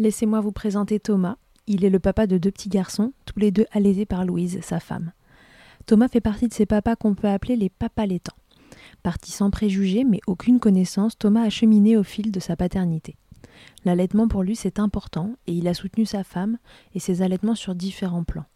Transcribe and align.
Laissez-moi 0.00 0.40
vous 0.40 0.50
présenter 0.50 0.98
Thomas, 0.98 1.36
il 1.66 1.84
est 1.84 1.90
le 1.90 1.98
papa 1.98 2.26
de 2.26 2.38
deux 2.38 2.50
petits 2.50 2.70
garçons, 2.70 3.12
tous 3.26 3.38
les 3.38 3.50
deux 3.50 3.66
allaités 3.70 4.06
par 4.06 4.24
Louise, 4.24 4.58
sa 4.62 4.80
femme. 4.80 5.12
Thomas 5.84 6.08
fait 6.08 6.22
partie 6.22 6.48
de 6.48 6.54
ces 6.54 6.64
papas 6.64 6.96
qu'on 6.96 7.14
peut 7.14 7.28
appeler 7.28 7.54
les 7.54 7.68
papas 7.68 8.06
laitants. 8.06 8.38
Parti 9.02 9.30
sans 9.30 9.50
préjugés 9.50 10.04
mais 10.04 10.20
aucune 10.26 10.58
connaissance, 10.58 11.18
Thomas 11.18 11.42
a 11.42 11.50
cheminé 11.50 11.98
au 11.98 12.02
fil 12.02 12.32
de 12.32 12.40
sa 12.40 12.56
paternité. 12.56 13.18
L'allaitement 13.84 14.26
pour 14.26 14.42
lui 14.42 14.56
c'est 14.56 14.78
important 14.78 15.34
et 15.46 15.52
il 15.52 15.68
a 15.68 15.74
soutenu 15.74 16.06
sa 16.06 16.24
femme 16.24 16.56
et 16.94 16.98
ses 16.98 17.20
allaitements 17.20 17.54
sur 17.54 17.74
différents 17.74 18.24
plans. 18.24 18.46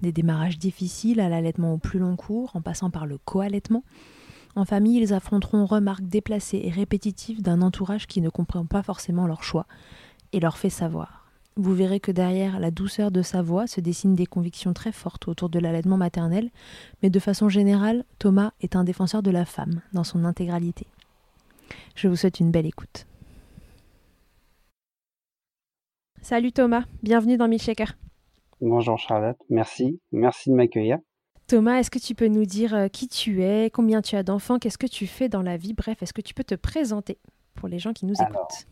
Des 0.00 0.10
démarrages 0.10 0.58
difficiles 0.58 1.20
à 1.20 1.28
l'allaitement 1.28 1.74
au 1.74 1.78
plus 1.78 2.00
long 2.00 2.16
cours, 2.16 2.56
en 2.56 2.60
passant 2.60 2.90
par 2.90 3.06
le 3.06 3.18
co-allaitement. 3.18 3.84
En 4.56 4.64
famille, 4.64 5.00
ils 5.00 5.14
affronteront 5.14 5.66
remarques 5.66 6.08
déplacées 6.08 6.62
et 6.64 6.70
répétitives 6.70 7.42
d'un 7.42 7.62
entourage 7.62 8.08
qui 8.08 8.20
ne 8.20 8.30
comprend 8.30 8.66
pas 8.66 8.82
forcément 8.82 9.28
leur 9.28 9.44
choix 9.44 9.66
et 10.32 10.40
leur 10.40 10.58
fait 10.58 10.70
savoir. 10.70 11.18
Vous 11.56 11.74
verrez 11.74 11.98
que 11.98 12.12
derrière 12.12 12.60
la 12.60 12.70
douceur 12.70 13.10
de 13.10 13.20
sa 13.20 13.42
voix 13.42 13.66
se 13.66 13.80
dessinent 13.80 14.14
des 14.14 14.26
convictions 14.26 14.72
très 14.72 14.92
fortes 14.92 15.26
autour 15.26 15.48
de 15.48 15.58
l'allaitement 15.58 15.96
maternel, 15.96 16.50
mais 17.02 17.10
de 17.10 17.18
façon 17.18 17.48
générale, 17.48 18.04
Thomas 18.20 18.52
est 18.60 18.76
un 18.76 18.84
défenseur 18.84 19.24
de 19.24 19.32
la 19.32 19.44
femme 19.44 19.80
dans 19.92 20.04
son 20.04 20.24
intégralité. 20.24 20.86
Je 21.96 22.06
vous 22.06 22.14
souhaite 22.14 22.38
une 22.38 22.52
belle 22.52 22.66
écoute. 22.66 23.06
Salut 26.22 26.52
Thomas, 26.52 26.84
bienvenue 27.02 27.36
dans 27.36 27.48
Milkshaker. 27.48 27.96
Bonjour 28.60 28.98
Charlotte, 28.98 29.38
merci, 29.50 30.00
merci 30.12 30.50
de 30.50 30.54
m'accueillir. 30.54 30.98
Thomas, 31.48 31.80
est-ce 31.80 31.90
que 31.90 31.98
tu 31.98 32.14
peux 32.14 32.28
nous 32.28 32.44
dire 32.44 32.74
euh, 32.74 32.88
qui 32.88 33.08
tu 33.08 33.42
es, 33.42 33.70
combien 33.70 34.00
tu 34.00 34.14
as 34.14 34.22
d'enfants, 34.22 34.58
qu'est-ce 34.58 34.78
que 34.78 34.86
tu 34.86 35.06
fais 35.06 35.28
dans 35.28 35.42
la 35.42 35.56
vie? 35.56 35.72
Bref, 35.72 36.02
est-ce 36.02 36.12
que 36.12 36.20
tu 36.20 36.34
peux 36.34 36.44
te 36.44 36.54
présenter 36.54 37.18
pour 37.54 37.68
les 37.68 37.80
gens 37.80 37.92
qui 37.92 38.06
nous 38.06 38.14
écoutent? 38.14 38.66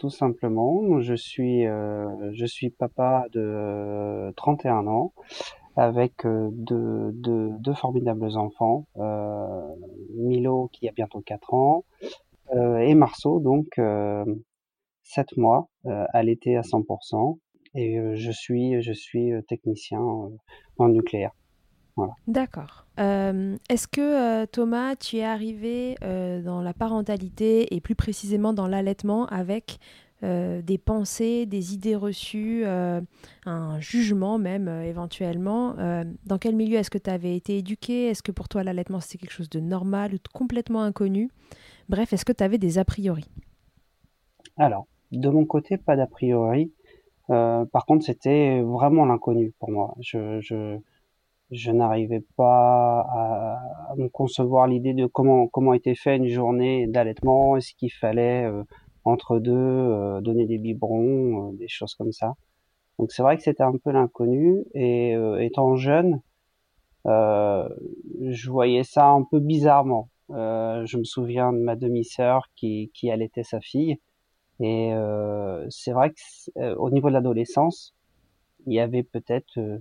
Tout 0.00 0.10
simplement. 0.10 1.00
Je 1.00 1.14
suis, 1.14 1.66
euh, 1.66 2.32
je 2.32 2.46
suis 2.46 2.70
papa 2.70 3.26
de 3.32 4.32
31 4.36 4.86
ans 4.86 5.12
avec 5.76 6.24
euh, 6.24 6.48
deux, 6.52 7.10
deux, 7.12 7.74
formidables 7.74 8.36
enfants. 8.38 8.86
Euh, 8.96 9.60
Milo 10.16 10.70
qui 10.72 10.88
a 10.88 10.92
bientôt 10.92 11.20
4 11.20 11.54
ans 11.54 11.84
et 12.52 12.94
Marceau 12.94 13.38
donc 13.38 13.80
7 15.04 15.36
mois 15.36 15.68
à 15.84 16.22
l'été 16.24 16.56
à 16.56 16.62
100%. 16.62 17.38
Et 17.76 17.96
je 18.14 18.30
suis, 18.32 18.82
je 18.82 18.92
suis 18.92 19.30
technicien 19.46 20.00
en 20.78 20.88
nucléaire. 20.88 21.30
D'accord. 22.26 22.86
Est-ce 22.98 23.88
que 23.88 24.44
Thomas, 24.46 24.96
tu 24.96 25.16
es 25.16 25.24
arrivé 25.24 25.96
dans 26.00 26.60
la 26.60 26.74
parentalité 26.74 27.74
et 27.74 27.80
plus 27.80 27.94
précisément 27.94 28.52
dans 28.52 28.66
l'allaitement 28.66 29.26
avec 29.26 29.78
des 30.22 30.78
pensées, 30.84 31.46
des 31.46 31.72
idées 31.72 31.96
reçues, 31.96 32.64
un 32.66 33.80
jugement 33.80 34.38
même 34.38 34.68
éventuellement 34.68 35.76
Dans 36.26 36.38
quel 36.38 36.54
milieu 36.56 36.76
est-ce 36.76 36.90
que 36.90 36.98
tu 36.98 37.08
avais 37.08 37.36
été 37.36 37.56
éduqué? 37.58 38.08
Est-ce 38.08 38.22
que 38.22 38.32
pour 38.32 38.48
toi 38.48 38.62
l'allaitement 38.62 39.00
c'était 39.00 39.18
quelque 39.18 39.32
chose 39.32 39.48
de 39.48 39.60
normal 39.60 40.12
ou 40.12 40.16
de 40.18 40.28
complètement 40.32 40.82
inconnu? 40.82 41.30
Bref, 41.88 42.12
est-ce 42.12 42.26
que 42.26 42.32
tu 42.32 42.44
avais 42.44 42.58
des 42.58 42.78
a 42.78 42.84
priori? 42.84 43.24
Alors, 44.58 44.86
de 45.10 45.28
mon 45.30 45.46
côté, 45.46 45.78
pas 45.78 45.96
d'a 45.96 46.06
priori. 46.06 46.70
par 47.28 47.86
contre, 47.86 48.04
c'était 48.04 48.60
vraiment 48.60 49.06
l'inconnu 49.06 49.54
pour 49.58 49.70
moi. 49.70 49.94
je, 50.00 50.40
je 50.40 50.78
n'arrivais 51.72 52.24
pas 52.36 53.00
à, 53.00 53.94
me 53.96 54.08
concevoir 54.08 54.66
l'idée 54.68 54.94
de 54.94 55.06
comment 55.06 55.48
comment 55.48 55.74
était 55.74 55.94
fait 55.94 56.16
une 56.16 56.28
journée 56.28 56.86
d'allaitement, 56.86 57.56
est-ce 57.56 57.74
qu'il 57.74 57.92
fallait 57.92 58.44
euh, 58.44 58.62
entre 59.04 59.38
deux 59.38 59.52
euh, 59.52 60.20
donner 60.20 60.46
des 60.46 60.58
biberons, 60.58 61.50
euh, 61.50 61.56
des 61.56 61.68
choses 61.68 61.94
comme 61.94 62.12
ça. 62.12 62.34
Donc 62.98 63.12
c'est 63.12 63.22
vrai 63.22 63.36
que 63.36 63.42
c'était 63.42 63.62
un 63.62 63.76
peu 63.82 63.90
l'inconnu 63.90 64.64
et 64.74 65.14
étant 65.40 65.74
jeune, 65.76 66.20
je 67.06 68.50
voyais 68.50 68.84
ça 68.84 69.08
un 69.08 69.24
peu 69.24 69.40
bizarrement. 69.40 70.10
je 70.28 70.98
me 70.98 71.04
souviens 71.04 71.52
de 71.52 71.58
ma 71.58 71.76
demi-sœur 71.76 72.48
qui 72.56 72.90
qui 72.94 73.10
allaitait 73.10 73.42
sa 73.42 73.60
fille 73.60 73.98
et 74.60 74.92
c'est 75.70 75.92
vrai 75.92 76.10
que 76.10 76.74
au 76.76 76.90
niveau 76.90 77.08
de 77.08 77.14
l'adolescence, 77.14 77.94
il 78.66 78.74
y 78.74 78.80
avait 78.80 79.02
peut-être 79.02 79.80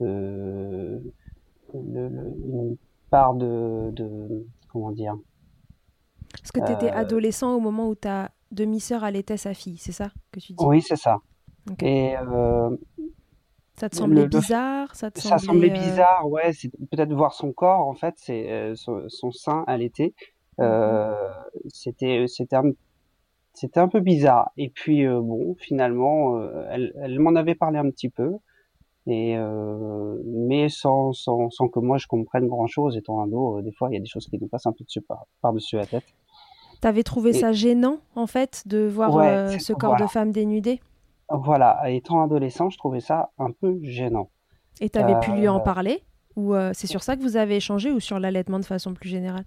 euh, 0.00 0.98
une 1.72 2.76
part 3.10 3.34
de, 3.34 3.90
de, 3.92 4.46
comment 4.68 4.90
dire 4.90 5.16
Parce 6.32 6.52
que 6.52 6.60
tu 6.64 6.72
étais 6.72 6.92
euh, 6.92 6.98
adolescent 6.98 7.54
au 7.54 7.60
moment 7.60 7.88
où 7.88 7.94
ta 7.94 8.30
demi-sœur 8.50 9.04
allaitait 9.04 9.36
sa 9.36 9.54
fille, 9.54 9.78
c'est 9.78 9.92
ça 9.92 10.10
que 10.32 10.40
tu 10.40 10.52
dis? 10.52 10.64
Oui, 10.64 10.82
c'est 10.82 10.96
ça. 10.96 11.18
Et 11.80 12.16
euh, 12.16 12.76
ça 13.76 13.88
te 13.88 13.96
semblait 13.96 14.26
bizarre? 14.26 14.94
Ça, 14.94 15.10
te 15.10 15.20
semblait, 15.20 15.70
bizarre, 15.70 16.28
ouais. 16.28 16.52
C'est 16.52 16.70
peut-être 16.90 17.12
voir 17.12 17.32
son 17.32 17.52
corps, 17.52 17.86
en 17.86 17.94
fait, 17.94 18.14
c'est 18.16 18.72
son, 18.74 19.08
son, 19.08 19.30
sein 19.30 19.64
allaité. 19.66 20.14
Euh, 20.60 21.12
c'était 21.68 22.26
c'était 22.28 22.56
un, 22.56 22.70
c'était 23.54 23.80
un 23.80 23.88
peu 23.88 24.00
bizarre. 24.00 24.50
Et 24.56 24.68
puis 24.70 25.06
bon, 25.06 25.56
finalement, 25.58 26.40
elle, 26.70 26.92
elle 27.00 27.18
m'en 27.18 27.34
avait 27.34 27.54
parlé 27.54 27.78
un 27.78 27.90
petit 27.90 28.10
peu, 28.10 28.32
et 29.06 29.36
mais 30.24 30.68
sans, 30.68 31.12
sans 31.12 31.50
sans 31.50 31.68
que 31.68 31.78
moi 31.80 31.98
je 31.98 32.06
comprenne 32.06 32.46
grand 32.46 32.66
chose. 32.66 32.96
Étant 32.96 33.20
un 33.20 33.26
dos, 33.26 33.60
des 33.62 33.72
fois 33.72 33.88
il 33.90 33.94
y 33.94 33.96
a 33.96 34.00
des 34.00 34.06
choses 34.06 34.26
qui 34.26 34.38
nous 34.40 34.48
passent 34.48 34.66
un 34.66 34.72
peu 34.72 34.84
dessus 34.84 35.00
par, 35.00 35.26
par 35.40 35.52
dessus 35.52 35.76
la 35.76 35.86
tête. 35.86 36.04
T'avais 36.80 37.02
trouvé 37.02 37.32
ça 37.32 37.52
gênant 37.52 37.98
en 38.14 38.26
fait 38.26 38.62
de 38.66 38.86
voir 38.86 39.10
ce 39.12 39.72
corps 39.72 39.96
de 39.96 40.06
femme 40.06 40.32
dénudé 40.32 40.80
Voilà, 41.30 41.90
étant 41.90 42.22
adolescent, 42.22 42.70
je 42.70 42.78
trouvais 42.78 43.00
ça 43.00 43.30
un 43.38 43.50
peu 43.50 43.78
gênant. 43.82 44.28
Et 44.80 44.90
t'avais 44.90 45.18
pu 45.20 45.32
lui 45.32 45.48
en 45.48 45.60
parler? 45.60 46.02
Ou 46.36 46.54
c'est 46.72 46.86
sur 46.86 47.02
ça 47.02 47.16
que 47.16 47.22
vous 47.22 47.36
avez 47.36 47.56
échangé 47.56 47.92
ou 47.92 48.00
sur 48.00 48.18
l'allaitement 48.18 48.58
de 48.58 48.64
façon 48.64 48.94
plus 48.94 49.08
générale? 49.08 49.44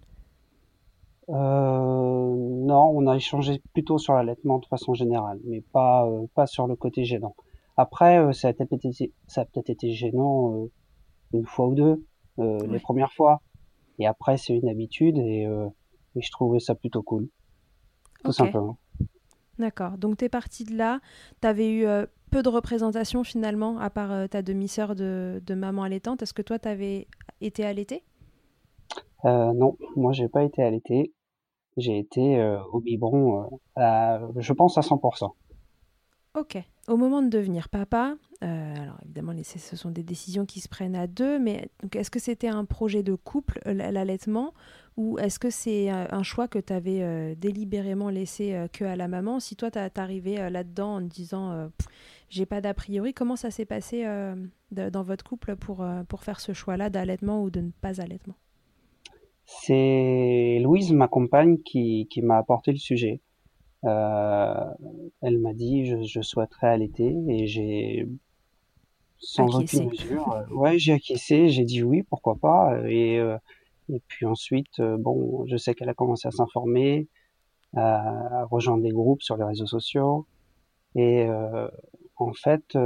Euh, 1.29 1.35
non, 1.35 2.91
on 2.95 3.05
a 3.07 3.15
échangé 3.15 3.61
plutôt 3.73 3.97
sur 3.97 4.13
l'allaitement 4.13 4.59
de 4.59 4.65
façon 4.65 4.93
générale, 4.93 5.39
mais 5.43 5.61
pas, 5.61 6.05
euh, 6.05 6.25
pas 6.35 6.47
sur 6.47 6.67
le 6.67 6.75
côté 6.75 7.03
gênant. 7.03 7.35
Après, 7.77 8.19
euh, 8.19 8.31
ça 8.33 8.49
a 8.49 8.53
peut-être 8.53 8.73
été, 8.73 9.13
ça 9.27 9.41
a 9.41 9.45
peut-être 9.45 9.69
été 9.69 9.91
gênant 9.91 10.53
euh, 10.53 10.71
une 11.33 11.45
fois 11.45 11.67
ou 11.67 11.75
deux, 11.75 12.05
les 12.37 12.79
premières 12.79 13.13
fois. 13.13 13.41
Et 13.99 14.05
après, 14.05 14.37
c'est 14.37 14.55
une 14.55 14.69
habitude 14.69 15.17
et, 15.17 15.41
et, 16.15 16.21
je 16.21 16.31
trouvais 16.31 16.59
ça 16.59 16.75
plutôt 16.75 17.01
cool. 17.01 17.27
Tout 18.23 18.31
simplement. 18.31 18.77
D'accord. 19.57 19.97
Donc, 19.97 20.17
tu 20.17 20.25
es 20.25 20.29
parti 20.29 20.63
de 20.63 20.75
là. 20.75 20.99
Tu 21.41 21.47
avais 21.47 21.71
eu 21.71 21.87
peu 22.29 22.43
de 22.43 22.49
représentation 22.49 23.23
finalement, 23.23 23.79
à 23.79 23.89
part 23.89 24.29
ta 24.29 24.43
demi-sœur 24.43 24.95
de, 24.95 25.41
de, 25.43 25.55
maman 25.55 25.81
allaitante. 25.81 26.21
Est-ce 26.21 26.35
que 26.35 26.43
toi, 26.43 26.59
tu 26.59 26.67
avais 26.67 27.07
été 27.41 27.65
allaitée? 27.65 28.03
Euh, 29.25 29.51
Non, 29.53 29.75
moi, 29.95 30.13
j'ai 30.13 30.29
pas 30.29 30.43
été 30.43 30.61
allaitée 30.61 31.11
j'ai 31.77 31.99
été 31.99 32.39
euh, 32.39 32.59
au 32.71 32.79
biberon, 32.79 33.59
euh, 33.77 34.27
je 34.35 34.53
pense 34.53 34.77
à 34.77 34.81
100%. 34.81 35.31
Ok. 36.37 36.57
Au 36.87 36.97
moment 36.97 37.23
de 37.23 37.29
devenir 37.29 37.67
papa, 37.67 38.15
euh, 38.43 38.75
alors 38.75 38.97
évidemment, 39.03 39.33
ce 39.43 39.75
sont 39.75 39.89
des 39.89 40.03
décisions 40.03 40.45
qui 40.45 40.59
se 40.59 40.69
prennent 40.69 40.95
à 40.95 41.07
deux, 41.07 41.39
mais 41.39 41.69
est-ce 41.93 42.11
que 42.11 42.19
c'était 42.19 42.47
un 42.47 42.63
projet 42.63 43.01
de 43.01 43.15
couple, 43.15 43.59
l'allaitement, 43.65 44.53
ou 44.97 45.17
est-ce 45.17 45.39
que 45.39 45.49
c'est 45.49 45.89
un 45.89 46.23
choix 46.23 46.47
que 46.47 46.59
tu 46.59 46.71
avais 46.71 47.35
délibérément 47.35 48.09
laissé 48.09 48.67
que 48.71 48.85
à 48.85 48.95
la 48.95 49.07
maman? 49.07 49.39
Si 49.39 49.55
toi, 49.55 49.71
tu 49.71 49.79
arrivé 49.95 50.49
là-dedans 50.49 50.95
en 50.95 50.99
te 50.99 51.13
disant 51.13 51.69
j'ai 52.29 52.45
pas 52.45 52.61
d'a 52.61 52.73
priori, 52.73 53.13
comment 53.13 53.35
ça 53.35 53.51
s'est 53.51 53.65
passé 53.65 54.05
dans 54.71 55.03
votre 55.03 55.25
couple 55.25 55.55
pour, 55.55 55.83
faire 56.19 56.39
ce 56.39 56.53
choix-là 56.53 56.89
d'allaitement 56.89 57.43
ou 57.43 57.49
de 57.49 57.61
ne 57.61 57.71
pas 57.81 57.99
allaitement? 57.99 58.35
C'est 59.45 60.59
Louise, 60.61 60.93
ma 60.93 61.07
compagne, 61.07 61.57
qui 61.63 62.07
m'a 62.21 62.37
apporté 62.37 62.71
le 62.71 62.77
sujet. 62.77 63.21
Euh, 63.85 64.65
elle 65.21 65.37
m'a 65.39 65.53
dit 65.53 65.85
je, 65.85 66.01
je 66.01 66.21
souhaiterais 66.21 66.67
allaiter 66.67 67.15
et 67.27 67.45
j'ai 67.45 68.07
sans 69.19 69.55
aucune 69.55 69.89
mesure, 69.89 70.31
euh, 70.31 70.45
ouais, 70.51 70.79
j'ai 70.79 70.93
acquiescé, 70.93 71.49
j'ai 71.49 71.63
dit 71.63 71.83
oui, 71.83 72.03
pourquoi 72.03 72.35
pas. 72.35 72.79
Et, 72.87 73.17
euh, 73.19 73.37
et 73.89 74.01
puis 74.07 74.25
ensuite, 74.25 74.81
bon, 74.81 75.45
je 75.47 75.57
sais 75.57 75.73
qu'elle 75.73 75.89
a 75.89 75.93
commencé 75.93 76.27
à 76.27 76.31
s'informer, 76.31 77.07
à, 77.75 78.45
rejoindre 78.45 78.83
des 78.83 78.91
groupes 78.91 79.21
sur 79.21 79.37
les 79.37 79.43
réseaux 79.43 79.65
sociaux. 79.65 80.27
Et 80.95 81.27
en 82.17 82.33
fait, 82.33 82.77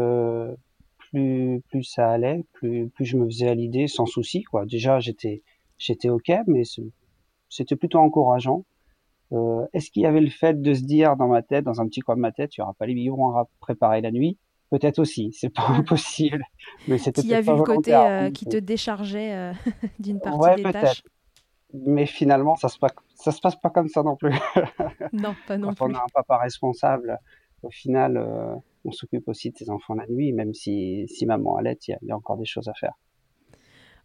plus 0.97 1.61
plus 1.69 1.83
ça 1.83 2.09
allait, 2.09 2.43
plus 2.53 2.89
plus 2.89 3.05
je 3.05 3.17
me 3.17 3.25
faisais 3.25 3.47
à 3.47 3.55
l'idée 3.55 3.88
sans 3.88 4.05
souci 4.05 4.43
quoi. 4.43 4.65
Déjà, 4.65 4.99
j'étais 4.99 5.43
j'étais 5.77 6.09
ok, 6.09 6.31
mais 6.47 6.63
c'était 7.49 7.75
plutôt 7.75 7.99
encourageant. 7.99 8.65
Euh, 9.33 9.66
Est-ce 9.74 9.92
qu'il 9.92 10.04
y 10.04 10.06
avait 10.06 10.22
le 10.22 10.30
fait 10.30 10.62
de 10.62 10.74
se 10.74 10.81
dire 10.81 11.16
dans 11.16 11.28
ma 11.28 11.42
tête, 11.42 11.63
dans 11.63 11.81
un 11.81 11.88
petit 11.88 12.01
coin 12.01 12.16
de 12.16 12.22
ma 12.22 12.31
tête, 12.31 12.51
tu 12.51 12.62
auras 12.62 12.74
pas 12.74 12.86
les 12.86 12.94
biberons 12.94 13.38
à 13.38 13.48
préparer 13.60 14.01
la 14.01 14.12
nuit? 14.12 14.38
Peut-être 14.69 15.00
aussi, 15.00 15.31
c'est 15.33 15.50
pas 15.50 15.68
impossible. 15.69 16.44
Mais 16.88 16.98
c'était. 16.98 17.22
Il 17.22 17.28
y 17.28 17.33
a 17.33 17.42
vu 17.42 17.51
le 17.56 17.63
côté 17.63 17.94
euh, 17.94 18.31
qui 18.31 18.45
te 18.45 18.57
déchargeait 18.57 19.33
euh, 19.33 19.54
d'une 20.00 20.19
partie 20.19 20.39
ouais, 20.39 20.56
des 20.56 20.63
tâches. 20.63 21.04
Mais 21.74 22.06
finalement, 22.06 22.56
ça 22.56 22.68
se 22.68 22.78
passe, 22.78 22.92
ça 23.16 23.31
se 23.31 23.39
passe 23.39 23.56
pas 23.56 23.69
comme 23.69 23.88
ça 23.88 24.04
non 24.04 24.16
plus. 24.18 24.33
non, 25.13 25.36
pas 25.48 25.57
non 25.57 25.69
Quand 25.69 25.86
plus. 25.86 25.95
on 25.95 25.98
a 25.98 26.04
un 26.04 26.10
papa 26.13 26.38
responsable, 26.38 27.18
au 27.63 27.69
final, 27.69 28.18
euh, 28.18 28.56
on 28.84 28.92
s'occupe 28.92 29.27
aussi 29.30 29.51
de 29.51 29.57
ses 29.57 29.69
enfants 29.69 29.94
la 29.94 30.06
nuit, 30.07 30.34
même 30.34 30.54
si, 30.54 31.06
si 31.07 31.25
maman 31.25 31.56
allait, 31.56 31.77
il 31.88 31.98
y, 32.01 32.07
y, 32.07 32.12
a 32.12 32.18
encore 32.18 32.38
des 32.38 32.45
choses 32.45 32.68
à 32.68 32.74
faire. 32.74 32.94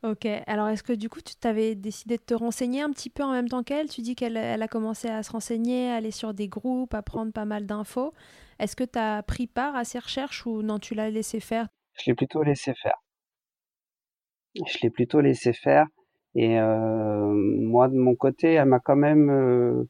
Ok, 0.06 0.24
alors 0.46 0.68
est-ce 0.68 0.84
que 0.84 0.92
du 0.92 1.08
coup 1.08 1.20
tu 1.20 1.34
t'avais 1.34 1.74
décidé 1.74 2.16
de 2.16 2.22
te 2.22 2.34
renseigner 2.34 2.80
un 2.80 2.92
petit 2.92 3.10
peu 3.10 3.24
en 3.24 3.32
même 3.32 3.48
temps 3.48 3.64
qu'elle? 3.64 3.88
Tu 3.88 4.02
dis 4.02 4.14
qu'elle 4.14 4.36
elle 4.36 4.62
a 4.62 4.68
commencé 4.68 5.08
à 5.08 5.24
se 5.24 5.32
renseigner, 5.32 5.90
à 5.90 5.96
aller 5.96 6.12
sur 6.12 6.32
des 6.32 6.46
groupes, 6.46 6.94
à 6.94 7.02
prendre 7.02 7.32
pas 7.32 7.44
mal 7.44 7.66
d'infos. 7.66 8.12
Est-ce 8.60 8.76
que 8.76 8.84
tu 8.84 9.00
as 9.00 9.24
pris 9.24 9.48
part 9.48 9.74
à 9.74 9.82
ces 9.84 9.98
recherches 9.98 10.46
ou 10.46 10.62
non, 10.62 10.78
tu 10.78 10.94
l'as 10.94 11.10
laissé 11.10 11.40
faire? 11.40 11.66
Je 11.98 12.08
l'ai 12.08 12.14
plutôt 12.14 12.44
laissé 12.44 12.72
faire. 12.74 13.02
Je 14.54 14.78
l'ai 14.80 14.90
plutôt 14.90 15.20
laissé 15.20 15.52
faire. 15.52 15.86
Et 16.36 16.60
euh, 16.60 17.32
moi, 17.32 17.88
de 17.88 17.96
mon 17.96 18.14
côté, 18.14 18.52
elle 18.52 18.68
m'a 18.68 18.78
quand 18.78 18.96
même 18.96 19.28
euh, 19.28 19.88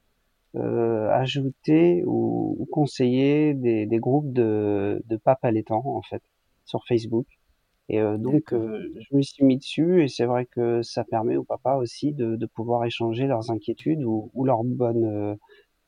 euh, 0.55 1.11
ajouté 1.11 2.05
ou, 2.07 2.67
conseillé 2.73 3.53
des, 3.53 3.85
des, 3.85 3.99
groupes 3.99 4.33
de, 4.33 5.03
de 5.05 5.17
papes 5.19 5.45
allaitants, 5.45 5.83
en 5.85 6.03
fait, 6.03 6.23
sur 6.65 6.87
Facebook. 6.87 7.27
Et 7.89 8.01
euh, 8.01 8.17
donc, 8.19 8.53
euh, 8.53 8.93
je 8.99 9.17
me 9.17 9.23
suis 9.23 9.45
mis 9.45 9.59
dessus 9.59 10.03
et 10.03 10.09
c'est 10.09 10.25
vrai 10.25 10.47
que 10.47 10.83
ça 10.83 11.05
permet 11.05 11.37
aux 11.37 11.45
papas 11.45 11.77
aussi 11.77 12.13
de, 12.13 12.37
de 12.37 12.47
pouvoir 12.47 12.85
échanger 12.85 13.27
leurs 13.27 13.51
inquiétudes 13.51 14.03
ou, 14.03 14.31
ou 14.35 14.45
leurs 14.45 14.65
bonnes 14.65 15.05
euh, 15.05 15.35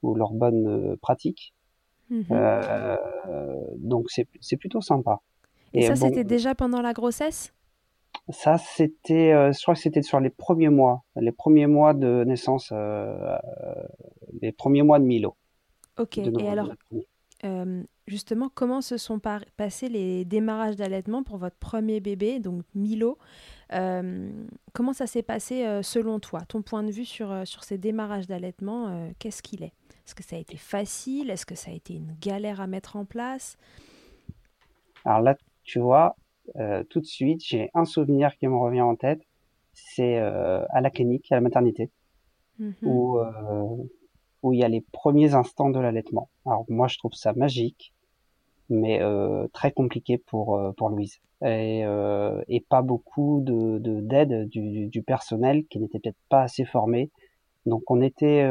ou 0.02 0.14
leurs 0.14 0.32
bonnes 0.32 0.96
pratiques. 1.02 1.54
Mmh 2.10 2.22
donc, 3.78 4.06
c'est 4.10 4.56
plutôt 4.56 4.80
sympa. 4.80 5.20
Et, 5.74 5.80
et 5.80 5.82
ça, 5.82 5.94
bon, 5.94 6.08
c'était 6.08 6.24
déjà 6.24 6.54
pendant 6.54 6.80
la 6.80 6.92
grossesse? 6.92 7.52
Ça, 8.30 8.58
c'était, 8.58 9.52
je 9.52 9.62
crois 9.62 9.74
que 9.74 9.80
c'était 9.80 10.02
sur 10.02 10.20
les 10.20 10.30
premiers 10.30 10.68
mois, 10.68 11.02
les 11.16 11.32
premiers 11.32 11.66
mois 11.66 11.94
de 11.94 12.24
naissance, 12.24 12.72
les 14.40 14.52
premiers 14.52 14.82
mois 14.82 14.98
de 14.98 15.04
Milo. 15.04 15.34
Ok. 15.98 16.18
Et 16.18 16.48
alors, 16.48 16.72
euh, 17.44 17.82
justement, 18.08 18.50
comment 18.52 18.80
se 18.80 18.96
sont 18.96 19.20
passés 19.56 19.88
les 19.88 20.24
démarrages 20.24 20.76
d'allaitement 20.76 21.22
pour 21.22 21.36
votre 21.36 21.56
premier 21.56 22.00
bébé, 22.00 22.40
donc 22.40 22.62
Milo 22.74 23.18
euh, 23.72 24.30
Comment 24.72 24.92
ça 24.92 25.06
s'est 25.06 25.22
passé 25.22 25.64
euh, 25.64 25.82
selon 25.82 26.18
toi? 26.18 26.40
Ton 26.48 26.62
point 26.62 26.82
de 26.82 26.90
vue 26.90 27.04
sur, 27.04 27.30
euh, 27.30 27.44
sur 27.44 27.64
ces 27.64 27.78
démarrages 27.78 28.26
d'allaitement, 28.26 28.88
euh, 28.88 29.10
qu'est-ce 29.18 29.42
qu'il 29.42 29.62
est? 29.62 29.72
Est-ce 30.06 30.14
que 30.14 30.24
ça 30.24 30.36
a 30.36 30.38
été 30.38 30.56
facile? 30.56 31.30
Est-ce 31.30 31.46
que 31.46 31.54
ça 31.54 31.70
a 31.70 31.74
été 31.74 31.94
une 31.94 32.14
galère 32.20 32.60
à 32.60 32.66
mettre 32.66 32.96
en 32.96 33.04
place? 33.04 33.58
Alors 35.04 35.20
là, 35.20 35.36
tu 35.62 35.78
vois, 35.78 36.16
tout 36.88 37.00
de 37.00 37.06
suite, 37.06 37.44
j'ai 37.44 37.70
un 37.74 37.84
souvenir 37.84 38.34
qui 38.36 38.48
me 38.48 38.56
revient 38.56 38.80
en 38.80 38.96
tête. 38.96 39.20
C'est 39.74 40.16
à 40.16 40.80
la 40.80 40.90
clinique, 40.90 41.30
à 41.30 41.34
la 41.34 41.42
maternité, 41.42 41.90
mmh 42.58 42.70
où 42.82 43.18
où 44.42 44.52
il 44.52 44.60
y 44.60 44.64
a 44.64 44.68
les 44.68 44.80
premiers 44.80 45.34
instants 45.34 45.70
de 45.70 45.78
l'allaitement. 45.78 46.30
Alors 46.46 46.64
moi, 46.68 46.88
je 46.88 46.96
trouve 46.98 47.12
ça 47.12 47.32
magique, 47.32 47.92
mais 48.68 49.00
euh, 49.02 49.46
très 49.52 49.72
compliqué 49.72 50.18
pour 50.18 50.56
euh, 50.56 50.72
pour 50.72 50.90
Louise 50.90 51.20
et, 51.42 51.84
euh, 51.84 52.42
et 52.48 52.60
pas 52.60 52.82
beaucoup 52.82 53.40
de 53.42 53.78
d'aide 53.78 54.48
du, 54.48 54.86
du, 54.88 55.02
personnel 55.02 55.64
qui 55.66 55.78
n'était 55.78 56.00
peut-être 56.00 56.18
pas 56.28 56.42
assez 56.42 56.64
formé. 56.64 57.10
Donc 57.66 57.90
on 57.90 58.00
était, 58.00 58.48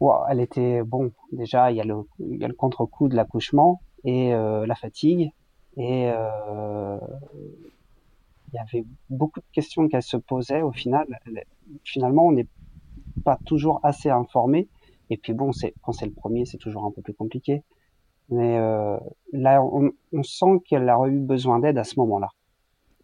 wow, 0.00 0.24
elle 0.28 0.40
était 0.40 0.82
bon. 0.82 1.12
Déjà, 1.32 1.70
il 1.70 1.76
y 1.76 1.80
a 1.80 1.84
le 1.84 2.06
il 2.18 2.36
y 2.40 2.44
a 2.44 2.48
le 2.48 2.54
contre-coup 2.54 3.08
de 3.08 3.16
l'accouchement 3.16 3.80
et 4.04 4.34
euh, 4.34 4.66
la 4.66 4.74
fatigue 4.74 5.30
et 5.76 6.10
euh, 6.10 6.98
il 8.52 8.56
y 8.56 8.58
avait 8.58 8.84
beaucoup 9.08 9.40
de 9.40 9.46
questions 9.52 9.88
qu'elle 9.88 10.02
se 10.02 10.16
posait. 10.16 10.62
Au 10.62 10.72
final, 10.72 11.06
finalement, 11.84 12.26
on 12.26 12.36
est 12.36 12.48
pas 13.24 13.38
toujours 13.46 13.80
assez 13.84 14.10
informé. 14.10 14.68
Et 15.10 15.16
puis 15.16 15.32
bon, 15.34 15.52
c'est 15.52 15.74
quand 15.82 15.92
c'est 15.92 16.06
le 16.06 16.12
premier, 16.12 16.44
c'est 16.46 16.58
toujours 16.58 16.84
un 16.84 16.90
peu 16.90 17.02
plus 17.02 17.14
compliqué. 17.14 17.62
Mais 18.30 18.58
euh, 18.58 18.96
là, 19.32 19.62
on, 19.62 19.90
on 20.12 20.22
sent 20.22 20.60
qu'elle 20.64 20.88
a 20.88 20.98
eu 21.06 21.18
besoin 21.18 21.58
d'aide 21.58 21.78
à 21.78 21.84
ce 21.84 21.98
moment-là. 21.98 22.28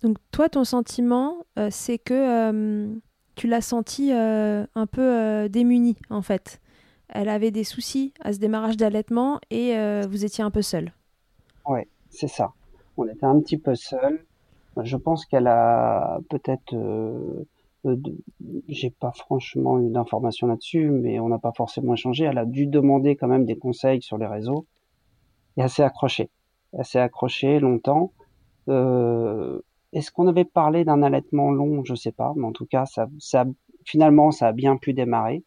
Donc 0.03 0.19
toi, 0.31 0.49
ton 0.49 0.65
sentiment, 0.65 1.37
euh, 1.59 1.69
c'est 1.71 1.99
que 1.99 2.15
euh, 2.15 2.95
tu 3.35 3.47
l'as 3.49 3.61
senti 3.61 4.13
euh, 4.13 4.65
un 4.75 4.87
peu 4.87 5.49
démunie, 5.49 5.97
en 6.11 6.23
fait. 6.23 6.61
Elle 7.09 7.29
avait 7.29 7.51
des 7.51 7.65
soucis 7.65 8.13
à 8.21 8.33
ce 8.33 8.39
démarrage 8.39 8.77
d'allaitement 8.77 9.39
et 9.51 9.77
vous 10.09 10.25
étiez 10.25 10.43
un 10.43 10.51
peu 10.51 10.63
seul. 10.63 10.93
Ouais, 11.65 11.87
c'est 12.11 12.27
ça. 12.29 12.53
On 12.97 13.07
était 13.07 13.27
un 13.27 13.39
petit 13.41 13.59
peu 13.59 13.77
seul. 13.77 14.25
Je 14.83 14.97
pense 14.97 15.25
qu'elle 15.25 15.47
a 15.47 16.19
peut-être 16.29 16.75
euh, 17.87 18.03
j'ai 18.69 18.91
pas 18.91 19.13
franchement 19.13 19.79
eu 19.81 19.91
d'informations 19.91 20.47
là-dessus, 20.47 20.91
mais 20.91 21.21
on 21.21 21.29
n'a 21.29 21.39
pas 21.39 21.53
forcément 21.53 21.95
échangé. 21.95 22.25
Elle 22.25 22.39
a 22.39 22.45
dû 22.45 22.67
demander 22.67 23.17
quand 23.17 23.29
même 23.29 23.45
des 23.45 23.57
conseils 23.57 24.03
sur 24.03 24.19
les 24.19 24.27
réseaux 24.27 24.67
et 25.57 25.63
assez 25.63 25.83
accroché, 25.83 26.31
assez 26.79 26.99
accroché 26.99 27.61
longtemps. 27.61 28.13
Euh, 28.69 29.61
Est-ce 29.93 30.11
qu'on 30.11 30.27
avait 30.27 30.45
parlé 30.45 30.85
d'un 30.85 31.03
allaitement 31.03 31.51
long? 31.51 31.85
Je 31.85 31.95
sais 31.95 32.13
pas, 32.13 32.33
mais 32.37 32.45
en 32.47 32.53
tout 32.53 32.67
cas, 32.67 32.87
ça, 32.87 33.09
ça, 33.19 33.45
finalement, 33.85 34.31
ça 34.31 34.49
a 34.49 34.53
bien 34.53 34.77
pu 34.77 34.93
démarrer. 34.93 35.45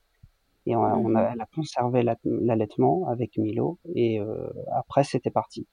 Et 0.66 0.75
on, 0.75 0.82
on 0.82 1.16
a, 1.16 1.24
mmh 1.24 1.30
elle 1.34 1.42
a 1.42 1.48
conservé 1.56 2.04
l'allaitement 2.24 3.08
avec 3.08 3.38
Milo. 3.38 3.80
Et 3.96 4.20
euh, 4.20 4.50
après, 4.72 5.04
c'était 5.04 5.32
parti. 5.32 5.68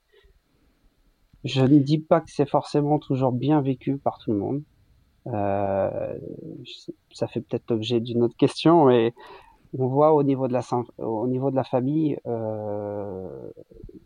Je 1.44 1.62
ne 1.62 1.78
dis 1.78 1.98
pas 1.98 2.20
que 2.20 2.30
c'est 2.30 2.48
forcément 2.48 2.98
toujours 2.98 3.32
bien 3.32 3.60
vécu 3.60 3.98
par 3.98 4.18
tout 4.18 4.32
le 4.32 4.38
monde. 4.38 4.62
Euh, 5.28 6.18
ça 7.12 7.26
fait 7.26 7.40
peut-être 7.40 7.70
l'objet 7.70 8.00
d'une 8.00 8.22
autre 8.22 8.36
question, 8.36 8.86
mais 8.86 9.12
on 9.78 9.88
voit 9.88 10.14
au 10.14 10.22
niveau 10.22 10.48
de 10.48 10.52
la, 10.52 10.62
au 10.98 11.26
niveau 11.26 11.50
de 11.50 11.56
la 11.56 11.64
famille, 11.64 12.18
euh, 12.26 13.50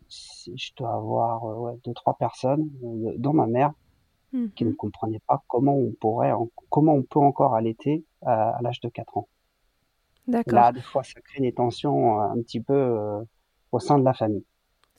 je 0.09 0.71
dois 0.77 0.95
avoir 0.95 1.45
euh, 1.45 1.55
ouais, 1.57 1.79
deux, 1.85 1.95
trois 1.95 2.15
personnes, 2.15 2.71
euh, 2.85 3.15
dont 3.19 3.33
ma 3.33 3.47
mère, 3.47 3.73
qui 4.55 4.65
ne 4.65 4.71
mmh 4.71 4.77
comprenaient 4.77 5.23
pas 5.27 5.43
comment 5.49 5.77
on 5.77 5.93
pourrait, 6.01 6.33
comment 6.69 6.95
on 6.95 7.03
peut 7.03 7.19
encore 7.19 7.55
allaiter 7.55 8.05
à, 8.23 8.51
à 8.51 8.63
l'âge 8.63 8.81
de 8.81 8.89
4 8.89 9.19
ans. 9.19 9.29
Là, 10.29 10.71
des 10.71 10.83
fois, 10.83 11.03
ça 11.03 11.21
crée 11.21 11.41
des 11.41 11.53
tensions 11.53 12.21
un 12.21 12.41
petit 12.43 12.61
peu 12.61 13.25
au 13.73 13.81
sein 13.81 13.99
de 13.99 14.05
la 14.05 14.15
famille. 14.15 14.45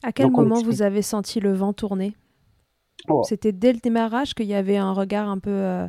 À 0.04 0.12
quel 0.12 0.32
moment 0.32 0.62
vous 0.62 0.82
avez 0.82 1.02
senti 1.02 1.40
le 1.40 1.54
vent 1.54 1.72
tourner? 1.72 2.14
Oh. 3.08 3.24
C'était 3.24 3.54
dès 3.54 3.72
le 3.72 3.80
démarrage 3.80 4.34
qu'il 4.34 4.48
y 4.48 4.54
avait 4.54 4.76
un 4.76 4.92
regard 4.92 5.30
un 5.30 5.40
peu 5.40 5.88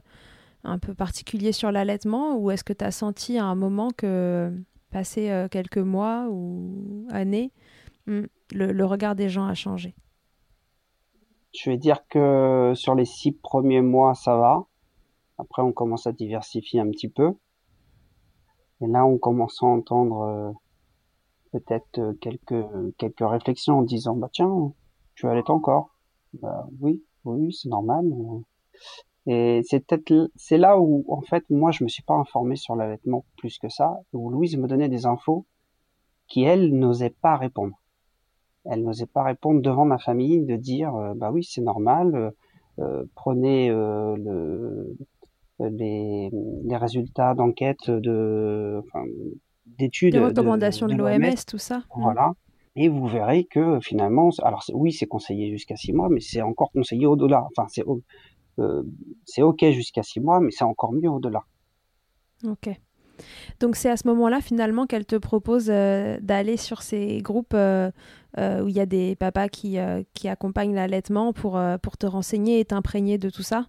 un 0.64 0.78
peu 0.78 0.95
particulier 0.95 1.52
sur 1.52 1.73
l'allaitement 1.73 2.37
ou 2.37 2.50
est-ce 2.50 2.64
que 2.64 2.73
tu 2.73 2.85
as 2.85 2.90
senti 2.90 3.38
à 3.38 3.45
un 3.45 3.54
moment 3.54 3.90
que, 3.90 4.52
passé 4.92 5.31
euh, 5.31 5.49
quelques 5.49 5.78
mois 5.78 6.28
ou 6.31 7.07
années, 7.11 7.50
hmm, 8.07 8.23
le, 8.52 8.85
regard 8.85 9.16
des 9.16 9.28
gens 9.28 9.47
a 9.47 9.54
changé? 9.54 9.95
Je 11.52 11.71
vais 11.71 11.76
dire 11.76 12.07
que 12.09 12.73
sur 12.75 12.95
les 12.95 13.04
six 13.04 13.33
premiers 13.33 13.83
mois, 13.83 14.14
ça 14.14 14.37
va. 14.37 14.66
Après, 15.38 15.62
on 15.62 15.73
commence 15.73 16.07
à 16.07 16.12
diversifier 16.12 16.81
un 16.81 16.90
petit 16.90 17.09
peu. 17.09 17.35
Et 18.81 18.87
là, 18.87 19.04
on 19.04 19.19
commence 19.19 19.62
à 19.62 19.66
entendre 19.66 20.23
euh, 20.23 20.52
peut-être 21.52 21.99
euh, 21.99 22.12
quelques, 22.21 22.64
quelques 22.99 23.28
réflexions 23.28 23.78
en 23.78 23.83
disant, 23.83 24.16
bah 24.16 24.28
tiens, 24.33 24.73
tu 25.14 25.28
allaites 25.28 25.50
encore. 25.50 25.90
Bah, 26.35 26.66
oui, 26.81 27.02
oui, 27.25 27.52
c'est 27.52 27.69
normal. 27.69 28.04
Et 29.26 29.62
c'est 29.64 29.87
peut-être 29.87 30.31
c'est 30.35 30.59
là 30.59 30.79
où 30.81 31.05
en 31.09 31.21
fait 31.21 31.45
moi 31.49 31.71
je 31.71 31.85
me 31.85 31.88
suis 31.88 32.02
pas 32.02 32.14
informé 32.14 32.57
sur 32.57 32.75
l'allaitement 32.75 33.25
plus 33.37 33.59
que 33.59 33.69
ça, 33.69 34.00
où 34.12 34.31
Louise 34.31 34.57
me 34.57 34.67
donnait 34.67 34.88
des 34.88 35.07
infos 35.07 35.47
qui 36.26 36.43
elle 36.43 36.76
n'osait 36.76 37.14
pas 37.21 37.37
répondre. 37.37 37.76
Elle 38.64 38.83
n'osait 38.83 39.07
pas 39.07 39.23
répondre 39.23 39.61
devant 39.61 39.85
ma 39.85 39.99
famille 39.99 40.45
de 40.45 40.57
dire 40.57 40.95
euh, 40.97 41.14
bah 41.14 41.31
oui 41.33 41.45
c'est 41.45 41.61
normal, 41.61 42.14
euh, 42.14 42.31
euh 42.81 43.05
prenez 43.14 43.71
euh, 43.71 44.17
le, 44.17 44.97
les, 45.61 46.31
les 46.64 46.76
résultats 46.76 47.35
d'enquête 47.35 47.91
de 47.91 48.83
enfin, 48.85 49.05
d'études, 49.67 50.14
des 50.14 50.19
recommandations 50.19 50.88
de, 50.88 50.95
l'OMS, 50.95 51.45
tout 51.47 51.59
ça. 51.59 51.79
Mmh. 51.79 52.02
Voilà. 52.02 52.33
Et 52.75 52.88
vous 52.88 53.07
verrez 53.07 53.45
que 53.45 53.81
finalement, 53.81 54.31
alors 54.43 54.64
oui, 54.73 54.93
c'est 54.93 55.07
conseillé 55.07 55.50
jusqu'à 55.50 55.76
six 55.76 55.93
mois, 55.93 56.09
mais 56.09 56.21
c'est 56.21 56.41
encore 56.41 56.73
conseillé 56.73 57.07
au-delà. 57.07 57.47
Enfin, 57.50 57.69
c'est 57.69 57.85
c'est 59.25 59.43
ok 59.43 59.65
jusqu'à 59.71 60.03
six 60.03 60.21
mois, 60.21 60.41
mais 60.41 60.51
c'est 60.51 60.65
encore 60.65 60.93
mieux 60.93 61.11
au-delà. 61.11 61.45
Ok. 62.45 62.69
Donc 63.61 63.77
c'est 63.77 63.91
à 63.91 63.97
ce 63.97 64.07
moment-là 64.09 64.41
finalement 64.41 64.87
qu'elle 64.87 65.07
te 65.07 65.17
propose 65.17 65.69
euh, 65.71 66.19
d'aller 66.21 66.57
sur 66.57 66.83
ces 66.83 67.19
groupes 67.23 67.55
euh, 67.55 67.91
où 68.37 68.69
il 68.69 68.75
y 68.75 68.81
a 68.81 68.87
des 68.87 69.15
papas 69.15 69.49
qui, 69.49 69.77
qui 70.15 70.29
accompagnent 70.29 70.75
l'allaitement 70.75 71.33
pour, 71.33 71.61
pour 71.83 71.97
te 71.97 72.07
renseigner 72.07 72.61
et 72.61 72.65
t'imprégner 72.65 73.19
de 73.19 73.31
tout 73.31 73.43
ça? 73.43 73.67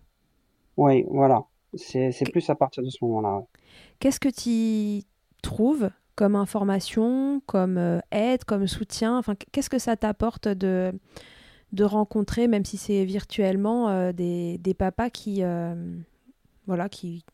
Oui, 0.77 1.05
voilà. 1.09 1.43
C'est 1.75 2.31
plus 2.31 2.49
à 2.49 2.55
partir 2.55 2.81
de 2.83 2.89
ce 2.89 3.03
moment-là. 3.03 3.43
Qu'est-ce 3.99 4.19
que 4.19 4.29
tu 4.29 5.05
trouves 5.41 5.89
comme 6.15 6.35
information, 6.35 7.41
comme 7.45 8.01
aide, 8.11 8.45
comme 8.45 8.67
soutien? 8.67 9.17
Enfin, 9.17 9.35
Qu'est-ce 9.51 9.69
que 9.69 9.79
ça 9.79 9.97
t'apporte 9.97 10.47
de, 10.47 10.93
de 11.73 11.83
rencontrer, 11.83 12.47
même 12.47 12.63
si 12.63 12.77
c'est 12.77 13.03
virtuellement, 13.03 13.89
euh, 13.89 14.11
des, 14.13 14.59
des, 14.59 14.73
papas 14.75 15.09
qui, 15.09 15.43
euh, 15.43 15.75
voilà, 16.67 16.87
qui, 16.87 17.25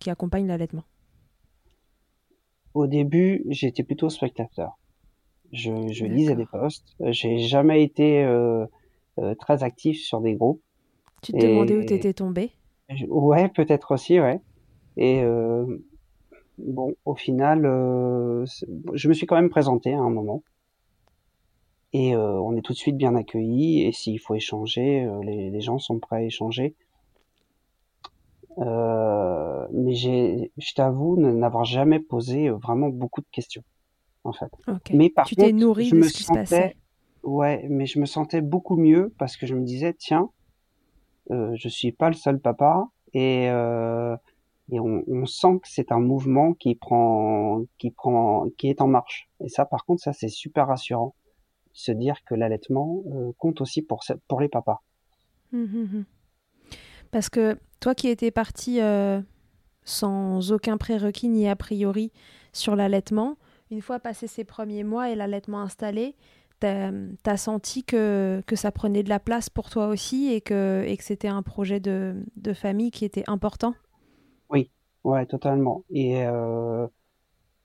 qui 0.00 0.10
accompagnent 0.10 0.48
l'allaitement 0.48 0.82
Au 2.74 2.86
début, 2.86 3.44
j'étais 3.48 3.84
plutôt 3.84 4.10
spectateur. 4.10 4.78
Je, 5.52 5.70
je 5.92 6.04
lisais 6.06 6.34
des 6.34 6.46
posts. 6.46 6.96
J'ai 7.00 7.38
jamais 7.38 7.84
été 7.84 8.24
euh, 8.24 8.66
très 9.38 9.62
actif 9.62 10.00
sur 10.00 10.20
des 10.20 10.34
groupes. 10.34 10.60
Tu 11.22 11.32
te 11.32 11.38
demandais 11.38 11.76
où 11.76 11.84
tu 11.84 11.94
étais 11.94 12.12
tombé? 12.12 12.50
Ouais, 13.08 13.48
peut-être 13.48 13.92
aussi, 13.92 14.20
ouais. 14.20 14.40
Et 14.96 15.22
bon, 16.58 16.94
au 17.04 17.14
final, 17.14 17.62
je 17.62 19.08
me 19.08 19.14
suis 19.14 19.26
quand 19.26 19.36
même 19.36 19.50
présenté 19.50 19.94
à 19.94 20.00
un 20.00 20.10
moment 20.10 20.42
et 21.94 22.14
euh, 22.16 22.40
on 22.40 22.56
est 22.56 22.60
tout 22.60 22.72
de 22.72 22.78
suite 22.78 22.96
bien 22.96 23.14
accueilli 23.14 23.82
et 23.82 23.92
s'il 23.92 24.18
faut 24.18 24.34
échanger, 24.34 25.04
euh, 25.04 25.22
les, 25.22 25.48
les, 25.48 25.60
gens 25.60 25.78
sont 25.78 26.00
prêts 26.00 26.16
à 26.16 26.22
échanger. 26.22 26.74
Euh, 28.58 29.66
mais 29.72 29.94
j'ai, 29.94 30.50
je 30.58 30.74
t'avoue 30.74 31.16
n'avoir 31.16 31.64
jamais 31.64 32.00
posé 32.00 32.50
vraiment 32.50 32.88
beaucoup 32.88 33.20
de 33.20 33.28
questions, 33.30 33.62
en 34.24 34.32
fait. 34.32 34.50
Mais 34.92 35.08
par 35.08 35.24
tu 35.24 35.36
t'es 35.36 35.52
nourri 35.52 35.88
de 35.88 36.02
ce 36.02 36.12
qui 36.12 36.24
se 36.24 36.32
passait? 36.32 36.76
Ouais, 37.22 37.64
mais 37.70 37.86
je 37.86 38.00
me 38.00 38.06
sentais 38.06 38.40
beaucoup 38.40 38.76
mieux 38.76 39.14
parce 39.16 39.36
que 39.36 39.46
je 39.46 39.54
me 39.54 39.62
disais, 39.62 39.94
tiens, 39.94 40.30
euh, 41.30 41.52
je 41.54 41.68
suis 41.68 41.92
pas 41.92 42.08
le 42.08 42.14
seul 42.14 42.40
papa 42.40 42.88
et, 43.12 43.48
euh, 43.50 44.16
et 44.72 44.80
on, 44.80 45.04
on, 45.06 45.26
sent 45.26 45.60
que 45.62 45.68
c'est 45.68 45.92
un 45.92 46.00
mouvement 46.00 46.54
qui 46.54 46.74
prend, 46.74 47.62
qui 47.78 47.92
prend, 47.92 48.48
qui 48.58 48.68
est 48.68 48.80
en 48.80 48.88
marche. 48.88 49.28
Et 49.40 49.48
ça, 49.48 49.64
par 49.64 49.84
contre, 49.84 50.02
ça 50.02 50.12
c'est 50.12 50.28
super 50.28 50.66
rassurant 50.66 51.14
se 51.74 51.92
dire 51.92 52.24
que 52.24 52.34
l'allaitement 52.34 53.02
euh, 53.12 53.32
compte 53.36 53.60
aussi 53.60 53.82
pour, 53.82 54.02
pour 54.28 54.40
les 54.40 54.48
papas. 54.48 54.80
Mmh, 55.52 55.58
mmh, 55.58 55.98
mmh. 55.98 56.04
Parce 57.10 57.28
que 57.28 57.58
toi 57.80 57.94
qui 57.94 58.08
étais 58.08 58.30
parti 58.30 58.80
euh, 58.80 59.20
sans 59.84 60.52
aucun 60.52 60.78
prérequis 60.78 61.28
ni 61.28 61.48
a 61.48 61.56
priori 61.56 62.12
sur 62.52 62.76
l'allaitement, 62.76 63.36
une 63.70 63.82
fois 63.82 63.98
passé 63.98 64.26
ces 64.26 64.44
premiers 64.44 64.84
mois 64.84 65.10
et 65.10 65.14
l'allaitement 65.14 65.60
installé, 65.60 66.16
tu 66.60 66.66
as, 66.66 67.36
senti 67.36 67.84
que, 67.84 68.42
que 68.46 68.56
ça 68.56 68.72
prenait 68.72 69.02
de 69.02 69.08
la 69.08 69.20
place 69.20 69.50
pour 69.50 69.68
toi 69.68 69.88
aussi 69.88 70.32
et 70.32 70.40
que, 70.40 70.82
et 70.86 70.96
que 70.96 71.04
c'était 71.04 71.28
un 71.28 71.42
projet 71.42 71.78
de, 71.80 72.14
de, 72.36 72.54
famille 72.54 72.90
qui 72.90 73.04
était 73.04 73.24
important? 73.26 73.74
Oui, 74.48 74.70
ouais, 75.02 75.26
totalement. 75.26 75.84
Et 75.90 76.24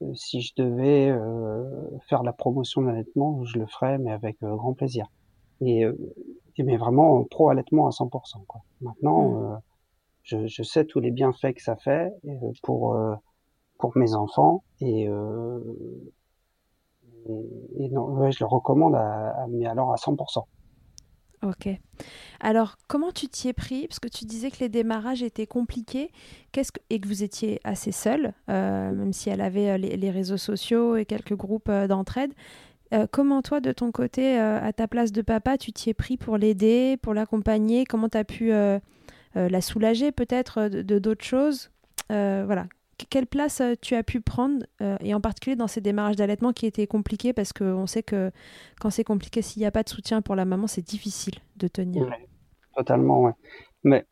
euh, 0.01 0.05
euh, 0.05 0.13
si 0.15 0.41
je 0.41 0.53
devais 0.55 1.09
euh, 1.09 1.63
faire 2.07 2.23
la 2.23 2.33
promotion 2.33 2.81
d'allaitement, 2.81 3.43
je 3.45 3.59
le 3.59 3.65
ferais, 3.65 3.97
mais 3.97 4.11
avec 4.11 4.41
euh, 4.43 4.55
grand 4.55 4.73
plaisir. 4.73 5.07
Et, 5.61 5.85
mais 6.57 6.77
vraiment 6.77 7.23
pro 7.23 7.49
allaitement 7.49 7.87
à 7.87 7.91
100%. 7.91 8.45
Quoi. 8.45 8.61
Maintenant, 8.81 9.29
mmh. 9.29 9.61
je, 10.23 10.47
je, 10.47 10.63
sais 10.63 10.83
tous 10.83 10.99
les 10.99 11.11
bienfaits 11.11 11.53
que 11.53 11.61
ça 11.61 11.77
fait 11.77 12.11
pour 12.63 12.97
pour 13.77 13.97
mes 13.97 14.13
enfants 14.13 14.63
et, 14.81 15.05
et, 15.05 15.09
non, 17.89 18.07
ouais, 18.07 18.33
je 18.33 18.39
le 18.41 18.45
recommande 18.45 18.95
à, 18.95 19.29
à, 19.41 19.47
mais 19.47 19.67
alors 19.67 19.93
à 19.93 19.95
100%. 19.95 20.43
Ok. 21.41 21.69
Alors, 22.41 22.77
comment 22.87 23.11
tu 23.11 23.27
t'y 23.27 23.47
es 23.47 23.53
pris? 23.53 23.87
Parce 23.87 23.99
que 23.99 24.09
tu 24.09 24.25
disais 24.25 24.51
que 24.51 24.59
les 24.59 24.69
démarrages 24.69 25.23
étaient 25.23 25.47
compliqués. 25.47 26.11
Que... 26.51 26.61
et 26.89 26.99
que 26.99 27.07
vous 27.07 27.23
étiez 27.23 27.61
assez 27.63 27.91
seul, 27.91 28.33
euh, 28.49 28.91
même 28.91 29.13
si 29.13 29.29
elle 29.29 29.41
avait 29.41 29.69
euh, 29.69 29.77
les, 29.77 30.11
réseaux 30.11 30.37
sociaux 30.37 30.97
et 30.97 31.05
quelques 31.05 31.35
groupes 31.35 31.69
euh, 31.69 31.87
d'entraide. 31.87 32.33
comment 33.11 33.41
toi, 33.41 33.61
de 33.61 33.71
ton 33.71 33.91
côté, 33.91 34.37
à 34.39 34.73
ta 34.73 34.87
place 34.87 35.11
de 35.11 35.21
papa, 35.21 35.57
tu 35.57 35.71
t'y 35.71 35.91
es 35.91 35.93
pris 35.93 36.17
pour 36.17 36.37
l'aider, 36.37 36.97
pour 37.01 37.13
l'accompagner? 37.13 37.85
Comment 37.85 38.09
tu 38.09 38.17
as 38.17 38.23
pu 38.23 38.51
la 39.35 39.61
soulager 39.61 40.11
peut-être 40.11 40.69
de 40.69 40.97
d'autres 40.97 41.23
choses? 41.23 41.69
Voilà, 42.09 42.65
quelle 43.09 43.27
place 43.27 43.61
euh, 43.61 43.75
tu 43.81 43.95
as 43.95 44.03
pu 44.03 44.21
prendre, 44.21 44.65
euh, 44.81 44.97
et 45.01 45.13
en 45.13 45.21
particulier 45.21 45.55
dans 45.55 45.67
ces 45.67 45.81
démarrages 45.81 46.15
d'allaitement 46.15 46.53
qui 46.53 46.65
étaient 46.65 46.87
compliqués, 46.87 47.33
parce 47.33 47.53
qu'on 47.53 47.87
sait 47.87 48.03
que 48.03 48.31
quand 48.79 48.89
c'est 48.89 49.03
compliqué, 49.03 49.41
s'il 49.41 49.61
n'y 49.61 49.65
a 49.65 49.71
pas 49.71 49.83
de 49.83 49.89
soutien 49.89 50.21
pour 50.21 50.35
la 50.35 50.45
maman, 50.45 50.67
c'est 50.67 50.85
difficile 50.85 51.35
de 51.57 51.67
tenir. 51.67 52.09
totalement, 52.75 53.21
ouais. 53.21 53.33
Mais 53.83 54.05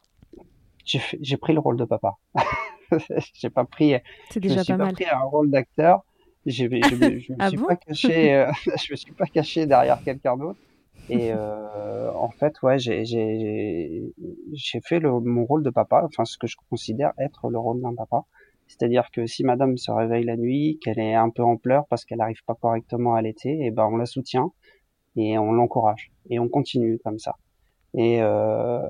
j'ai 0.86 1.38
pris 1.38 1.54
le 1.54 1.60
rôle 1.60 1.78
de 1.78 1.86
papa. 1.86 2.16
j'ai 3.34 3.50
pas 3.50 3.66
pris. 3.66 3.96
C'est 4.32 4.40
déjà 4.40 4.64
je 4.64 4.74
pas, 4.74 4.78
pas 4.78 4.92
pris 4.94 5.06
un 5.06 5.20
rôle 5.20 5.52
d'acteur. 5.52 6.04
Je, 6.46 6.64
je, 6.72 7.20
je, 7.20 7.34
me 7.34 7.36
ah 7.40 7.50
suis 7.50 7.58
pas 7.58 7.76
caché. 7.76 8.34
Euh, 8.34 8.52
je 8.66 8.92
me 8.92 8.96
suis 8.96 9.12
pas 9.12 9.26
caché 9.26 9.66
derrière 9.66 10.02
quelqu'un 10.04 10.38
d'autre. 10.38 10.60
Et 11.10 11.32
euh, 11.32 12.12
en 12.14 12.30
fait, 12.30 12.62
ouais, 12.64 12.80
j'ai 12.80 14.12
fait 14.84 15.00
le, 15.00 15.20
mon 15.20 15.46
rôle 15.46 15.64
de 15.64 15.70
papa, 15.70 16.04
enfin 16.04 16.26
ce 16.26 16.38
que 16.38 16.48
je 16.48 16.58
considère 16.70 17.14
être 17.18 17.50
le 17.50 17.58
rôle 17.58 17.82
d'un 17.82 17.96
papa. 17.96 18.24
C'est-à-dire 18.68 19.10
que 19.12 19.26
si 19.26 19.44
madame 19.44 19.78
se 19.78 19.92
réveille 19.92 20.26
la 20.26 20.38
nuit, 20.38 20.80
qu'elle 20.82 21.00
est 21.00 21.16
un 21.16 21.30
peu 21.30 21.44
en 21.44 21.58
pleurs 21.58 21.86
parce 21.88 22.06
qu'elle 22.06 22.20
n'arrive 22.20 22.44
pas 22.46 22.56
correctement 22.56 23.16
à 23.16 23.20
allaiter, 23.20 23.50
et 23.50 23.68
eh 23.68 23.72
ben 23.72 23.88
on 23.92 23.98
la 23.98 24.06
soutient 24.06 24.52
et 25.16 25.38
on 25.38 25.52
l'encourage 25.52 26.12
et 26.30 26.40
on 26.40 26.48
continue 26.48 27.00
comme 27.04 27.20
ça. 27.20 27.36
Et 27.94 28.22
euh, 28.22 28.82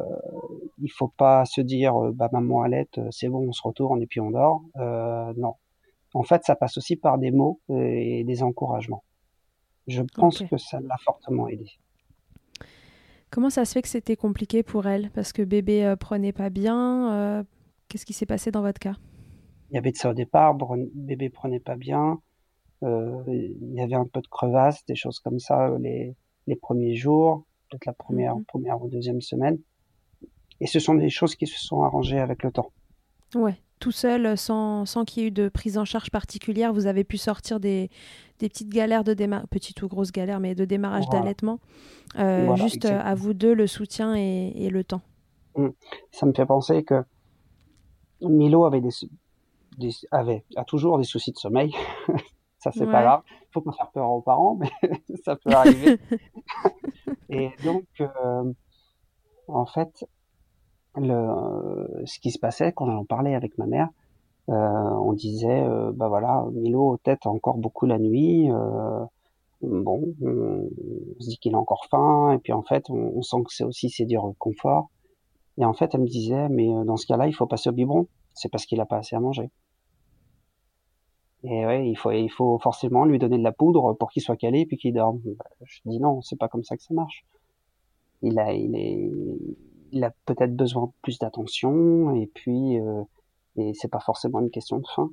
il 0.82 0.92
faut 0.92 1.08
pas 1.08 1.46
se 1.46 1.62
dire 1.62 1.94
bah 2.14 2.30
maman 2.32 2.64
allait, 2.64 2.88
c'est 3.12 3.30
bon, 3.30 3.48
on 3.48 3.52
se 3.54 3.62
retourne 3.62 4.02
et 4.02 4.08
puis 4.08 4.20
on 4.20 4.32
dort. 4.32 4.64
Euh, 4.78 5.32
non. 5.38 5.54
En 6.14 6.24
fait, 6.24 6.44
ça 6.44 6.56
passe 6.56 6.78
aussi 6.78 6.96
par 6.96 7.18
des 7.18 7.32
mots 7.32 7.60
et 7.70 8.24
des 8.24 8.42
encouragements. 8.42 9.04
Je 9.88 10.02
pense 10.16 10.42
que 10.44 10.58
ça 10.58 10.80
l'a 10.82 10.98
fortement 10.98 11.48
aidé. 11.48 11.70
Comment 13.30 13.50
ça 13.50 13.66
se 13.66 13.74
fait 13.74 13.82
que 13.82 13.88
c'était 13.88 14.16
compliqué 14.16 14.64
pour 14.64 14.88
elle? 14.88 15.10
Parce 15.12 15.34
que 15.34 15.42
bébé 15.42 15.86
euh, 15.86 15.96
prenait 15.96 16.32
pas 16.32 16.50
bien. 16.50 17.14
Euh, 17.14 17.44
qu'est-ce 17.88 18.06
qui 18.06 18.14
s'est 18.14 18.26
passé 18.26 18.52
dans 18.52 18.62
votre 18.62 18.80
cas? 18.80 18.96
Il 19.70 19.76
y 19.76 19.78
avait 19.78 19.92
de 19.92 19.98
ça 19.98 20.10
au 20.10 20.14
départ. 20.14 20.56
Bébé 20.94 21.30
prenait 21.30 21.60
pas 21.60 21.76
bien. 21.76 22.20
Euh, 22.84 23.24
il 23.28 23.74
y 23.74 23.82
avait 23.82 23.96
un 23.96 24.06
peu 24.06 24.22
de 24.22 24.28
crevasse, 24.28 24.86
des 24.86 24.96
choses 24.96 25.20
comme 25.20 25.40
ça 25.40 25.76
les, 25.80 26.16
les 26.46 26.56
premiers 26.56 26.96
jours, 26.96 27.46
peut-être 27.70 27.86
la 27.86 27.94
première, 27.94 28.36
mhm. 28.36 28.46
première 28.46 28.82
ou 28.82 28.90
deuxième 28.90 29.22
semaine. 29.22 29.58
Et 30.60 30.68
ce 30.68 30.80
sont 30.80 30.96
des 30.96 31.10
choses 31.10 31.36
qui 31.36 31.48
se 31.48 31.60
sont 31.60 31.84
arrangées 31.84 32.20
avec 32.20 32.44
le 32.44 32.52
temps. 32.52 32.72
Ouais, 33.36 33.56
tout 33.80 33.92
seul, 33.92 34.38
sans, 34.38 34.86
sans 34.86 35.06
qu'il 35.06 35.22
y 35.22 35.26
ait 35.26 35.30
eu 35.30 35.32
de 35.32 35.50
prise 35.50 35.78
en 35.78 35.86
charge 35.86 36.10
particulière, 36.10 36.74
vous 36.74 36.88
avez 36.88 37.04
pu 37.04 37.18
sortir 37.18 37.60
des, 37.60 37.90
des 38.40 38.50
petites 38.50 38.70
galères 38.70 39.04
de 39.04 39.14
démarrage, 39.14 39.48
petites 39.52 39.82
ou 39.84 39.88
grosses 39.88 40.12
galères, 40.12 40.40
mais 40.40 40.56
de 40.56 40.66
démarrage 40.66 41.08
d'allaitement. 41.10 41.60
Euh, 42.18 42.56
juste 42.56 42.86
à 42.86 43.14
vous 43.14 43.34
deux, 43.34 43.54
le 43.54 43.68
soutien 43.68 44.16
et, 44.16 44.70
le 44.70 44.84
temps. 44.84 45.02
Mmh. 45.56 45.68
Ça 46.12 46.26
me 46.26 46.34
fait 46.34 46.46
penser 46.46 46.84
que 46.84 47.04
Milo 48.22 48.66
avait 48.66 48.82
des, 48.82 48.90
avait, 50.12 50.46
a 50.56 50.64
toujours 50.64 50.98
des 50.98 51.04
soucis 51.04 51.32
de 51.32 51.38
sommeil. 51.38 51.74
ça, 52.60 52.72
c'est 52.72 52.86
pas 52.86 53.02
grave. 53.02 53.22
Il 53.28 53.48
faut 53.54 53.62
pas 53.62 53.72
faire 53.72 53.92
peur 53.92 54.10
aux 54.10 54.22
parents, 54.22 54.56
mais 54.56 54.70
ça 55.24 55.36
peut 55.36 55.52
arriver. 55.52 56.00
et 57.30 57.52
donc, 57.64 57.86
euh, 58.02 58.54
en 59.48 59.66
fait, 59.66 60.06
le, 60.96 62.04
ce 62.06 62.20
qui 62.20 62.32
se 62.32 62.40
passait 62.40 62.72
quand 62.74 62.90
j'en 62.90 63.06
parlais 63.06 63.36
avec 63.36 63.58
ma 63.58 63.66
mère, 63.66 63.90
euh, 64.50 64.54
on 64.54 65.14
disait, 65.14 65.64
euh, 65.64 65.92
bah 65.94 66.08
voilà, 66.08 66.46
Milo 66.54 66.98
tête 67.04 67.26
encore 67.26 67.58
beaucoup 67.58 67.86
la 67.86 68.00
nuit. 68.00 68.50
Euh, 68.50 69.04
bon, 69.62 70.14
on, 70.22 70.70
se 71.20 71.30
dit 71.30 71.38
qu'il 71.38 71.54
a 71.56 71.58
encore 71.58 71.86
faim, 71.90 72.32
et 72.32 72.38
puis 72.40 72.54
en 72.54 72.64
fait, 72.64 72.90
on, 72.90 73.22
sent 73.22 73.38
que 73.46 73.54
c'est 73.54 73.64
aussi 73.64 73.90
c'est 73.90 74.06
du 74.06 74.18
confort. 74.40 74.90
Et 75.58 75.66
en 75.66 75.74
fait, 75.74 75.94
elle 75.94 76.02
me 76.02 76.08
disait, 76.08 76.50
mais 76.50 76.68
dans 76.86 76.98
ce 76.98 77.08
cas-là, 77.08 77.28
il 77.28 77.34
faut 77.34 77.48
passer 77.48 77.70
au 77.70 77.74
biberon. 77.74 78.08
C'est 78.36 78.50
parce 78.50 78.66
qu'il 78.66 78.80
a 78.80 78.86
pas 78.86 78.98
assez 78.98 79.16
à 79.16 79.20
manger. 79.20 79.50
Et 81.44 81.66
ouais, 81.66 81.88
il 81.88 81.96
faut, 81.96 82.12
il 82.12 82.30
faut 82.30 82.58
forcément 82.60 83.06
lui 83.06 83.20
donner 83.20 83.38
de 83.38 83.44
la 83.44 83.52
poudre 83.52 83.94
pour 83.94 84.10
qu'il 84.10 84.22
soit 84.22 84.38
calé 84.38 84.66
puis 84.66 84.78
qu'il 84.78 84.94
dorme. 84.94 85.22
Je 85.64 85.80
dis 85.86 86.00
non, 86.00 86.22
c'est 86.22 86.38
pas 86.38 86.48
comme 86.48 86.64
ça 86.64 86.76
que 86.76 86.84
ça 86.84 86.94
marche. 86.94 87.26
Il 88.22 88.40
a, 88.40 88.54
il 88.54 88.76
est, 88.76 89.12
il 89.92 90.04
a 90.04 90.12
peut-être 90.26 90.56
besoin 90.56 90.88
de 90.88 90.92
plus 91.02 91.20
d'attention 91.20 92.16
et 92.16 92.28
puis 92.34 92.80
euh, 92.80 93.04
et 93.58 93.74
c'est 93.74 93.88
pas 93.88 94.00
forcément 94.00 94.40
une 94.40 94.52
question 94.52 94.78
de 94.80 94.88
faim. 94.96 95.10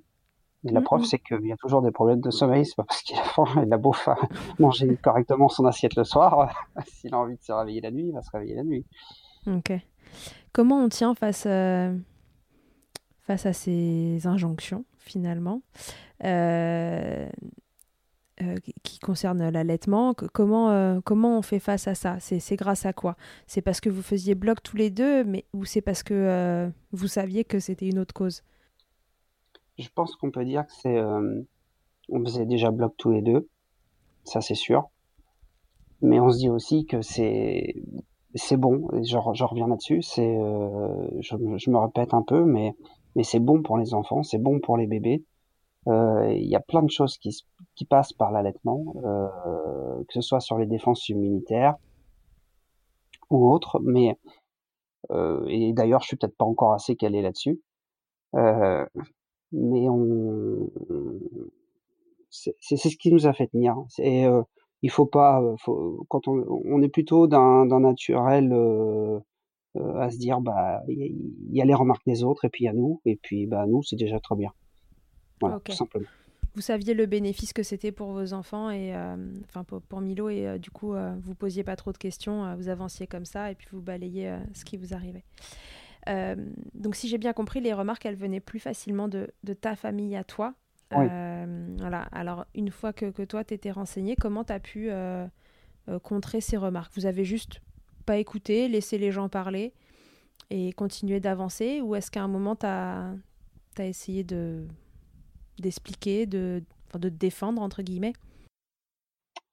Et 0.66 0.72
la 0.72 0.80
preuve, 0.80 1.04
c'est 1.04 1.18
qu'il 1.18 1.46
y 1.46 1.52
a 1.52 1.56
toujours 1.56 1.82
des 1.82 1.90
problèmes 1.90 2.20
de 2.20 2.30
sommeil. 2.30 2.64
C'est 2.64 2.76
pas 2.76 2.84
parce 2.84 3.02
qu'il 3.02 3.18
a 3.18 3.22
faim, 3.22 3.44
il 3.66 3.72
a 3.72 3.76
beau 3.76 3.94
manger 4.58 4.96
correctement 4.96 5.48
son 5.48 5.66
assiette 5.66 5.94
le 5.94 6.04
soir. 6.04 6.54
S'il 6.86 7.12
a 7.12 7.18
envie 7.18 7.36
de 7.36 7.42
se 7.42 7.52
réveiller 7.52 7.82
la 7.82 7.90
nuit, 7.90 8.06
il 8.06 8.12
va 8.12 8.22
se 8.22 8.30
réveiller 8.30 8.54
la 8.54 8.64
nuit. 8.64 8.86
Ok. 9.46 9.72
Comment 10.52 10.82
on 10.82 10.88
tient 10.88 11.14
face, 11.14 11.44
euh, 11.46 11.94
face 13.22 13.44
à 13.44 13.52
ces 13.52 14.26
injonctions, 14.26 14.84
finalement? 14.98 15.60
Qui 18.82 18.98
concerne 18.98 19.48
l'allaitement. 19.48 20.14
Comment, 20.14 20.70
euh, 20.70 21.00
comment 21.04 21.38
on 21.38 21.42
fait 21.42 21.58
face 21.58 21.86
à 21.88 21.94
ça? 21.94 22.18
C'est 22.20 22.56
grâce 22.56 22.86
à 22.86 22.92
quoi? 22.92 23.16
C'est 23.46 23.62
parce 23.62 23.80
que 23.80 23.88
vous 23.88 24.02
faisiez 24.02 24.34
bloc 24.34 24.62
tous 24.62 24.76
les 24.76 24.90
deux, 24.90 25.24
mais 25.24 25.44
ou 25.52 25.64
c'est 25.64 25.80
parce 25.80 26.02
que 26.02 26.14
euh, 26.14 26.68
vous 26.92 27.06
saviez 27.06 27.44
que 27.44 27.58
c'était 27.58 27.88
une 27.88 27.98
autre 27.98 28.14
cause? 28.14 28.42
Je 29.78 29.88
pense 29.94 30.16
qu'on 30.16 30.30
peut 30.30 30.44
dire 30.44 30.66
que 30.66 30.72
c'est. 30.72 31.00
on 31.00 32.24
faisait 32.24 32.46
déjà 32.46 32.70
bloc 32.70 32.94
tous 32.96 33.10
les 33.10 33.22
deux, 33.22 33.48
ça 34.24 34.40
c'est 34.40 34.54
sûr. 34.54 34.88
Mais 36.00 36.20
on 36.20 36.30
se 36.30 36.38
dit 36.38 36.50
aussi 36.50 36.86
que 36.86 37.02
c'est 37.02 37.74
c'est 38.34 38.56
bon. 38.56 38.88
Je, 38.92 39.16
je 39.32 39.44
reviens 39.44 39.66
là-dessus. 39.66 40.02
C'est 40.02 40.38
je, 41.20 41.36
je, 41.56 41.70
me 41.70 41.78
répète 41.78 42.14
un 42.14 42.22
peu, 42.22 42.44
mais 42.44 42.74
mais 43.16 43.24
c'est 43.24 43.40
bon 43.40 43.62
pour 43.62 43.78
les 43.78 43.94
enfants, 43.94 44.22
c'est 44.22 44.38
bon 44.38 44.60
pour 44.60 44.76
les 44.76 44.86
bébés. 44.86 45.24
Euh, 45.88 46.32
il 46.32 46.48
y 46.48 46.56
a 46.56 46.60
plein 46.60 46.82
de 46.82 46.90
choses 46.90 47.18
qui, 47.18 47.44
qui 47.74 47.84
passent 47.84 48.12
par 48.12 48.32
l'allaitement, 48.32 48.94
euh, 49.04 50.02
que 50.04 50.14
ce 50.14 50.20
soit 50.22 50.40
sur 50.40 50.58
les 50.58 50.66
défenses 50.66 51.08
immunitaires 51.08 51.76
ou 53.30 53.52
autres, 53.52 53.80
mais 53.80 54.18
euh, 55.10 55.44
et 55.48 55.72
d'ailleurs 55.72 56.00
je 56.02 56.08
suis 56.08 56.16
peut-être 56.16 56.36
pas 56.36 56.44
encore 56.44 56.72
assez 56.72 56.96
calé 56.96 57.22
là-dessus, 57.22 57.60
mais 58.32 59.88
on 59.88 60.70
c'est 62.30 62.76
ce 62.76 62.96
qui 62.96 63.12
nous 63.12 63.26
a 63.26 63.32
fait 63.32 63.46
tenir. 63.48 63.76
Et 63.98 64.24
il 64.82 64.90
faut 64.90 65.06
pas, 65.06 65.42
faut, 65.58 66.04
quand 66.08 66.28
on, 66.28 66.44
on 66.48 66.82
est 66.82 66.88
plutôt 66.88 67.26
d'un 67.26 67.66
naturel 67.66 68.52
à 69.76 70.10
se 70.10 70.18
dire 70.18 70.40
bah 70.40 70.82
il 70.88 71.52
y, 71.52 71.60
a 71.60 71.64
les 71.64 71.74
remarques 71.74 72.06
des 72.06 72.24
autres 72.24 72.44
et 72.44 72.48
puis 72.48 72.64
il 72.64 72.66
y 72.66 72.68
a 72.68 72.72
nous 72.72 73.00
et 73.04 73.16
puis 73.16 73.46
bah 73.46 73.66
nous 73.66 73.82
c'est 73.82 73.96
déjà 73.96 74.20
très 74.20 74.36
bien. 74.36 74.52
Vous 76.54 76.60
saviez 76.60 76.94
le 76.94 77.06
bénéfice 77.06 77.52
que 77.52 77.64
c'était 77.64 77.90
pour 77.90 78.12
vos 78.12 78.32
enfants 78.32 78.70
et 78.70 78.94
euh, 78.94 79.16
enfin 79.48 79.64
pour, 79.64 80.00
Milo 80.00 80.28
et 80.28 80.46
euh, 80.46 80.58
du 80.58 80.70
coup 80.70 80.94
euh, 80.94 81.12
vous 81.20 81.34
posiez 81.34 81.64
pas 81.64 81.74
trop 81.74 81.90
de 81.90 81.98
questions, 81.98 82.54
vous 82.54 82.68
avanciez 82.68 83.08
comme 83.08 83.24
ça 83.24 83.50
et 83.50 83.56
puis 83.56 83.66
vous 83.72 83.80
balayez 83.80 84.32
ce 84.52 84.64
qui 84.64 84.76
vous 84.76 84.94
arrivait. 84.94 85.24
donc 86.74 86.94
si 86.94 87.08
j'ai 87.08 87.18
bien 87.18 87.32
compris, 87.32 87.60
les 87.60 87.72
remarques 87.72 88.06
elles 88.06 88.14
venaient 88.14 88.40
plus 88.40 88.60
facilement 88.60 89.08
de, 89.08 89.32
ta 89.60 89.74
famille 89.74 90.14
à 90.14 90.22
toi. 90.22 90.54
voilà. 90.90 92.02
Alors 92.12 92.46
une 92.54 92.70
fois 92.70 92.92
que, 92.92 93.10
que 93.10 93.22
toi 93.22 93.42
t'étais 93.42 93.72
renseigné, 93.72 94.14
comment 94.14 94.44
tu 94.44 94.52
as 94.52 94.60
pu 94.60 94.90
contrer 96.04 96.40
ces 96.40 96.56
remarques? 96.56 96.92
Vous 96.94 97.06
avez 97.06 97.24
juste 97.24 97.60
pas 98.06 98.18
écouté, 98.18 98.68
laissé 98.68 98.96
les 98.96 99.10
gens 99.10 99.28
parler 99.28 99.72
et 100.50 100.72
continuer 100.72 101.18
d'avancer 101.18 101.80
ou 101.80 101.96
est-ce 101.96 102.12
qu'à 102.12 102.22
un 102.22 102.28
moment 102.28 102.54
tu 102.54 102.66
as, 102.66 103.12
as 103.78 103.86
essayé 103.86 104.22
de 104.22 104.68
d'expliquer, 105.58 106.26
de, 106.26 106.62
de 106.98 107.08
te 107.08 107.14
défendre, 107.14 107.62
entre 107.62 107.82
guillemets 107.82 108.14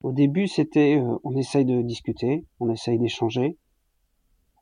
Au 0.02 0.12
début, 0.12 0.48
c'était 0.48 0.98
euh, 0.98 1.18
on 1.24 1.36
essaye 1.36 1.66
de 1.66 1.82
discuter, 1.82 2.46
on 2.60 2.70
essaye 2.70 3.00
d'échanger. 3.00 3.58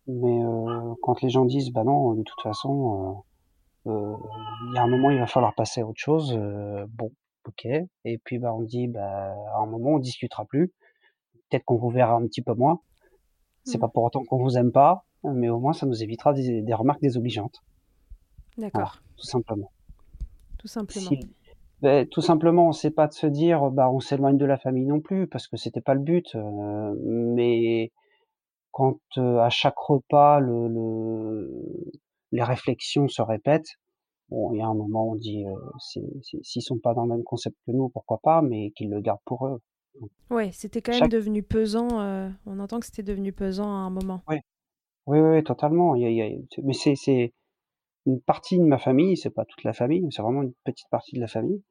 Mais 0.08 0.44
euh, 0.44 0.94
quand 1.02 1.22
les 1.22 1.30
gens 1.30 1.46
disent 1.46 1.72
bah 1.72 1.84
non, 1.84 2.14
de 2.14 2.24
toute 2.24 2.42
façon, 2.42 3.24
euh, 3.86 4.16
il 4.70 4.76
y 4.76 4.78
a 4.78 4.84
un 4.84 4.88
moment, 4.88 5.12
il 5.12 5.20
va 5.20 5.28
falloir 5.28 5.54
passer 5.54 5.82
à 5.82 5.88
autre 5.88 6.00
chose. 6.00 6.36
bon, 6.90 7.12
ok. 7.48 7.68
Et 8.06 8.18
puis 8.24 8.40
bah 8.40 8.54
on 8.54 8.62
dit 8.62 8.88
bah 8.88 9.34
à 9.56 9.62
un 9.62 9.66
moment, 9.68 9.92
on 9.92 10.00
discutera 10.00 10.46
plus. 10.46 10.74
Peut-être 11.50 11.66
qu'on 11.66 11.78
vous 11.78 11.90
verra 11.90 12.16
un 12.16 12.26
petit 12.26 12.42
peu 12.42 12.54
moins. 12.54 12.80
C'est 13.64 13.78
mmh. 13.78 13.82
pas 13.82 13.88
pour 13.90 14.04
autant 14.04 14.24
qu'on 14.24 14.42
vous 14.42 14.58
aime 14.58 14.72
pas, 14.72 15.06
mais 15.24 15.50
au 15.50 15.60
moins 15.60 15.74
ça 15.74 15.86
nous 15.86 16.02
évitera 16.02 16.34
des, 16.34 16.62
des 16.62 16.74
remarques 16.74 17.02
désobligeantes. 17.02 17.62
D'accord. 18.58 19.02
tout 19.16 19.26
simplement 19.26 19.72
tout 20.60 20.68
simplement. 20.68 21.10
Ben, 21.82 22.06
tout 22.08 22.22
simplement, 22.22 22.74
c'est 22.74 22.92
pas 22.92 23.08
de 23.08 23.14
se 23.14 23.26
dire, 23.26 23.72
bah, 23.72 23.90
on 23.90 24.02
s'éloigne 24.02 24.38
de 24.38 24.46
la 24.46 24.58
famille 24.58 24.86
non 24.86 25.00
plus, 25.00 25.28
parce 25.28 25.48
que 25.48 25.56
c'était 25.56 25.82
pas 25.82 25.94
le 25.94 26.02
but. 26.02 26.36
Euh, 26.36 26.94
mais 27.06 27.92
quand 28.72 29.00
euh, 29.18 29.40
à 29.40 29.50
chaque 29.50 29.78
repas, 29.78 30.42
le, 30.42 30.68
le, 30.68 31.66
les 32.34 32.44
réflexions 32.44 33.08
se 33.08 33.22
répètent, 33.22 33.78
bon, 34.28 34.52
il 34.54 34.60
y 34.60 34.62
a 34.62 34.68
un 34.68 34.74
moment, 34.74 35.08
où 35.08 35.14
on 35.14 35.16
dit, 35.16 35.46
euh, 35.46 35.56
s'ils 36.44 36.62
sont 36.62 36.80
pas 36.80 36.94
dans 36.94 37.04
le 37.04 37.16
même 37.16 37.24
concept 37.24 37.56
que 37.66 37.72
nous, 37.72 37.88
pourquoi 37.88 38.20
pas, 38.22 38.42
mais 38.42 38.72
qu'ils 38.72 38.90
le 38.90 39.00
gardent 39.00 39.24
pour 39.26 39.48
eux. 39.48 39.62
Ouais, 40.30 40.52
c'était 40.52 40.82
quand 40.82 41.00
même 41.00 41.10
devenu 41.10 41.44
pesant. 41.44 41.88
on 42.46 42.60
entend 42.60 42.82
que 42.82 42.86
c'était 42.86 43.04
devenu 43.04 43.32
pesant 43.32 43.68
à 43.68 43.80
un 43.80 43.90
moment. 43.90 44.22
Oui, 44.28 44.38
oui, 45.08 45.20
oui, 45.20 45.44
totalement. 45.44 45.96
Il 45.96 46.12
y 46.12 46.22
a, 46.22 46.30
mais 46.62 46.74
c'est 46.74 47.34
une 48.06 48.22
partie 48.22 48.58
de 48.58 48.64
ma 48.64 48.78
famille, 48.78 49.18
c'est 49.18 49.30
pas 49.30 49.46
toute 49.46 49.64
la 49.64 49.74
famille, 49.74 50.06
c'est 50.12 50.22
vraiment 50.22 50.44
une 50.44 50.54
petite 50.64 50.90
partie 50.90 51.16
de 51.16 51.22
la 51.22 51.28
famille. 51.28 51.64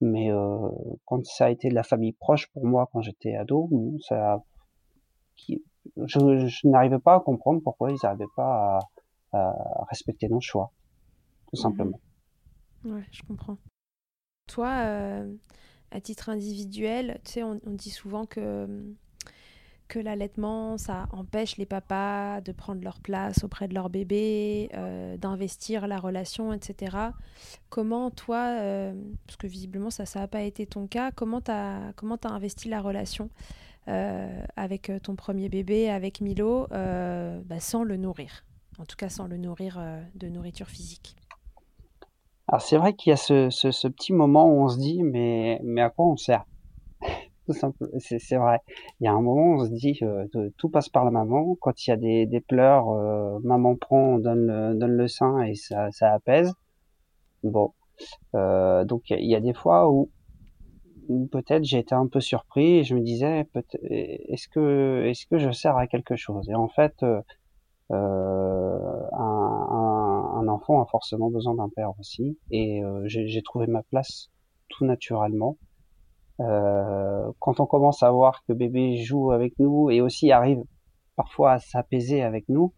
Mais 0.00 0.30
euh, 0.30 0.68
quand 1.06 1.24
ça 1.24 1.46
a 1.46 1.50
été 1.50 1.68
de 1.68 1.74
la 1.74 1.82
famille 1.82 2.12
proche 2.12 2.48
pour 2.52 2.64
moi 2.66 2.88
quand 2.92 3.00
j'étais 3.00 3.36
ado, 3.36 3.70
ça, 4.06 4.42
je, 5.36 5.56
je 5.96 6.68
n'arrivais 6.68 6.98
pas 6.98 7.16
à 7.16 7.20
comprendre 7.20 7.62
pourquoi 7.62 7.90
ils 7.90 7.98
n'arrivaient 8.02 8.24
pas 8.36 8.78
à, 9.32 9.38
à, 9.38 9.84
respecter 9.88 10.28
nos 10.28 10.40
choix, 10.40 10.72
tout 11.46 11.56
mmh 11.56 11.62
simplement. 11.62 12.00
Ouais, 12.84 13.04
je 13.10 13.22
comprends. 13.22 13.56
Toi, 14.46 14.68
euh, 14.68 15.34
à 15.90 16.00
titre 16.00 16.28
individuel, 16.28 17.20
tu 17.24 17.32
sais, 17.32 17.42
on, 17.42 17.60
on 17.64 17.70
dit 17.70 17.90
souvent 17.90 18.26
que 18.26 18.94
que 19.88 19.98
l'allaitement, 19.98 20.78
ça 20.78 21.06
empêche 21.12 21.56
les 21.56 21.66
papas 21.66 22.40
de 22.40 22.52
prendre 22.52 22.82
leur 22.82 23.00
place 23.00 23.44
auprès 23.44 23.68
de 23.68 23.74
leur 23.74 23.90
bébé, 23.90 24.70
euh, 24.74 25.16
d'investir 25.16 25.86
la 25.86 25.98
relation, 25.98 26.52
etc. 26.52 26.96
Comment 27.68 28.10
toi, 28.10 28.58
euh, 28.60 28.94
parce 29.26 29.36
que 29.36 29.46
visiblement 29.46 29.90
ça 29.90 30.04
n'a 30.18 30.28
pas 30.28 30.42
été 30.42 30.66
ton 30.66 30.86
cas, 30.86 31.10
comment 31.12 31.40
tu 31.40 31.50
as, 31.50 31.92
comment 31.96 32.16
as 32.24 32.28
investi 32.28 32.68
la 32.68 32.80
relation 32.80 33.28
euh, 33.88 34.44
avec 34.56 34.90
ton 35.02 35.16
premier 35.16 35.48
bébé, 35.48 35.90
avec 35.90 36.20
Milo, 36.20 36.66
bah, 36.70 37.60
sans 37.60 37.84
le 37.84 37.96
nourrir? 37.96 38.44
En 38.78 38.84
tout 38.84 38.96
cas 38.96 39.08
sans 39.08 39.26
le 39.26 39.36
nourrir 39.36 39.80
de 40.14 40.28
nourriture 40.28 40.68
physique. 40.68 41.16
Alors 42.48 42.60
c'est 42.60 42.76
vrai 42.76 42.94
qu'il 42.94 43.10
y 43.10 43.12
a 43.12 43.16
ce, 43.16 43.50
ce, 43.50 43.70
ce, 43.70 43.88
petit 43.88 44.12
moment 44.12 44.46
où 44.46 44.64
on 44.64 44.68
se 44.68 44.78
dit 44.78 45.02
mais, 45.02 45.60
mais 45.62 45.80
à 45.80 45.90
quoi 45.90 46.06
on 46.06 46.16
sert? 46.16 46.44
C'est 47.48 48.36
vrai. 48.36 48.58
Il 49.00 49.04
y 49.04 49.06
a 49.06 49.12
un 49.12 49.20
moment 49.20 49.56
on 49.56 49.64
se 49.64 49.70
dit 49.70 49.98
euh, 50.02 50.26
tout 50.56 50.68
passe 50.68 50.88
par 50.88 51.04
la 51.04 51.10
maman. 51.10 51.56
Quand 51.60 51.86
il 51.86 51.90
y 51.90 51.92
a 51.92 51.96
des, 52.26 52.40
pleurs, 52.40 52.88
euh, 52.90 53.38
maman 53.42 53.76
prend, 53.76 54.18
donne 54.18 54.46
le, 54.46 54.74
donne 54.74 54.92
le 54.96 55.08
sein 55.08 55.42
et 55.42 55.54
ça, 55.54 55.90
ça 55.90 56.12
apaise. 56.12 56.52
Bon, 57.42 57.72
euh, 58.34 58.84
donc 58.84 59.02
il 59.10 59.28
y 59.28 59.34
a 59.34 59.40
des 59.40 59.52
fois 59.54 59.90
où, 59.90 60.10
peut-être 61.30 61.64
j'ai 61.64 61.78
été 61.78 61.94
un 61.94 62.06
peu 62.06 62.20
surpris 62.20 62.78
et 62.78 62.84
je 62.84 62.94
me 62.94 63.02
disais 63.02 63.46
est-ce 63.90 64.48
que 64.48 65.04
est-ce 65.04 65.26
que 65.26 65.36
je 65.38 65.50
sers 65.50 65.76
à 65.76 65.86
quelque 65.86 66.16
chose? 66.16 66.48
Et 66.48 66.54
en 66.54 66.68
fait, 66.68 66.94
euh, 67.02 67.20
un, 69.12 70.48
enfant 70.48 70.80
a 70.80 70.86
forcément 70.86 71.30
besoin 71.30 71.54
d'un 71.54 71.68
père 71.68 71.90
aussi 71.98 72.38
et 72.50 72.80
j'ai 73.06 73.42
trouvé 73.42 73.66
ma 73.66 73.82
place 73.82 74.30
tout 74.68 74.84
naturellement. 74.84 75.58
Euh, 76.40 77.30
quand 77.38 77.60
on 77.60 77.66
commence 77.66 78.02
à 78.02 78.10
voir 78.10 78.42
que 78.46 78.52
bébé 78.52 78.96
joue 78.96 79.30
avec 79.30 79.58
nous 79.58 79.90
et 79.90 80.00
aussi 80.00 80.32
arrive 80.32 80.62
parfois 81.14 81.52
à 81.52 81.58
s'apaiser 81.60 82.22
avec 82.22 82.48
nous, 82.48 82.72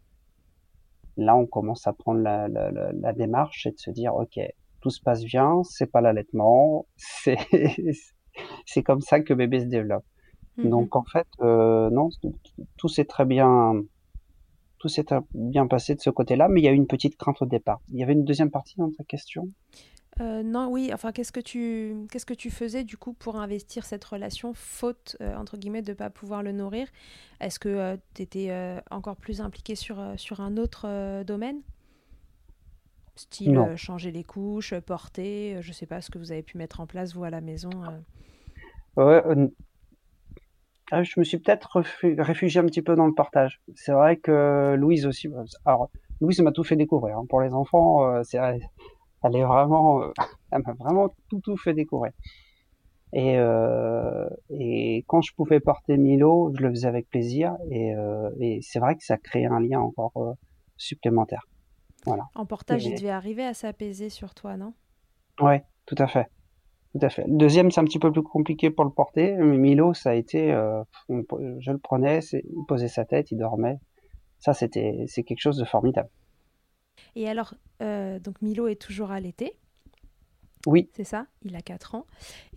là 1.17 1.35
on 1.37 1.47
commence 1.47 1.87
à 1.87 1.95
prendre 1.95 2.21
la, 2.21 2.49
la, 2.49 2.71
la, 2.71 3.13
démarche 3.15 3.67
et 3.67 3.71
de 3.71 3.79
se 3.79 3.91
dire 3.91 4.15
ok 4.15 4.39
tout 4.83 4.91
se 4.91 5.01
passe 5.01 5.25
bien, 5.25 5.63
c'est 5.65 5.91
pas 5.91 6.03
l'allaitement, 6.03 6.87
c'est 6.97 7.39
c'est 8.67 8.83
comme 8.83 9.01
ça 9.01 9.21
que 9.21 9.33
bébé 9.33 9.61
se 9.61 9.67
développe. 9.67 10.05
Mm-hmm. 10.59 10.69
Donc 10.69 10.95
en 10.95 11.05
fait 11.05 11.27
euh, 11.41 11.89
non 11.91 12.11
tout 12.77 12.89
s'est 12.89 13.07
très 13.07 13.25
bien 13.25 13.83
tout 14.79 14.89
s'est 14.89 15.07
bien 15.33 15.67
passé 15.67 15.95
de 15.95 16.01
ce 16.01 16.11
côté-là, 16.11 16.49
mais 16.49 16.61
il 16.61 16.65
y 16.65 16.69
a 16.69 16.73
eu 16.73 16.77
une 16.77 16.87
petite 16.87 17.17
crainte 17.17 17.41
au 17.41 17.47
départ. 17.47 17.81
Il 17.89 17.99
y 17.99 18.03
avait 18.03 18.13
une 18.13 18.25
deuxième 18.25 18.51
partie 18.51 18.77
dans 18.77 18.91
ta 18.91 19.05
question? 19.05 19.49
Euh, 20.21 20.43
non, 20.43 20.69
oui, 20.69 20.91
enfin, 20.95 21.13
qu'est-ce 21.13 21.33
que 21.33 21.41
tu 21.41 22.07
qu'est-ce 22.11 22.25
que 22.25 22.35
tu 22.35 22.51
faisais 22.51 22.85
du 22.85 22.97
coup 22.97 23.13
pour 23.13 23.37
investir 23.37 23.85
cette 23.85 24.05
relation, 24.05 24.55
faute 24.55 25.17
euh, 25.21 25.37
entre 25.37 25.59
guillemets 25.59 25.83
de 25.83 25.93
pas 25.93 26.09
pouvoir 26.09 26.43
le 26.43 26.53
nourrir? 26.53 26.89
Est-ce 27.41 27.59
que 27.59 27.69
euh, 27.69 27.97
tu 28.15 28.23
étais 28.23 28.81
encore 28.91 29.17
plus 29.17 29.41
impliqué 29.41 29.75
sur 29.75 30.03
sur 30.17 30.41
un 30.41 30.57
autre 30.57 31.23
domaine? 31.25 31.61
Style 33.15 33.75
changer 33.77 34.11
les 34.11 34.25
couches, 34.25 34.75
porter, 34.81 35.57
je 35.61 35.73
sais 35.73 35.87
pas 35.87 36.01
ce 36.01 36.11
que 36.11 36.19
vous 36.19 36.33
avez 36.33 36.43
pu 36.43 36.59
mettre 36.59 36.81
en 36.81 36.87
place 36.87 37.15
vous 37.15 37.25
à 37.25 37.31
la 37.31 37.41
maison. 37.41 37.71
Ouais, 38.97 39.23
ah, 40.93 41.03
je 41.03 41.19
me 41.19 41.25
suis 41.25 41.39
peut-être 41.39 41.83
réfugié 42.03 42.61
un 42.61 42.65
petit 42.67 42.83
peu 42.83 42.95
dans 42.95 43.07
le 43.07 43.13
portage. 43.13 43.61
C'est 43.75 43.93
vrai 43.93 44.17
que 44.17 44.77
Louise 44.79 45.05
aussi. 45.05 45.29
Alors 45.65 45.91
Louise 46.21 46.41
m'a 46.41 46.53
tout 46.53 46.63
fait 46.63 46.77
découvrir. 46.77 47.19
Hein. 47.19 47.27
Pour 47.29 47.41
les 47.41 47.53
enfants, 47.53 48.23
c'est 48.23 48.39
elle 49.27 49.37
est 49.37 49.45
vraiment, 49.45 50.03
euh, 50.03 50.13
elle 50.53 50.63
m'a 50.67 50.73
vraiment 50.75 51.15
tout 51.29 51.41
tout 51.41 51.57
fait 51.57 51.75
découvrir. 51.75 52.13
Et, 53.13 53.39
euh, 53.39 54.29
et 54.51 55.05
quand 55.07 55.23
je 55.23 55.33
pouvais 55.35 55.61
porter 55.61 55.97
Milo, 55.97 56.53
je 56.55 56.63
le 56.63 56.71
faisais 56.71 56.89
avec 56.89 57.09
plaisir. 57.09 57.57
Et, 57.71 57.95
euh, 57.95 58.31
et 58.41 58.61
c'est 58.63 58.79
vrai 58.79 58.97
que 58.97 59.05
ça 59.05 59.17
crée 59.17 59.47
un 59.47 59.61
lien 59.61 59.81
encore 59.81 60.13
euh, 60.17 60.33
supplémentaire. 60.77 61.47
Voilà. 62.05 62.25
En 62.35 62.47
portage, 62.47 62.85
il 62.85 62.95
devait 62.95 63.11
arriver 63.11 63.45
à 63.45 63.55
s'apaiser 63.55 64.11
sur 64.11 64.35
toi, 64.35 64.57
non? 64.57 64.75
Ouais, 65.41 65.65
tout 65.87 65.97
à 65.99 66.07
fait. 66.07 66.27
Tout 66.93 67.05
à 67.05 67.09
fait. 67.09 67.25
Le 67.27 67.37
deuxième, 67.37 67.71
c'est 67.71 67.81
un 67.81 67.85
petit 67.85 67.99
peu 67.99 68.13
plus 68.13 68.23
compliqué 68.23 68.71
pour 68.71 68.85
le 68.85 68.91
porter. 68.91 69.35
Mais 69.37 69.57
Milo, 69.57 69.93
ça 69.95 70.11
a 70.11 70.15
été, 70.15 70.51
je 71.09 71.71
le 71.71 71.79
prenais, 71.79 72.21
il 72.33 72.67
posait 72.69 72.89
sa 72.89 73.05
tête, 73.05 73.31
il 73.31 73.39
dormait. 73.39 73.79
Ça, 74.39 74.53
c'était, 74.53 75.05
c'est 75.09 75.23
quelque 75.23 75.41
chose 75.41 75.57
de 75.57 75.65
formidable. 75.65 76.09
Et 77.15 77.29
alors, 77.29 77.55
euh, 77.83 78.19
donc 78.19 78.41
Milo 78.43 78.69
est 78.69 78.81
toujours 78.81 79.11
allaité. 79.11 79.55
Oui. 80.67 80.89
C'est 80.95 81.05
ça, 81.05 81.27
il 81.45 81.55
a 81.55 81.63
4 81.63 81.95
ans. 81.95 82.07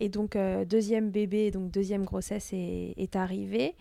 Et 0.00 0.08
donc, 0.08 0.34
euh, 0.34 0.64
deuxième 0.64 1.10
bébé, 1.10 1.50
donc 1.50 1.70
deuxième 1.70 2.04
grossesse 2.04 2.52
est, 2.52 2.94
est 2.96 3.14
arrivée. 3.14 3.74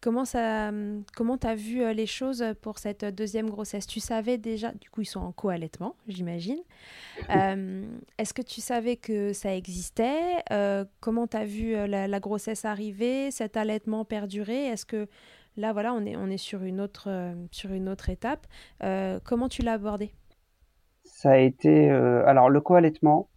Comment 0.00 0.24
ça, 0.24 0.70
comment 1.14 1.36
t'as 1.36 1.54
vu 1.54 1.82
euh, 1.82 1.92
les 1.92 2.06
choses 2.06 2.44
pour 2.62 2.78
cette 2.78 3.04
deuxième 3.04 3.50
grossesse? 3.50 3.86
Tu 3.86 3.98
savais 3.98 4.38
déjà, 4.38 4.72
du 4.72 4.88
coup 4.88 5.00
ils 5.00 5.06
sont 5.06 5.20
en 5.20 5.32
co-allaitement, 5.32 5.96
j'imagine. 6.06 6.60
Est-ce 7.28 8.32
que 8.32 8.42
tu 8.42 8.60
savais 8.60 8.96
que 8.96 9.32
ça 9.32 9.54
existait? 9.54 10.36
Comment 11.00 11.26
t'as 11.26 11.44
vu 11.44 11.72
la, 11.72 12.06
la, 12.08 12.20
grossesse 12.20 12.64
arriver, 12.64 13.30
cet 13.30 13.56
allaitement 13.56 14.04
perdurer 14.04 14.66
Est-ce 14.66 14.86
que 14.86 15.08
Là, 15.56 15.72
voilà, 15.72 15.94
on 15.94 16.04
est, 16.04 16.36
sur, 16.36 16.62
une 16.64 16.80
autre, 16.80 17.08
euh, 17.08 18.08
étape. 18.08 18.46
Euh, 18.82 19.18
comment 19.24 19.48
tu 19.48 19.62
l'as 19.62 19.74
abordé? 19.74 20.10
Ça 21.04 21.32
a 21.32 21.38
été... 21.38 21.90
Euh, 21.90 22.26
alors, 22.26 22.50
le 22.50 22.60
co-allaitement, 22.60 23.30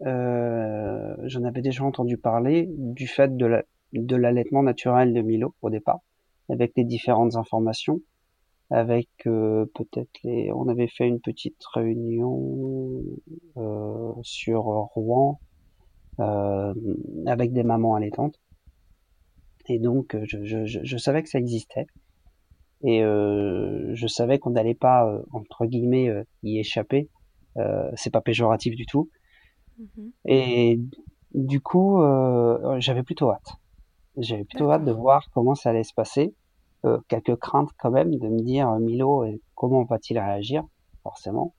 j'en 0.00 1.44
avais 1.44 1.60
déjà 1.60 1.84
entendu 1.84 2.16
parler 2.16 2.68
du 2.70 3.06
fait 3.06 3.36
de 3.36 4.16
l'allaitement 4.16 4.62
naturel 4.62 5.12
de 5.12 5.20
Milo 5.20 5.54
au 5.60 5.68
départ, 5.68 6.00
avec 6.48 6.72
les 6.76 6.84
différentes 6.84 7.36
informations, 7.36 8.00
avec 8.70 9.08
peut-être. 9.24 10.20
On 10.54 10.68
avait 10.68 10.88
fait 10.88 11.06
une 11.06 11.20
petite 11.20 11.62
réunion 11.74 13.02
sur 14.22 14.62
Rouen 14.62 15.38
avec 16.18 17.52
des 17.52 17.62
mamans 17.62 17.94
allaitantes 17.94 18.38
et 19.68 19.78
donc, 19.78 20.14
euh, 20.14 20.24
je, 20.24 20.44
je, 20.44 20.80
je, 20.82 20.96
savais 20.96 21.22
que 21.22 21.28
ça 21.28 21.38
existait. 21.38 21.86
Et 22.82 23.02
euh, 23.02 23.90
je 23.94 24.06
savais 24.06 24.38
qu'on 24.38 24.50
n'allait 24.50 24.74
pas, 24.74 25.06
euh, 25.06 25.22
entre 25.32 25.66
guillemets, 25.66 26.08
euh, 26.08 26.24
y 26.42 26.58
échapper. 26.58 27.08
Euh, 27.56 27.90
c'est 27.94 28.10
pas 28.10 28.20
péjoratif 28.20 28.76
du 28.76 28.86
tout. 28.86 29.08
Mm-hmm. 29.80 30.10
Et 30.26 30.80
du 31.34 31.60
coup, 31.60 32.00
j'avais 32.78 33.02
plutôt 33.02 33.30
hâte. 33.30 33.56
J'avais 34.16 34.44
plutôt 34.44 34.70
hâte 34.70 34.84
de 34.84 34.92
voir 34.92 35.28
comment 35.32 35.54
ça 35.54 35.70
allait 35.70 35.84
se 35.84 35.94
passer. 35.94 36.34
quelques 37.08 37.36
craintes 37.36 37.70
quand 37.78 37.90
même 37.90 38.14
de 38.14 38.28
me 38.28 38.40
dire, 38.40 38.70
Milo, 38.78 39.26
comment 39.54 39.84
va-t-il 39.84 40.18
réagir 40.18 40.64
Forcément. 41.02 41.54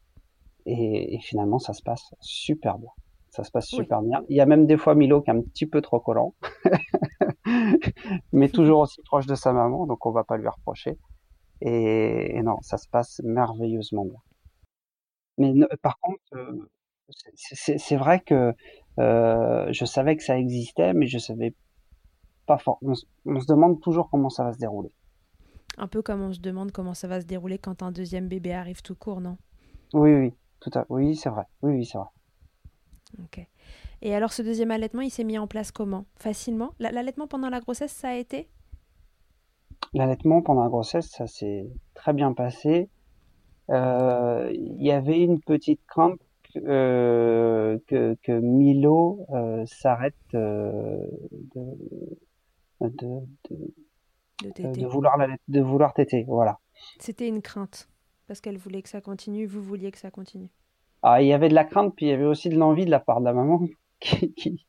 Et, 0.65 1.15
et, 1.15 1.20
finalement, 1.20 1.60
ça 1.60 1.74
se 1.74 1.82
passe 1.82 2.13
super 2.20 2.78
bien. 2.80 2.89
Ça 3.30 3.43
se 3.43 3.52
passe 3.52 3.67
super 3.67 4.02
bien. 4.02 4.24
Il 4.30 4.36
y 4.36 4.41
a 4.41 4.46
même 4.46 4.65
des 4.65 4.78
fois 4.78 4.96
Milo 4.96 5.22
qui 5.22 5.30
est 5.30 5.34
un 5.34 5.41
petit 5.41 5.67
peu 5.67 5.82
trop 5.82 6.00
collant. 6.00 6.34
mais 8.32 8.50
toujours 8.50 8.80
aussi 8.80 9.02
proche 9.04 9.26
de 9.26 9.36
sa 9.36 9.54
maman, 9.54 9.86
donc 9.86 10.06
on 10.06 10.12
va 10.12 10.24
pas 10.24 10.38
lui 10.38 10.48
reprocher. 10.48 10.98
Et, 11.62 12.42
non, 12.44 12.58
ça 12.62 12.78
se 12.78 12.88
passe 12.88 13.22
merveilleusement 13.24 14.06
bien. 14.06 14.22
Mais 15.38 15.54
par 15.82 16.00
contre, 16.00 16.22
euh, 16.34 16.70
c'est 17.56 17.96
vrai 17.96 18.20
que 18.22 18.54
euh, 19.00 19.72
je 19.72 19.86
savais 19.86 20.18
que 20.18 20.24
ça 20.24 20.38
existait, 20.38 20.94
mais 20.94 21.08
je 21.08 21.18
savais 21.18 21.54
pas 22.46 22.58
fort. 22.58 22.80
On, 22.82 22.96
se 22.96 23.48
demande 23.48 23.82
toujours 23.82 24.10
comment 24.10 24.30
ça 24.30 24.44
va 24.44 24.54
se 24.54 24.58
dérouler. 24.58 24.92
Un 25.78 25.88
peu 25.88 26.02
comme 26.02 26.22
on 26.22 26.34
se 26.34 26.40
demande 26.40 26.72
comment 26.72 26.96
ça 26.96 27.08
va 27.08 27.22
se 27.22 27.26
dérouler 27.26 27.60
quand 27.60 27.84
un 27.84 27.92
deuxième 27.92 28.28
bébé 28.28 28.54
arrive 28.54 28.82
tout 28.82 28.96
court, 28.96 29.22
non? 29.22 29.38
Oui, 29.94 30.14
oui, 30.14 30.34
tout 30.60 30.72
à, 30.74 30.86
oui, 30.90 31.16
c'est 31.16 31.30
vrai. 31.30 31.44
Oui, 31.62 31.74
oui, 31.74 31.86
c'est 31.86 31.98
vrai. 31.98 32.08
Ok. 33.24 33.46
Et 34.02 34.15
alors, 34.15 34.32
ce 34.32 34.41
deuxième 34.41 34.72
allaitement, 34.72 35.02
il 35.02 35.10
s'est 35.10 35.24
mis 35.24 35.38
en 35.38 35.48
place 35.48 35.72
comment? 35.72 36.06
Facilement? 36.17 36.74
L'allaitement 36.80 37.28
pendant 37.28 37.50
la 37.50 37.60
grossesse, 37.60 37.91
ça 37.91 38.10
a 38.10 38.15
été? 38.15 38.48
L'allaitement 39.93 40.41
pendant 40.41 40.63
la 40.63 40.70
grossesse, 40.70 41.10
ça 41.10 41.28
s'est 41.28 41.67
très 41.93 42.13
bien 42.13 42.34
passé. 42.34 42.89
Euh, 43.70 44.50
il 44.54 44.84
y 44.84 44.91
avait 44.91 45.20
une 45.20 45.41
petite 45.41 45.82
crainte 45.88 46.20
euh, 46.56 47.78
que, 47.88 48.17
que, 48.24 48.32
Milo 48.32 49.26
euh, 49.34 49.65
s'arrête 49.65 50.15
de, 50.32 51.02
de, 51.56 51.62
de, 52.82 53.22
de, 54.72 54.88
vouloir 54.88 55.17
de 55.48 55.62
vouloir 55.62 55.93
téter. 55.93 56.24
Voilà. 56.28 56.60
C'était 57.00 57.28
une 57.28 57.41
crainte 57.41 57.89
parce 58.28 58.41
qu'elle 58.41 58.58
voulait 58.58 58.82
que 58.82 58.89
ça 58.89 59.02
continue, 59.02 59.46
vous 59.46 59.62
vouliez 59.62 59.91
que 59.91 59.98
ça 59.98 60.12
continue. 60.12 60.50
Ah, 61.04 61.22
il 61.22 61.28
y 61.28 61.34
avait 61.34 61.50
de 61.50 61.56
la 61.56 61.64
crainte, 61.64 61.94
puis 61.96 62.08
il 62.08 62.10
y 62.10 62.12
avait 62.14 62.26
aussi 62.26 62.50
de 62.50 62.58
l'envie 62.58 62.86
de 62.86 62.92
la 62.92 63.00
part 63.00 63.20
de 63.20 63.26
la 63.26 63.34
maman 63.34 63.62
qui, 64.00 64.34
qui, 64.34 64.66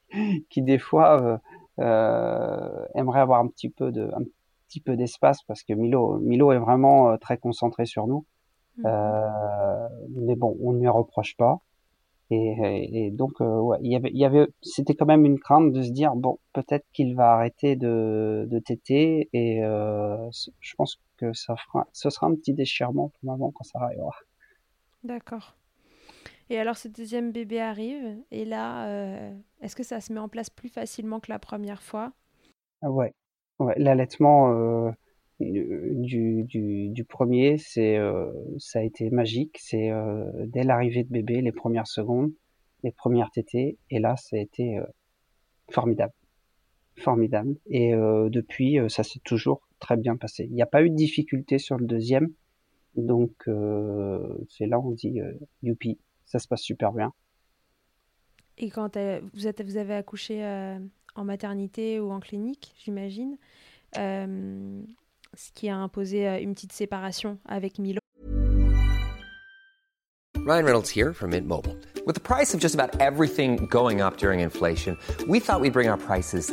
qui 0.51 0.63
des 0.63 0.79
fois 0.79 1.23
euh, 1.23 1.39
euh, 1.81 2.87
aimerait 2.95 3.21
avoir 3.21 3.41
un 3.41 3.47
petit 3.47 3.71
peu 3.71 3.93
de 3.93 4.11
un 4.15 4.25
petit 4.67 4.81
peu 4.81 4.97
d'espace 4.97 5.43
parce 5.45 5.63
que 5.63 5.73
Milo 5.73 6.19
Milo 6.19 6.53
est 6.53 6.59
vraiment 6.59 7.11
euh, 7.11 7.17
très 7.17 7.39
concentré 7.39 7.87
sur 7.87 8.07
nous. 8.07 8.27
Mmh. 8.79 8.83
Euh, 8.87 9.89
mais 10.11 10.35
bon, 10.35 10.57
on 10.63 10.73
ne 10.73 10.81
lui 10.81 10.89
reproche 10.89 11.37
pas. 11.37 11.61
Et, 12.31 13.11
donc, 13.11 13.41
ouais, 13.41 13.79
il 13.81 13.91
y 13.91 13.97
avait, 13.97 14.11
il 14.11 14.19
y 14.19 14.25
avait, 14.27 14.49
c'était 14.61 14.95
quand 14.95 15.07
même 15.07 15.25
une 15.25 15.39
crainte 15.39 15.73
de 15.73 15.81
se 15.81 15.91
dire 15.91 16.15
bon, 16.15 16.39
peut-être 16.53 16.85
qu'il 16.93 17.17
va 17.17 17.33
arrêter 17.33 17.75
de, 17.75 18.47
de 18.51 18.59
téter, 18.59 19.31
et 19.33 19.63
je 19.63 20.75
pense 20.77 21.01
que 21.17 21.33
ça 21.33 21.57
fera, 21.57 21.87
ce 21.95 22.11
sera 22.11 22.27
un 22.27 22.35
petit 22.35 22.53
déchirement 22.53 23.09
pour 23.09 23.31
maman 23.31 23.51
quand 23.51 23.65
ça 23.65 23.79
arrivera. 23.81 24.15
D'accord. 25.05 25.58
Et 26.51 26.59
alors, 26.59 26.77
ce 26.77 26.89
deuxième 26.89 27.31
bébé 27.31 27.61
arrive, 27.61 28.17
et 28.31 28.45
là, 28.45 28.89
euh, 28.89 29.35
est-ce 29.61 29.77
que 29.77 29.83
ça 29.83 30.01
se 30.01 30.13
met 30.13 30.21
en 30.21 30.29
place 30.29 30.49
plus 30.49 30.71
facilement 30.71 31.21
que 31.21 31.31
la 31.31 31.39
première 31.39 31.83
fois? 31.83 32.13
Ah 32.81 32.91
Ouais, 32.91 33.13
l'allaitement 33.77 34.53
euh, 34.53 34.91
du, 35.41 37.05
premier, 37.07 37.59
c'est, 37.59 37.97
euh, 37.99 38.33
ça 38.59 38.79
a 38.79 38.83
été 38.83 39.11
magique. 39.11 39.59
C'est 39.61 39.91
dès 40.47 40.63
l'arrivée 40.63 41.05
de 41.05 41.11
bébé, 41.11 41.43
les 41.43 41.53
premières 41.53 41.87
secondes, 41.87 42.33
les 42.83 42.93
premières 42.93 43.31
tétées, 43.31 43.77
et 43.91 43.99
là, 43.99 44.17
ça 44.17 44.37
a 44.37 44.39
été 44.39 44.79
formidable. 45.71 46.15
Formidable. 46.97 47.57
Et 47.67 47.93
depuis, 47.93 48.79
ça 48.89 49.03
s'est 49.03 49.21
toujours 49.23 49.69
très 49.81 49.97
bien 49.97 50.17
passé. 50.17 50.45
Il 50.45 50.55
n'y 50.55 50.63
a 50.63 50.67
pas 50.67 50.83
eu 50.83 50.89
de 50.89 50.95
difficulté 50.95 51.59
sur 51.59 51.77
le 51.77 51.87
deuxième. 51.87 52.29
Donc, 52.95 53.33
c'est 54.49 54.67
là 54.67 54.81
on 54.81 54.93
dit 54.93 55.21
youpi, 55.63 55.99
ça 56.29 56.39
se 56.39 56.47
passe 56.47 56.63
super 56.63 56.93
bien. 56.93 57.13
Et 58.59 58.71
quand 58.71 58.97
vous, 59.35 59.47
êtes, 59.47 59.63
vous 59.63 59.77
avez 59.77 59.95
accouché 59.95 60.45
euh, 60.45 60.79
en 61.15 61.25
maternité 61.25 62.01
ou 62.01 62.11
en 62.11 62.21
clinique, 62.21 62.75
j'imagine, 62.85 63.37
euh, 63.97 64.83
ce 65.35 65.53
qui 65.53 65.69
a 65.69 65.77
imposé 65.77 66.29
euh, 66.29 66.41
une 66.41 66.55
petite 66.55 66.73
séparation 66.73 67.39
avec 67.47 67.79
Milo. 67.79 68.01
Ryan 70.45 70.65
Reynolds 70.65 70.89
here 70.89 71.13
from 71.13 71.31
Mint 71.31 71.47
Mobile. 71.47 71.77
With 72.07 72.15
the 72.15 72.23
price 72.23 72.55
of 72.55 72.61
just 72.61 72.75
about 72.75 73.01
everything 73.01 73.67
going 73.71 74.01
up 74.01 74.17
during 74.17 74.41
inflation, 74.41 74.97
we 75.29 75.41
thought 75.41 75.61
we'd 75.61 75.75
bring 75.75 75.89
our 75.89 75.99
prices 75.99 76.53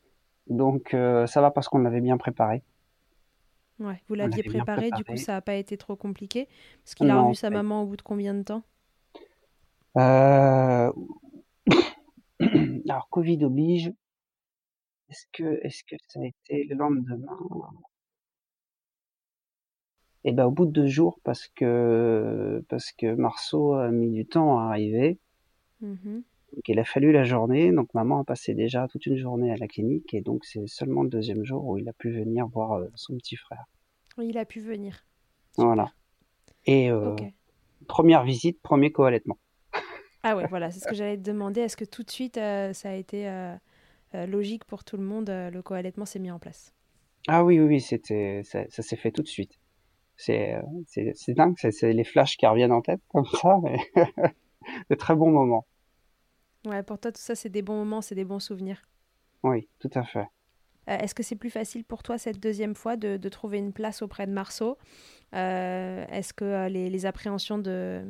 Donc 0.51 0.93
euh, 0.93 1.25
ça 1.27 1.39
va 1.39 1.49
parce 1.49 1.69
qu'on 1.69 1.79
l'avait 1.79 2.01
bien 2.01 2.17
préparé. 2.17 2.61
Ouais, 3.79 4.03
vous 4.09 4.15
l'aviez 4.15 4.43
préparé, 4.43 4.91
du 4.91 5.03
coup 5.05 5.15
ça 5.15 5.33
n'a 5.33 5.41
pas 5.41 5.55
été 5.55 5.77
trop 5.77 5.95
compliqué. 5.95 6.47
Parce 6.83 6.93
qu'il 6.93 7.09
a 7.09 7.21
revu 7.21 7.35
sa 7.35 7.49
maman 7.49 7.83
au 7.83 7.85
bout 7.85 7.95
de 7.95 8.01
combien 8.01 8.33
de 8.33 8.43
temps? 8.43 8.63
Euh... 9.97 10.91
Alors 12.39 13.07
Covid 13.09 13.45
oblige. 13.45 13.93
Est-ce 15.09 15.25
que, 15.31 15.59
est-ce 15.65 15.83
que 15.83 15.95
ça 16.07 16.19
a 16.19 16.25
été 16.25 16.65
le 16.65 16.75
lendemain? 16.75 17.37
Eh 20.23 20.33
ben 20.33 20.45
au 20.45 20.51
bout 20.51 20.65
de 20.65 20.71
deux 20.71 20.87
jours 20.87 21.19
parce 21.23 21.47
que 21.47 22.63
parce 22.67 22.91
que 22.91 23.15
Marceau 23.15 23.73
a 23.73 23.89
mis 23.89 24.11
du 24.11 24.25
temps 24.25 24.59
à 24.59 24.65
arriver. 24.65 25.17
Mmh 25.79 26.19
donc 26.53 26.67
il 26.67 26.79
a 26.79 26.83
fallu 26.83 27.11
la 27.11 27.23
journée, 27.23 27.71
donc 27.71 27.93
maman 27.93 28.19
a 28.19 28.23
passé 28.23 28.53
déjà 28.53 28.87
toute 28.87 29.05
une 29.05 29.17
journée 29.17 29.51
à 29.51 29.57
la 29.57 29.67
clinique 29.67 30.13
et 30.13 30.21
donc 30.21 30.43
c'est 30.43 30.67
seulement 30.67 31.03
le 31.03 31.09
deuxième 31.09 31.45
jour 31.45 31.65
où 31.65 31.77
il 31.77 31.87
a 31.87 31.93
pu 31.93 32.11
venir 32.11 32.47
voir 32.47 32.73
euh, 32.73 32.87
son 32.95 33.15
petit 33.15 33.37
frère. 33.37 33.65
Il 34.21 34.37
a 34.37 34.45
pu 34.45 34.59
venir. 34.59 35.05
Voilà. 35.57 35.93
Et 36.65 36.91
euh, 36.91 37.15
première 37.87 38.23
visite, 38.23 38.61
premier 38.61 38.91
co-allaitement. 38.91 39.37
Ah 40.23 40.35
ouais, 40.35 40.45
voilà, 40.49 40.71
c'est 40.71 40.81
ce 40.81 40.87
que 40.87 40.95
j'allais 40.95 41.17
te 41.17 41.23
demander. 41.23 41.61
Est-ce 41.61 41.77
que 41.77 41.85
tout 41.85 42.03
de 42.03 42.11
suite 42.11 42.37
euh, 42.37 42.73
ça 42.73 42.89
a 42.89 42.93
été 42.93 43.29
logique 44.13 44.65
pour 44.65 44.83
tout 44.83 44.97
le 44.97 45.03
monde, 45.03 45.29
le 45.29 45.61
co-allaitement 45.61 46.05
s'est 46.05 46.19
mis 46.19 46.31
en 46.31 46.39
place? 46.39 46.73
Ah 47.27 47.45
oui, 47.45 47.59
oui, 47.59 47.67
oui 47.67 47.81
c'était, 47.81 48.41
ça, 48.43 48.65
s'est 48.69 48.97
fait 48.97 49.11
tout 49.11 49.23
de 49.23 49.27
suite. 49.27 49.57
C'est, 50.17 50.55
c'est, 50.85 51.33
dingue, 51.33 51.55
c'est, 51.57 51.93
les 51.93 52.03
flashs 52.03 52.35
qui 52.35 52.45
reviennent 52.45 52.73
en 52.73 52.81
tête 52.81 52.99
comme 53.07 53.25
ça, 53.25 53.57
mais 53.63 53.79
de 54.89 54.95
très 54.95 55.15
bons 55.15 55.31
moments. 55.31 55.65
Ouais, 56.65 56.83
pour 56.83 56.99
toi, 56.99 57.11
tout 57.11 57.21
ça, 57.21 57.35
c'est 57.35 57.49
des 57.49 57.61
bons 57.61 57.77
moments, 57.77 58.01
c'est 58.01 58.15
des 58.15 58.25
bons 58.25 58.39
souvenirs. 58.39 58.81
Oui, 59.43 59.67
tout 59.79 59.89
à 59.95 60.03
fait. 60.03 60.27
Euh, 60.89 60.97
est-ce 60.97 61.15
que 61.15 61.23
c'est 61.23 61.35
plus 61.35 61.49
facile 61.49 61.83
pour 61.83 62.03
toi 62.03 62.17
cette 62.17 62.39
deuxième 62.39 62.75
fois 62.75 62.95
de, 62.97 63.17
de 63.17 63.29
trouver 63.29 63.59
une 63.59 63.73
place 63.73 64.01
auprès 64.01 64.27
de 64.27 64.31
Marceau? 64.31 64.77
Euh, 65.33 66.05
Est-ce 66.09 66.33
que 66.33 66.45
euh, 66.45 66.69
les, 66.69 66.89
les, 66.89 67.05
appréhensions 67.05 67.57
de, 67.57 68.03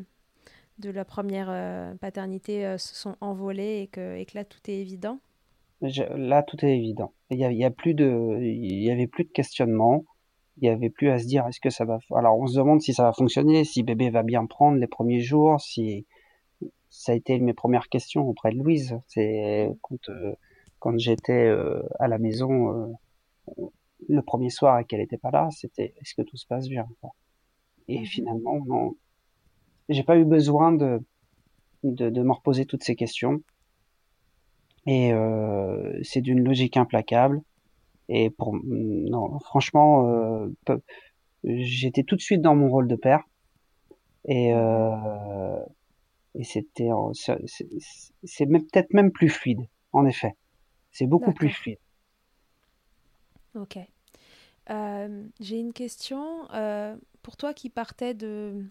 de 0.79 0.89
la 0.89 1.05
première 1.05 1.95
paternité 1.99 2.77
se 2.77 2.95
sont 2.95 3.15
envolées 3.21 3.81
et 3.81 3.87
que, 3.87 4.15
et 4.17 4.25
que, 4.25 4.37
là 4.37 4.45
tout 4.45 4.59
est 4.67 4.77
évident? 4.77 5.19
Là 5.81 6.43
tout 6.43 6.63
est 6.65 6.75
évident. 6.75 7.13
Il 7.29 7.39
y, 7.39 7.45
a, 7.45 7.51
il 7.51 7.57
y 7.57 7.65
a 7.65 7.71
plus 7.71 7.93
de, 7.93 8.39
il 8.41 8.83
y 8.83 8.91
avait 8.91 9.07
plus 9.07 9.25
de 9.25 9.31
questionnement. 9.31 10.05
Il 10.57 10.65
y 10.65 10.69
avait 10.69 10.89
plus 10.89 11.09
à 11.09 11.17
se 11.17 11.25
dire 11.25 11.47
est-ce 11.47 11.59
que 11.59 11.69
ça 11.69 11.85
va. 11.85 11.99
Alors 12.15 12.37
on 12.37 12.45
se 12.45 12.57
demande 12.57 12.81
si 12.81 12.93
ça 12.93 13.03
va 13.03 13.13
fonctionner, 13.13 13.63
si 13.63 13.83
bébé 13.83 14.09
va 14.09 14.23
bien 14.23 14.45
prendre 14.45 14.77
les 14.77 14.87
premiers 14.87 15.21
jours, 15.21 15.59
si 15.59 16.05
ça 16.91 17.13
a 17.13 17.15
été 17.15 17.39
mes 17.39 17.54
premières 17.54 17.88
questions 17.88 18.27
auprès 18.27 18.51
de 18.51 18.58
Louise. 18.58 18.99
C'est 19.08 19.71
quand, 19.82 20.10
euh, 20.10 20.36
quand 20.80 20.99
j'étais 20.99 21.47
euh, 21.47 21.82
à 21.99 22.08
la 22.08 22.19
maison 22.19 22.91
euh, 23.58 23.63
le 24.08 24.21
premier 24.21 24.49
soir 24.49 24.77
et 24.77 24.86
qu'elle 24.86 24.99
n'était 24.99 25.17
pas 25.17 25.32
là, 25.32 25.47
c'était 25.51 25.95
est-ce 26.01 26.13
que 26.13 26.21
tout 26.21 26.38
se 26.38 26.45
passe 26.45 26.67
bien 26.67 26.86
Et 27.88 27.99
mhm. 27.99 28.06
finalement, 28.06 28.60
non, 28.65 28.95
j'ai 29.88 30.04
pas 30.04 30.17
eu 30.17 30.25
besoin 30.25 30.73
de, 30.73 30.99
de, 31.84 32.10
de 32.10 32.23
me 32.23 32.34
reposer 32.34 32.65
toutes 32.65 32.84
ces 32.84 32.95
questions. 32.95 33.41
Et 34.86 35.12
c'est 36.01 36.21
d'une 36.21 36.43
logique 36.43 36.75
implacable. 36.75 37.43
Et 38.10 38.32
pour 38.32 38.56
non, 38.63 39.38
franchement, 39.39 40.49
j'étais 41.43 42.01
tout 42.01 42.15
de 42.15 42.21
suite 42.21 42.41
dans 42.41 42.56
mon 42.56 42.67
rôle 42.67 42.88
de 42.88 42.95
père. 42.95 43.23
Et 44.25 44.54
euh, 44.54 45.60
et 46.36 46.44
c'était 46.44 46.89
c'est 48.24 48.46
peut-être 48.46 48.94
même 48.94 49.12
plus 49.12 49.30
fluide 49.30 49.67
en 49.91 50.06
effet. 50.06 50.36
C'est 50.91 51.08
beaucoup 51.08 51.34
plus 51.34 51.50
fluide. 51.50 51.80
Ok. 53.56 53.78
Euh, 54.70 55.24
j'ai 55.39 55.58
une 55.58 55.74
question 55.74 56.50
euh, 56.54 56.96
pour 57.24 57.36
toi 57.36 57.54
qui 57.54 57.70
partais 57.70 58.13
de 58.13 58.63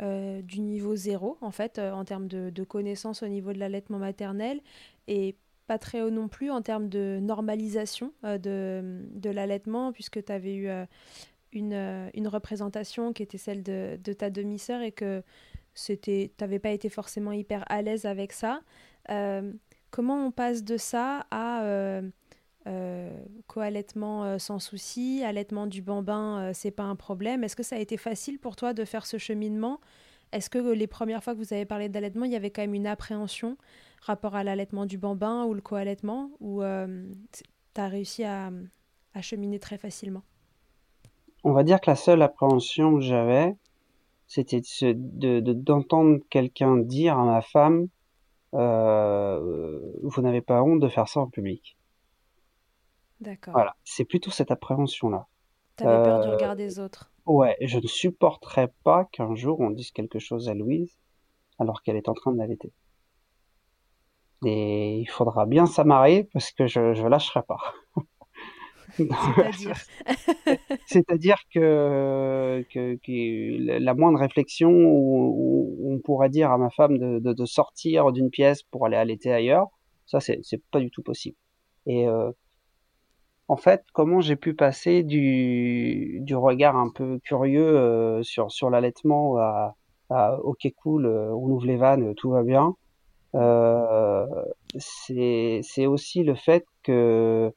euh, 0.00 0.42
du 0.42 0.60
niveau 0.60 0.96
zéro 0.96 1.38
en 1.40 1.50
fait 1.50 1.78
en 1.78 2.04
termes 2.04 2.28
de, 2.28 2.50
de 2.50 2.64
connaissances 2.64 3.22
au 3.22 3.28
niveau 3.28 3.52
de 3.52 3.58
l'allaitement 3.58 3.98
maternel 3.98 4.60
et 5.08 5.36
pas 5.66 5.78
très 5.78 6.02
haut 6.02 6.10
non 6.10 6.28
plus 6.28 6.50
en 6.50 6.62
termes 6.62 6.88
de 6.88 7.18
normalisation 7.22 8.12
de, 8.22 9.02
de 9.12 9.30
l'allaitement 9.30 9.92
puisque 9.92 10.22
tu 10.22 10.32
avais 10.32 10.56
eu 10.56 10.68
une, 11.52 12.10
une, 12.12 12.28
représentation 12.28 13.12
qui 13.12 13.22
était 13.22 13.38
celle 13.38 13.62
de, 13.62 13.98
de 14.02 14.12
ta 14.12 14.28
demi-sœur 14.28 14.82
et 14.82 14.92
que 14.92 15.22
c'était 15.74 16.32
t'avais 16.36 16.58
pas 16.58 16.70
été 16.70 16.88
forcément 16.88 17.32
hyper 17.32 17.64
à 17.68 17.82
l'aise 17.82 18.06
avec 18.06 18.32
ça. 18.32 18.60
Euh, 19.10 19.52
comment 19.90 20.26
on 20.26 20.30
passe 20.30 20.64
de 20.64 20.76
ça 20.76 21.26
à 21.30 21.62
euh, 21.64 22.02
euh, 22.66 23.10
co-allaitement 23.46 24.38
sans 24.38 24.58
souci 24.58 25.22
allaitement 25.24 25.66
du 25.66 25.82
bambin 25.82 26.52
c'est 26.52 26.70
pas 26.70 26.84
un 26.84 26.96
problème. 26.96 27.44
Est-ce 27.44 27.56
que 27.56 27.62
ça 27.62 27.76
a 27.76 27.78
été 27.78 27.96
facile 27.96 28.38
pour 28.38 28.56
toi 28.56 28.72
de 28.72 28.84
faire 28.84 29.06
ce 29.06 29.18
cheminement? 29.18 29.80
Est-ce 30.32 30.50
que 30.50 30.58
les 30.58 30.86
premières 30.86 31.22
fois 31.22 31.34
que 31.34 31.38
vous 31.38 31.52
avez 31.52 31.66
parlé 31.66 31.88
d'allaitement 31.88 32.24
il 32.24 32.32
y 32.32 32.36
avait 32.36 32.50
quand 32.50 32.62
même 32.62 32.74
une 32.74 32.86
appréhension 32.86 33.56
rapport 34.00 34.34
à 34.34 34.44
l'allaitement 34.44 34.86
du 34.86 34.98
bambin 34.98 35.44
ou 35.44 35.54
le 35.54 35.60
co-allaitement 35.60 36.30
ou 36.40 36.62
tu 36.62 37.80
as 37.80 37.88
réussi 37.88 38.24
à, 38.24 38.50
à 39.14 39.22
cheminer 39.22 39.58
très 39.58 39.78
facilement? 39.78 40.22
On 41.44 41.52
va 41.52 41.62
dire 41.62 41.80
que 41.80 41.90
la 41.90 41.96
seule 41.96 42.22
appréhension 42.22 42.94
que 42.94 43.02
j'avais, 43.02 43.54
c'était 44.26 44.60
de 44.60 45.40
d'entendre 45.40 46.18
quelqu'un 46.30 46.76
dire 46.76 47.18
à 47.18 47.24
ma 47.24 47.42
femme 47.42 47.88
euh, 48.54 49.80
vous 50.02 50.22
n'avez 50.22 50.40
pas 50.40 50.62
honte 50.62 50.80
de 50.80 50.88
faire 50.88 51.08
ça 51.08 51.20
en 51.20 51.28
public. 51.28 51.76
D'accord. 53.20 53.52
Voilà, 53.52 53.74
c'est 53.84 54.04
plutôt 54.04 54.30
cette 54.30 54.50
appréhension-là. 54.50 55.26
T'avais 55.76 56.04
peur 56.04 56.20
du 56.20 56.28
euh, 56.28 56.32
regard 56.32 56.56
des 56.56 56.78
autres. 56.78 57.12
Ouais, 57.26 57.56
je 57.60 57.78
ne 57.78 57.86
supporterais 57.86 58.72
pas 58.84 59.06
qu'un 59.06 59.34
jour 59.34 59.60
on 59.60 59.70
dise 59.70 59.90
quelque 59.90 60.18
chose 60.18 60.48
à 60.48 60.54
Louise 60.54 60.98
alors 61.58 61.82
qu'elle 61.82 61.96
est 61.96 62.08
en 62.08 62.14
train 62.14 62.32
de 62.32 62.38
l'allaiter. 62.38 62.72
Et 64.44 64.98
il 64.98 65.06
faudra 65.06 65.46
bien 65.46 65.66
s'amarrer 65.66 66.28
parce 66.32 66.52
que 66.52 66.66
je, 66.66 66.94
je 66.94 67.06
lâcherai 67.06 67.42
pas. 67.42 67.74
C'est-à-dire 68.98 69.76
C'est-à-dire 70.86 71.38
que, 71.52 72.64
que, 72.72 72.94
que, 72.96 73.78
la 73.80 73.94
moindre 73.94 74.20
réflexion 74.20 74.70
où, 74.70 75.76
on 75.84 75.98
pourrait 75.98 76.28
dire 76.28 76.50
à 76.50 76.58
ma 76.58 76.70
femme 76.70 76.98
de, 76.98 77.18
de, 77.18 77.32
de 77.32 77.44
sortir 77.44 78.12
d'une 78.12 78.30
pièce 78.30 78.62
pour 78.62 78.86
aller 78.86 78.96
allaiter 78.96 79.32
ailleurs, 79.32 79.68
ça 80.06 80.20
c'est 80.20 80.42
pas 80.70 80.80
du 80.80 80.90
tout 80.90 81.02
possible. 81.02 81.36
Et 81.86 82.06
euh, 82.06 82.30
en 83.48 83.56
fait, 83.56 83.84
comment 83.92 84.20
j'ai 84.20 84.36
pu 84.36 84.54
passer 84.54 85.02
du, 85.02 86.20
du 86.22 86.34
regard 86.36 86.76
un 86.76 86.90
peu 86.90 87.18
curieux 87.24 87.76
euh, 87.76 88.22
sur, 88.22 88.50
sur 88.50 88.70
l'allaitement 88.70 89.36
à, 89.36 89.76
à 90.10 90.38
ok 90.40 90.72
cool, 90.82 91.06
euh, 91.06 91.30
on 91.34 91.50
ouvre 91.50 91.66
les 91.66 91.76
vannes, 91.76 92.14
tout 92.14 92.30
va 92.30 92.42
bien, 92.42 92.74
euh, 93.34 94.26
c'est 94.78 95.86
aussi 95.86 96.22
le 96.22 96.34
fait 96.34 96.64
que 96.82 97.52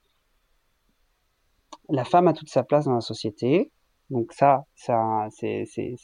la 1.89 2.03
femme 2.03 2.27
a 2.27 2.33
toute 2.33 2.49
sa 2.49 2.63
place 2.63 2.85
dans 2.85 2.93
la 2.93 3.01
société. 3.01 3.71
Donc 4.09 4.33
ça, 4.33 4.65
ça 4.75 5.27
c'est 5.31 5.65
c'est 5.65 5.95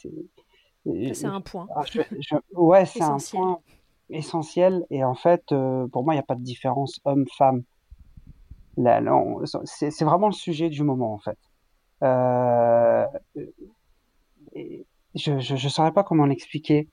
c'est 0.84 1.24
un 1.24 1.40
point. 1.40 1.66
Ah, 1.74 1.84
ouais, 2.52 2.84
c'est 2.84 3.02
un 3.02 3.16
point 3.18 3.60
essentiel. 4.10 4.84
Et 4.90 5.02
en 5.02 5.14
fait, 5.14 5.50
euh, 5.52 5.86
pour 5.88 6.04
moi, 6.04 6.14
il 6.14 6.16
n'y 6.16 6.22
a 6.22 6.24
pas 6.24 6.34
de 6.34 6.42
différence 6.42 7.00
homme-femme. 7.04 7.62
C'est 8.76 10.04
vraiment 10.04 10.26
le 10.26 10.34
sujet 10.34 10.68
du 10.68 10.82
moment, 10.82 11.14
en 11.14 11.18
fait. 11.18 11.38
Euh, 12.02 13.06
je 15.14 15.52
ne 15.52 15.68
saurais 15.70 15.92
pas 15.92 16.04
comment 16.04 16.26
l'expliquer 16.26 16.88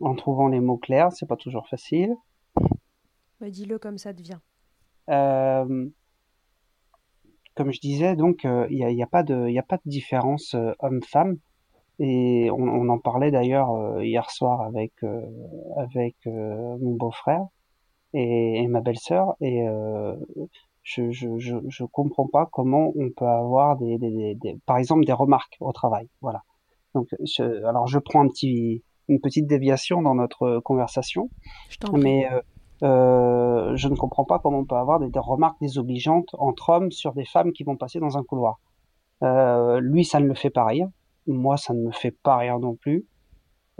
en 0.00 0.14
trouvant 0.14 0.48
les 0.48 0.60
mots 0.60 0.76
clairs. 0.76 1.12
C'est 1.12 1.26
pas 1.26 1.36
toujours 1.36 1.68
facile. 1.68 2.14
Bah, 3.40 3.48
Dis-le 3.48 3.78
comme 3.78 3.98
ça 3.98 4.12
devient. 4.12 4.40
Euh, 5.08 5.88
comme 7.56 7.72
je 7.72 7.80
disais, 7.80 8.14
donc 8.16 8.44
euh, 8.44 8.66
il 8.70 8.86
n'y 8.86 9.02
a, 9.02 9.04
a, 9.04 9.08
pas 9.08 9.22
de, 9.22 9.58
a 9.58 9.62
pas 9.62 9.78
de 9.78 9.90
différence 9.90 10.54
euh, 10.54 10.72
homme-femme. 10.80 11.38
Et 11.98 12.50
on, 12.50 12.62
on, 12.62 12.88
en 12.90 12.98
parlait 12.98 13.30
d'ailleurs 13.30 13.72
euh, 13.72 14.04
hier 14.04 14.30
soir 14.30 14.60
avec 14.60 14.92
avec 15.76 16.14
mon 16.26 16.94
beau-frère 16.94 17.46
et, 18.12 18.62
et, 18.62 18.68
ma 18.68 18.82
belle-sœur. 18.82 19.34
Et 19.40 19.64
je, 20.82 21.10
je, 21.10 21.38
je, 21.38 21.56
je, 21.66 21.84
comprends 21.84 22.28
pas 22.28 22.46
comment 22.52 22.92
on 22.96 23.08
peut 23.10 23.26
avoir 23.26 23.78
des, 23.78 23.96
des, 23.96 24.34
des, 24.34 24.58
par 24.66 24.76
exemple 24.76 25.06
des 25.06 25.14
remarques 25.14 25.56
au 25.60 25.72
travail. 25.72 26.08
Voilà. 26.20 26.42
Donc, 26.94 27.08
je, 27.24 27.64
alors 27.64 27.86
je 27.86 27.98
prends 27.98 28.22
un 28.22 28.28
petit, 28.28 28.82
une 29.08 29.20
petite 29.20 29.46
déviation 29.46 30.02
dans 30.02 30.14
notre 30.14 30.60
conversation, 30.60 31.30
mais 31.94 32.30
euh, 32.30 32.40
je 32.82 33.88
ne 33.88 33.96
comprends 33.96 34.24
pas 34.24 34.38
comment 34.38 34.58
on 34.58 34.64
peut 34.64 34.76
avoir 34.76 35.00
des, 35.00 35.10
remarques 35.18 35.60
désobligeantes 35.60 36.34
entre 36.38 36.70
hommes 36.70 36.90
sur 36.90 37.12
des 37.12 37.24
femmes 37.24 37.52
qui 37.52 37.64
vont 37.64 37.76
passer 37.76 38.00
dans 38.00 38.18
un 38.18 38.22
couloir. 38.22 38.60
Euh, 39.22 39.80
lui, 39.80 40.04
ça 40.04 40.20
ne 40.20 40.26
le 40.26 40.34
fait 40.34 40.50
pas 40.50 40.64
rire. 40.64 40.88
Moi, 41.26 41.56
ça 41.56 41.74
ne 41.74 41.80
me 41.80 41.90
fait 41.90 42.10
pas 42.10 42.36
rire 42.36 42.58
non 42.58 42.74
plus. 42.74 43.06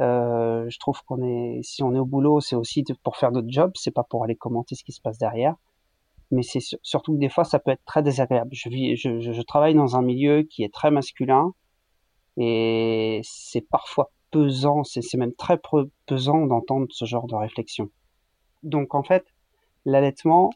Euh, 0.00 0.66
je 0.68 0.78
trouve 0.78 1.02
qu'on 1.04 1.22
est, 1.22 1.60
si 1.62 1.82
on 1.82 1.94
est 1.94 1.98
au 1.98 2.04
boulot, 2.04 2.40
c'est 2.40 2.56
aussi 2.56 2.84
pour 3.02 3.16
faire 3.16 3.32
notre 3.32 3.48
job, 3.50 3.72
c'est 3.74 3.92
pas 3.92 4.04
pour 4.04 4.24
aller 4.24 4.36
commenter 4.36 4.74
ce 4.74 4.84
qui 4.84 4.92
se 4.92 5.00
passe 5.00 5.18
derrière. 5.18 5.54
Mais 6.30 6.42
c'est 6.42 6.60
surtout 6.82 7.14
que 7.14 7.18
des 7.18 7.28
fois, 7.28 7.44
ça 7.44 7.58
peut 7.58 7.70
être 7.70 7.84
très 7.84 8.02
désagréable. 8.02 8.50
Je, 8.52 8.68
vis, 8.68 8.96
je, 8.96 9.20
je, 9.20 9.32
je 9.32 9.42
travaille 9.42 9.74
dans 9.74 9.96
un 9.96 10.02
milieu 10.02 10.42
qui 10.42 10.64
est 10.64 10.72
très 10.72 10.90
masculin 10.90 11.52
et 12.36 13.20
c'est 13.24 13.62
parfois 13.62 14.10
pesant, 14.30 14.82
c'est 14.84 15.14
même 15.14 15.34
très 15.34 15.58
pesant 16.06 16.46
d'entendre 16.46 16.86
ce 16.90 17.04
genre 17.04 17.26
de 17.26 17.36
réflexion. 17.36 17.90
Donc 18.62 18.94
en 18.94 19.02
fait, 19.02 19.26
l'allaitement, 19.84 20.50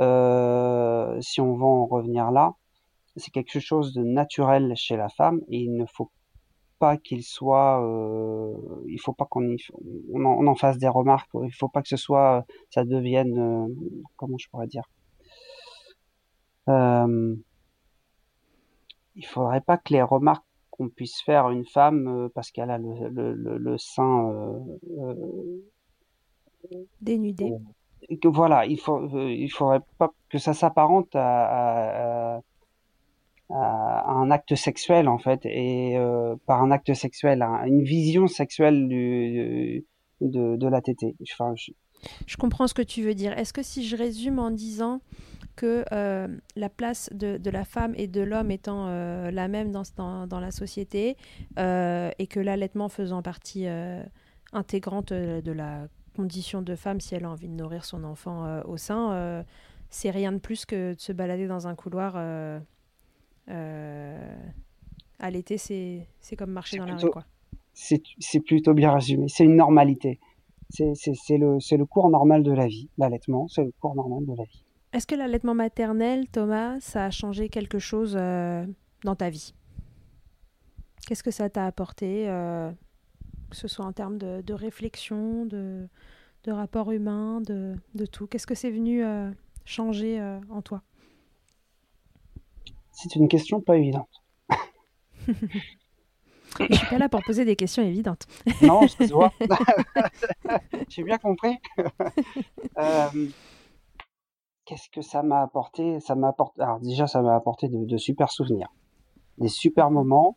euh, 0.00 1.20
si 1.20 1.40
on 1.40 1.56
va 1.56 1.66
en 1.66 1.86
revenir 1.86 2.30
là, 2.30 2.54
c'est 3.16 3.30
quelque 3.30 3.60
chose 3.60 3.92
de 3.94 4.02
naturel 4.02 4.74
chez 4.76 4.96
la 4.96 5.08
femme 5.08 5.40
il 5.48 5.76
ne 5.76 5.86
faut 5.86 6.10
pas 6.78 6.96
qu'il 6.96 7.22
soit, 7.22 7.82
euh, 7.84 8.56
il 8.88 9.00
faut 9.00 9.12
pas 9.12 9.26
qu'on 9.26 9.56
on 10.12 10.46
en, 10.46 10.54
fasse 10.56 10.78
des 10.78 10.88
remarques. 10.88 11.30
Il 11.42 11.54
faut 11.54 11.68
pas 11.68 11.82
que 11.82 11.88
ce 11.88 11.96
soit, 11.96 12.44
ça 12.70 12.84
devienne, 12.84 13.38
euh, 13.38 13.74
comment 14.16 14.38
je 14.38 14.48
pourrais 14.50 14.66
dire, 14.66 14.84
euh, 16.68 17.36
il 19.16 19.26
faudrait 19.26 19.60
pas 19.60 19.78
que 19.78 19.92
les 19.92 20.02
remarques 20.02 20.44
qu'on 20.70 20.88
puisse 20.88 21.20
faire 21.22 21.46
à 21.46 21.52
une 21.52 21.66
femme 21.66 22.08
euh, 22.08 22.28
parce 22.34 22.50
qu'elle 22.50 22.70
a 22.70 22.78
le, 22.78 23.76
sein 23.78 24.30
euh, 24.98 25.62
dénudé. 27.00 27.52
Que 28.20 28.28
voilà, 28.28 28.66
il 28.66 28.78
faut, 28.78 28.98
euh, 28.98 29.32
il 29.32 29.50
faudrait 29.50 29.80
pas 29.98 30.10
que 30.28 30.38
ça 30.38 30.52
s'apparente 30.52 31.14
à, 31.14 32.36
à, 32.36 32.40
à, 33.50 34.10
un 34.10 34.30
acte 34.30 34.54
sexuel 34.54 35.08
en 35.08 35.18
fait, 35.18 35.40
et 35.44 35.96
euh, 35.96 36.36
par 36.46 36.62
un 36.62 36.70
acte 36.70 36.92
sexuel, 36.92 37.42
à 37.42 37.66
une 37.66 37.82
vision 37.82 38.26
sexuelle 38.26 38.88
du, 38.88 39.86
de, 40.20 40.56
de 40.56 40.68
la. 40.68 40.80
Enfin, 41.32 41.54
je... 41.56 41.72
je... 42.26 42.36
comprends 42.36 42.66
ce 42.66 42.74
que 42.74 42.82
tu 42.82 43.02
veux 43.02 43.14
dire. 43.14 43.36
Est-ce 43.38 43.52
que 43.52 43.62
si 43.62 43.86
je 43.86 43.96
résume 43.96 44.38
en 44.38 44.50
disant 44.50 45.00
que 45.56 45.84
euh, 45.92 46.28
la 46.56 46.68
place 46.68 47.08
de, 47.12 47.36
de, 47.36 47.50
la 47.50 47.64
femme 47.64 47.94
et 47.96 48.08
de 48.08 48.20
l'homme 48.20 48.50
étant 48.50 48.86
euh, 48.88 49.30
la 49.30 49.48
même 49.48 49.70
dans, 49.70 49.82
dans, 49.96 50.26
dans 50.26 50.40
la 50.40 50.50
société 50.50 51.16
euh, 51.58 52.10
et 52.18 52.26
que 52.26 52.40
l'allaitement 52.40 52.88
faisant 52.88 53.22
partie 53.22 53.66
intégrante 54.52 55.12
de 55.12 55.52
la 55.52 55.86
condition 56.14 56.62
de 56.62 56.74
femme 56.74 57.00
si 57.00 57.14
elle 57.14 57.24
a 57.24 57.30
envie 57.30 57.48
de 57.48 57.54
nourrir 57.54 57.84
son 57.84 58.04
enfant 58.04 58.46
euh, 58.46 58.62
au 58.64 58.76
sein, 58.76 59.12
euh, 59.12 59.42
c'est 59.90 60.10
rien 60.10 60.32
de 60.32 60.38
plus 60.38 60.64
que 60.64 60.94
de 60.94 61.00
se 61.00 61.12
balader 61.12 61.46
dans 61.46 61.66
un 61.66 61.74
couloir. 61.74 62.14
Euh, 62.16 62.58
à 65.18 65.30
l'été, 65.30 65.58
c'est 65.58 66.36
comme 66.36 66.50
marcher 66.50 66.78
dans 66.78 66.86
plutôt, 66.86 67.12
la 67.14 67.20
rue. 67.20 67.26
C'est 67.74 68.40
plutôt 68.40 68.74
bien 68.74 68.92
résumé. 68.92 69.28
C'est 69.28 69.44
une 69.44 69.56
normalité. 69.56 70.18
C'est 70.70 71.38
le, 71.38 71.58
le 71.76 71.84
cours 71.84 72.08
normal 72.10 72.42
de 72.42 72.52
la 72.52 72.66
vie. 72.66 72.88
L'allaitement, 72.98 73.46
c'est 73.48 73.64
le 73.64 73.72
cours 73.80 73.94
normal 73.94 74.24
de 74.26 74.34
la 74.36 74.44
vie. 74.44 74.64
Est-ce 74.92 75.06
que 75.06 75.14
l'allaitement 75.14 75.54
maternel, 75.54 76.28
Thomas, 76.28 76.80
ça 76.80 77.04
a 77.04 77.10
changé 77.10 77.48
quelque 77.48 77.78
chose 77.78 78.14
dans 78.14 79.14
ta 79.16 79.30
vie? 79.30 79.54
Qu'est-ce 81.06 81.22
que 81.22 81.30
ça 81.30 81.50
t'a 81.50 81.66
apporté 81.66 82.26
que 83.54 83.60
ce 83.60 83.68
soit 83.68 83.84
en 83.84 83.92
termes 83.92 84.18
de, 84.18 84.40
de 84.42 84.52
réflexion, 84.52 85.46
de, 85.46 85.88
de, 86.42 86.52
rapport 86.52 86.90
humain, 86.90 87.40
de, 87.40 87.76
de 87.94 88.04
tout. 88.04 88.26
Qu'est-ce 88.26 88.48
que 88.48 88.56
c'est 88.56 88.70
venu 88.70 89.04
euh, 89.04 89.30
changer 89.64 90.20
euh, 90.20 90.40
en 90.50 90.60
toi? 90.60 90.82
C'est 92.90 93.14
une 93.14 93.28
question 93.28 93.60
pas 93.60 93.76
évidente. 93.76 94.10
Je 96.60 96.74
suis 96.74 96.86
pas 96.86 96.98
là 96.98 97.08
pour 97.08 97.22
poser 97.22 97.44
des 97.44 97.56
questions 97.56 97.82
évidentes. 97.82 98.26
non, 98.62 98.82
excuse-moi. 98.82 99.32
J'ai 100.88 101.04
bien 101.04 101.18
compris. 101.18 101.56
euh, 102.78 103.08
Qu'est-ce 104.64 104.88
que 104.90 105.02
ça 105.02 105.22
m'a 105.22 105.42
apporté? 105.42 106.00
Ça 106.00 106.14
m'a 106.16 106.28
apporté. 106.28 106.60
Alors 106.60 106.80
déjà, 106.80 107.06
ça 107.06 107.22
m'a 107.22 107.36
apporté 107.36 107.68
de, 107.68 107.84
de, 107.84 107.96
super 107.98 108.30
souvenirs, 108.30 108.72
des 109.38 109.48
super 109.48 109.90
moments, 109.90 110.36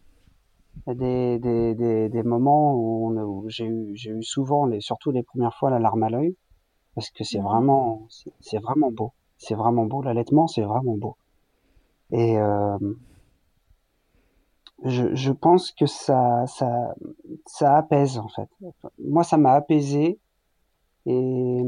des, 0.86 1.40
des, 1.40 1.76
des, 1.76 2.10
des 2.10 2.24
moments 2.24 2.76
où, 2.76 3.12
où 3.18 3.50
j'ai 3.50 3.66
eu, 3.66 3.96
j'ai 3.96 4.12
eu 4.12 4.24
souvent, 4.24 4.66
les, 4.66 4.82
surtout 4.82 5.12
les 5.12 5.24
premières 5.24 5.56
fois, 5.56 5.70
la 5.70 5.80
larme 5.80 6.04
à 6.04 6.10
l'œil, 6.10 6.36
parce 6.96 7.10
que 7.10 7.24
c'est 7.24 7.40
vraiment, 7.40 8.08
c'est 8.40 8.60
vraiment 8.60 8.92
beau. 8.92 9.12
C'est 9.38 9.56
vraiment 9.56 9.86
beau. 9.86 10.02
L'allaitement, 10.02 10.48
c'est 10.48 10.64
vraiment 10.64 10.98
beau. 10.98 11.16
Et 12.12 12.40
euh, 12.40 12.78
je, 14.84 15.14
je 15.14 15.32
pense 15.32 15.72
que 15.72 15.86
ça, 15.86 16.46
ça, 16.48 16.96
ça 17.46 17.78
apaise 17.78 18.18
en 18.18 18.30
fait. 18.30 18.50
Moi, 19.00 19.24
ça 19.24 19.38
m'a 19.38 19.54
apaisé. 19.54 20.20
Et 21.06 21.62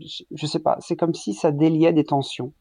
je, 0.00 0.24
je 0.30 0.46
sais 0.46 0.58
pas, 0.58 0.76
c'est 0.80 0.96
comme 0.96 1.14
si 1.14 1.32
ça 1.32 1.50
déliait 1.50 1.92
des 1.92 2.04
tensions. 2.04 2.52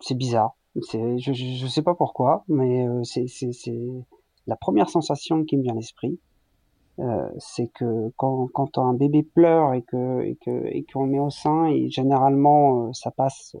C'est 0.00 0.14
bizarre. 0.14 0.56
C'est, 0.82 1.18
je, 1.18 1.32
je, 1.32 1.44
je 1.56 1.66
sais 1.66 1.82
pas 1.82 1.94
pourquoi, 1.94 2.44
mais 2.48 2.86
euh, 2.86 3.02
c'est, 3.02 3.26
c'est, 3.26 3.52
c'est, 3.52 3.78
la 4.46 4.56
première 4.56 4.88
sensation 4.88 5.44
qui 5.44 5.56
me 5.56 5.62
vient 5.62 5.72
à 5.72 5.76
l'esprit, 5.76 6.18
euh, 6.98 7.28
c'est 7.38 7.68
que 7.68 8.10
quand, 8.16 8.48
quand 8.52 8.78
un 8.78 8.94
bébé 8.94 9.22
pleure 9.22 9.74
et 9.74 9.82
que 9.82 10.22
et 10.22 10.36
que 10.36 10.66
et 10.66 10.84
qu'on 10.84 11.04
le 11.04 11.10
met 11.10 11.20
au 11.20 11.30
sein, 11.30 11.66
et 11.66 11.88
généralement 11.90 12.88
euh, 12.88 12.92
ça 12.92 13.10
passe 13.10 13.56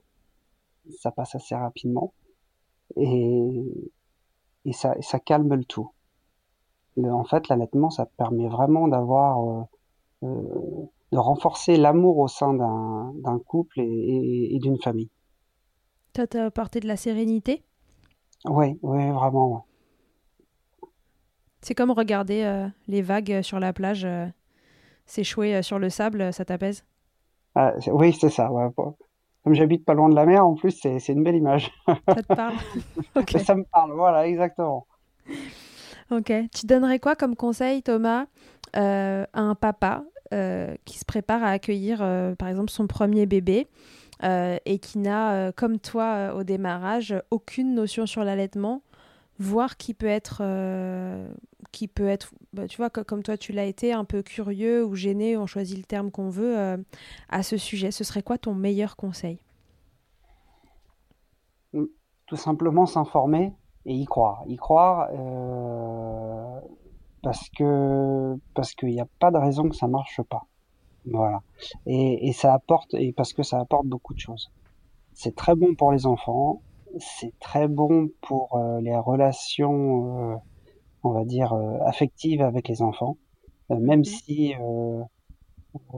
ça 0.98 1.10
passe 1.10 1.34
assez 1.34 1.54
rapidement 1.54 2.12
et 2.96 3.92
et 4.64 4.72
ça 4.72 4.96
ça 5.00 5.18
calme 5.20 5.54
le 5.54 5.64
tout. 5.64 5.90
Le, 6.96 7.12
en 7.12 7.24
fait, 7.24 7.48
l'allaitement, 7.48 7.88
ça 7.88 8.04
permet 8.04 8.48
vraiment 8.48 8.88
d'avoir 8.88 9.38
euh, 9.48 9.62
euh, 10.24 10.86
de 11.12 11.18
renforcer 11.18 11.76
l'amour 11.76 12.18
au 12.18 12.26
sein 12.28 12.52
d'un 12.52 13.12
d'un 13.14 13.38
couple 13.38 13.80
et, 13.80 13.84
et, 13.84 14.56
et 14.56 14.58
d'une 14.58 14.76
famille. 14.78 15.08
Ça 16.16 16.26
t'a 16.26 16.44
apporté 16.44 16.80
de 16.80 16.88
la 16.88 16.96
sérénité? 16.96 17.62
Oui, 18.44 18.76
oui, 18.82 19.10
vraiment. 19.10 19.52
Ouais. 19.52 19.60
C'est 21.62 21.74
comme 21.74 21.90
regarder 21.90 22.42
euh, 22.44 22.66
les 22.88 23.02
vagues 23.02 23.42
sur 23.42 23.60
la 23.60 23.72
plage 23.72 24.04
euh, 24.04 24.26
s'échouer 25.06 25.56
euh, 25.56 25.62
sur 25.62 25.78
le 25.78 25.90
sable, 25.90 26.32
ça 26.32 26.44
t'apaise? 26.44 26.84
Ah, 27.54 27.74
Oui, 27.88 28.16
c'est 28.18 28.30
ça. 28.30 28.50
Ouais. 28.50 28.68
comme 29.44 29.54
j'habite 29.54 29.84
pas 29.84 29.94
loin 29.94 30.08
de 30.08 30.14
la 30.14 30.24
mer, 30.24 30.46
en 30.46 30.54
plus, 30.54 30.70
c'est 30.80 31.08
une 31.08 31.22
belle 31.22 31.36
image. 31.36 31.70
Ça 31.86 32.22
te 32.22 32.34
parle? 32.34 32.54
Ça 33.44 33.54
me 33.54 33.64
parle, 33.64 33.92
voilà, 33.92 34.26
exactement. 34.26 34.86
Ok. 36.10 36.32
Tu 36.54 36.66
donnerais 36.66 36.98
quoi 36.98 37.14
comme 37.14 37.36
conseil, 37.36 37.82
Thomas, 37.82 38.26
euh, 38.76 39.24
à 39.32 39.40
un 39.40 39.54
papa 39.54 40.04
euh, 40.32 40.74
qui 40.84 40.98
se 40.98 41.04
prépare 41.04 41.42
à 41.42 41.50
accueillir, 41.50 42.00
euh, 42.02 42.34
par 42.34 42.48
exemple, 42.48 42.70
son 42.70 42.86
premier 42.86 43.26
bébé 43.26 43.68
et 44.22 44.78
qui 44.80 44.98
n'a, 44.98 45.50
comme 45.52 45.78
toi 45.78 46.34
au 46.36 46.42
démarrage, 46.42 47.14
aucune 47.30 47.74
notion 47.74 48.04
sur 48.04 48.22
l'allaitement, 48.22 48.82
voire 49.40 49.76
qui 49.76 49.94
peut 49.94 50.06
être, 50.06 50.42
qui 51.72 51.88
peut 51.88 52.06
être, 52.06 52.30
bah, 52.52 52.68
tu 52.68 52.76
vois, 52.76 52.90
comme 52.90 53.24
toi 53.24 53.36
tu 53.36 53.52
l'as 53.52 53.64
été, 53.64 53.92
un 53.92 54.04
peu 54.04 54.22
curieux 54.22 54.84
ou 54.84 54.94
gêné, 54.94 55.36
on 55.36 55.46
choisit 55.46 55.76
le 55.78 55.84
terme 55.84 56.12
qu'on 56.12 56.28
veut 56.28 56.84
à 57.28 57.42
ce 57.42 57.56
sujet. 57.56 57.90
Ce 57.90 58.04
serait 58.04 58.22
quoi 58.22 58.38
ton 58.38 58.54
meilleur 58.54 58.96
conseil? 58.96 59.40
Tout 61.72 62.36
simplement 62.36 62.86
s'informer 62.86 63.52
et 63.86 63.94
y 63.94 64.04
croire. 64.04 64.44
Y 64.46 64.56
croire 64.56 65.08
euh, 65.12 66.60
parce 67.22 67.48
que 67.48 68.36
parce 68.54 68.74
qu'il 68.74 68.90
n'y 68.90 69.00
a 69.00 69.08
pas 69.18 69.30
de 69.32 69.38
raison 69.38 69.68
que 69.68 69.74
ça 69.74 69.88
marche 69.88 70.20
pas. 70.22 70.46
Voilà. 71.06 71.42
Et, 71.86 72.28
et 72.28 72.32
ça 72.32 72.52
apporte 72.54 72.94
et 72.94 73.12
parce 73.12 73.32
que 73.32 73.42
ça 73.42 73.58
apporte 73.58 73.86
beaucoup 73.86 74.14
de 74.14 74.20
choses. 74.20 74.52
C'est 75.12 75.34
très 75.34 75.54
bon 75.54 75.74
pour 75.74 75.90
les 75.92 76.06
enfants. 76.06 76.62
C'est 76.98 77.38
très 77.38 77.68
bon 77.68 78.08
pour 78.20 78.56
euh, 78.56 78.80
les 78.80 78.96
relations, 78.96 80.32
euh, 80.32 80.36
on 81.02 81.10
va 81.10 81.24
dire 81.24 81.54
affectives 81.86 82.42
avec 82.42 82.68
les 82.68 82.82
enfants. 82.82 83.16
même 83.70 84.00
mmh. 84.00 84.04
si 84.04 84.54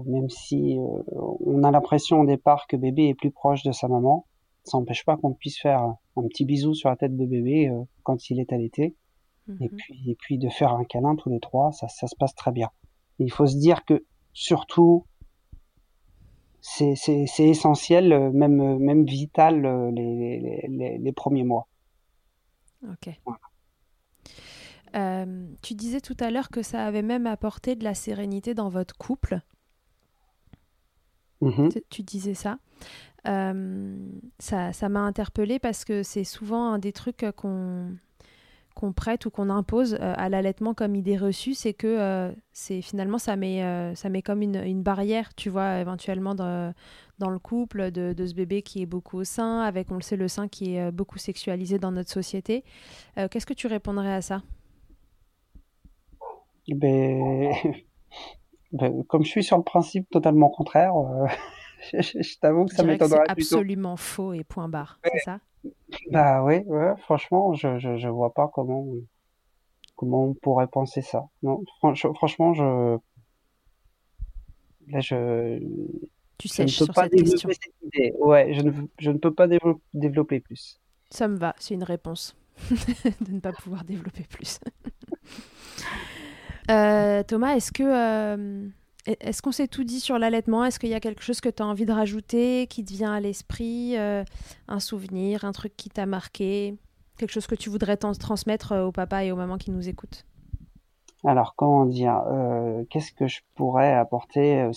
même 0.07 0.29
si 0.29 0.79
on 1.11 1.63
a 1.65 1.71
l'impression 1.71 2.21
au 2.21 2.27
départ 2.27 2.67
que 2.67 2.77
bébé 2.77 3.09
est 3.09 3.15
plus 3.15 3.31
proche 3.31 3.63
de 3.63 3.73
sa 3.73 3.89
maman, 3.89 4.27
ça 4.65 4.79
n'empêche 4.79 5.05
pas 5.05 5.17
qu'on 5.17 5.33
puisse 5.33 5.61
faire 5.61 5.83
un 6.17 6.27
petit 6.29 6.45
bisou 6.45 6.75
sur 6.75 6.89
la 6.89 6.97
tête 6.97 7.17
de 7.17 7.27
bébé 7.27 7.69
euh, 7.69 7.83
quand 8.03 8.31
il 8.31 8.41
est 8.41 8.53
allaité. 8.53 8.97
Et 9.61 9.69
mhm. 9.69 9.77
puis, 9.77 10.11
et 10.11 10.15
puis 10.15 10.39
de 10.39 10.49
faire 10.49 10.73
un 10.73 10.85
câlin 10.85 11.17
tous 11.17 11.29
les 11.29 11.41
trois, 11.41 11.73
ça, 11.73 11.89
ça 11.89 12.07
se 12.07 12.15
passe 12.15 12.35
très 12.35 12.53
bien. 12.53 12.71
il 13.19 13.33
faut 13.33 13.47
se 13.47 13.57
dire 13.57 13.85
que 13.85 14.05
surtout, 14.33 15.05
c'est, 16.63 16.95
essentiel, 17.41 18.13
euh, 18.13 18.31
même, 18.31 18.61
euh, 18.61 18.79
même 18.79 19.05
vital 19.05 19.63
les, 19.93 20.63
les, 20.69 20.99
les, 20.99 21.13
premiers 21.13 21.43
mois. 21.43 21.67
Ok. 22.89 23.11
tu 25.61 25.75
disais 25.75 26.01
tout 26.01 26.17
à 26.21 26.31
l'heure 26.31 26.51
que 26.51 26.63
ça 26.63 26.87
avait 26.87 27.03
même 27.03 27.27
apporté 27.27 27.75
de 27.75 27.85
la 27.85 27.95
sérénité 27.95 28.55
dans 28.55 28.69
votre 28.69 28.97
couple. 28.97 29.41
Mhm. 31.41 31.71
Tu 31.91 32.03
disais 32.03 32.35
ça. 32.35 32.59
Euh, 33.27 33.97
ça, 34.39 34.73
ça 34.73 34.89
m'a 34.89 35.01
interpellée 35.01 35.59
parce 35.59 35.85
que 35.85 36.03
c'est 36.03 36.25
souvent 36.25 36.73
un 36.73 36.79
des 36.79 36.93
trucs 36.93 37.25
qu'on 37.37 37.97
qu'on 38.75 38.93
prête 38.93 39.27
ou 39.27 39.31
qu'on 39.31 39.51
impose 39.51 39.95
euh, 39.95 40.15
à 40.17 40.29
l'allaitement 40.29 40.75
comme 40.75 40.95
idée 40.95 41.17
reçue, 41.17 41.55
c'est 41.55 41.75
que 41.75 41.87
euh, 41.87 42.33
c'est 42.53 42.83
finalement 42.83 43.19
ça 43.19 43.37
met, 43.37 43.95
ça 43.95 44.09
met 44.09 44.23
comme 44.23 44.43
une, 44.43 44.57
une, 44.57 44.83
barrière, 44.83 45.35
tu 45.35 45.49
vois, 45.49 45.79
éventuellement 45.79 46.35
dans, 46.35 46.75
dans 47.19 47.31
le 47.31 47.39
couple 47.39 47.91
de, 47.91 48.13
de, 48.13 48.27
ce 48.27 48.35
bébé 48.35 48.63
qui 48.63 48.83
est 48.83 48.87
beaucoup 48.87 49.19
au 49.19 49.25
sein, 49.25 49.61
avec, 49.61 49.91
on 49.91 49.97
le 49.97 50.03
sait, 50.03 50.17
le 50.17 50.29
sein 50.29 50.49
qui 50.49 50.77
est 50.77 50.91
beaucoup 50.91 51.19
sexualisé 51.19 51.79
dans 51.79 51.93
notre 51.93 52.11
société. 52.11 52.65
Qu'est-ce 53.17 53.47
que 53.47 53.55
tu 53.55 53.67
répondrais 53.67 54.13
à 54.13 54.23
ça? 54.23 54.43
Ben... 56.69 57.53
ben... 58.73 59.05
Comme 59.05 59.25
je 59.25 59.31
suis 59.31 59.45
sur 59.45 59.57
le 59.57 59.65
principe 59.65 60.09
totalement 60.11 60.51
contraire, 60.51 60.93
je, 61.93 62.39
t'avoue 62.39 62.67
que 62.67 62.75
ça 62.75 62.83
m'étonnerait 62.83 63.25
C'est 63.27 63.33
absolument 63.33 63.97
faux 63.97 64.33
et 64.33 64.45
point 64.45 64.69
barre, 64.69 64.99
c'est 65.05 65.21
ça? 65.21 65.41
Bah 66.11 66.43
oui, 66.43 66.59
ouais, 66.67 66.95
franchement, 66.99 67.55
je, 67.55 67.79
je, 67.79 67.97
je, 67.97 68.09
vois 68.09 68.33
pas 68.33 68.49
comment, 68.53 68.87
comment 69.97 70.27
on 70.27 70.35
pourrait 70.35 70.67
penser 70.67 71.03
ça. 71.03 71.25
Non, 71.43 71.63
franchement, 72.15 72.55
je. 72.55 72.99
Là, 74.89 75.01
je. 75.01 75.61
Tu 76.39 76.49
sèches 76.49 76.77
sur 76.77 76.95
cette 76.95 77.13
question. 77.13 77.49
Cette 77.51 78.15
Ouais, 78.19 78.53
je 78.55 78.63
ne, 78.63 78.73
je 78.99 79.11
ne 79.11 79.19
peux 79.19 79.33
pas 79.33 79.47
développer 79.95 80.41
plus. 80.41 80.81
Ça 81.11 81.29
me 81.29 81.37
va, 81.37 81.55
c'est 81.59 81.75
une 81.75 81.85
réponse. 81.85 82.37
de 83.21 83.33
ne 83.33 83.41
pas 83.41 83.53
pouvoir 83.53 83.85
développer 83.85 84.25
plus. 84.25 84.59
euh, 86.71 87.23
Thomas, 87.23 87.55
est-ce 87.55 87.73
que. 87.73 87.83
Euh, 87.83 88.69
est-ce 89.07 89.43
qu'on 89.43 89.53
s'est 89.53 89.67
tout 89.67 89.85
dit 89.85 89.99
sur 89.99 90.19
l'allaitement? 90.19 90.65
Est-ce 90.65 90.79
qu'il 90.79 90.91
y 90.91 90.95
a 90.95 91.01
quelque 91.01 91.23
chose 91.23 91.41
que 91.41 91.49
tu 91.49 91.63
as 91.63 91.67
envie 91.67 91.87
de 91.87 91.93
rajouter, 91.93 92.67
qui 92.69 92.85
te 92.85 92.93
vient 92.93 93.13
à 93.13 93.21
l'esprit 93.21 93.97
euh, 93.97 94.23
Un 94.69 94.79
souvenir, 94.79 95.45
un 95.45 95.53
truc 95.53 95.77
qui 95.77 95.91
t'a 95.91 96.07
marqué 96.07 96.77
Quelque 97.19 97.33
chose 97.33 97.47
que 97.47 97.55
tu 97.55 97.69
voudrais 97.69 97.97
transmettre 97.97 98.73
euh, 98.73 98.87
au 98.87 98.93
papa 98.93 99.25
et 99.25 99.33
aux 99.33 99.37
mamans 99.37 99.59
qui 99.59 99.71
nous 99.71 99.89
écoutent? 99.89 100.25
Alors, 101.25 101.55
comment 101.57 101.85
dire 101.85 102.23
euh, 102.29 102.85
Qu'est-ce 102.91 103.13
que 103.13 103.27
je 103.27 103.41
pourrais 103.55 103.93
apporter 103.93 104.71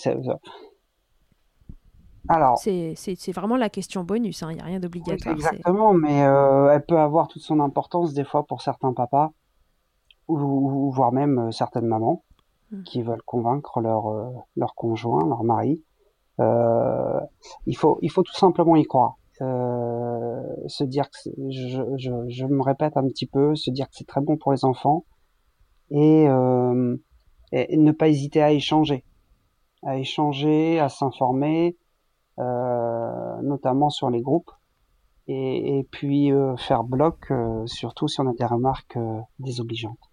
alors, 2.28 2.58
c'est 2.58 3.30
vraiment 3.32 3.56
la 3.56 3.68
question 3.68 4.02
bonus, 4.02 4.40
il 4.40 4.44
hein, 4.46 4.52
n'y 4.54 4.60
a 4.60 4.64
rien 4.64 4.80
d'obligatoire. 4.80 5.32
exactement, 5.32 5.92
mais 5.92 6.16
elle 6.16 6.84
peut 6.84 6.98
avoir 6.98 7.28
toute 7.28 7.42
son 7.42 7.60
importance 7.60 8.14
des 8.14 8.24
fois 8.24 8.44
pour 8.44 8.62
certains 8.62 8.92
papas, 8.92 9.30
ou 10.26 10.90
voire 10.90 11.12
même 11.12 11.52
certaines 11.52 11.86
mamans. 11.86 12.24
Qui 12.84 13.02
veulent 13.02 13.22
convaincre 13.22 13.80
leur, 13.80 14.08
euh, 14.08 14.30
leur 14.56 14.74
conjoint, 14.74 15.24
leur 15.26 15.44
mari. 15.44 15.84
Euh, 16.40 17.20
il, 17.66 17.76
faut, 17.76 17.98
il 18.02 18.10
faut 18.10 18.22
tout 18.22 18.34
simplement 18.34 18.76
y 18.76 18.84
croire. 18.84 19.18
Euh, 19.42 20.42
se 20.66 20.82
dire 20.82 21.10
que 21.10 21.30
je, 21.50 21.82
je, 21.98 22.10
je, 22.28 22.46
me 22.46 22.62
répète 22.62 22.96
un 22.96 23.06
petit 23.06 23.26
peu, 23.26 23.54
se 23.54 23.70
dire 23.70 23.86
que 23.86 23.94
c'est 23.94 24.06
très 24.06 24.22
bon 24.22 24.38
pour 24.38 24.50
les 24.52 24.64
enfants 24.64 25.04
et, 25.90 26.26
euh, 26.26 26.96
et, 27.52 27.76
ne 27.76 27.92
pas 27.92 28.08
hésiter 28.08 28.42
à 28.42 28.52
échanger, 28.52 29.04
à 29.82 29.98
échanger, 29.98 30.80
à 30.80 30.88
s'informer, 30.88 31.76
euh, 32.38 33.42
notamment 33.42 33.90
sur 33.90 34.08
les 34.08 34.22
groupes 34.22 34.50
et, 35.28 35.78
et 35.78 35.84
puis 35.84 36.32
euh, 36.32 36.56
faire 36.56 36.84
bloc, 36.84 37.30
surtout 37.66 38.08
si 38.08 38.20
on 38.20 38.28
a 38.28 38.32
des 38.32 38.46
remarques 38.46 38.98
désobligeantes. 39.38 40.10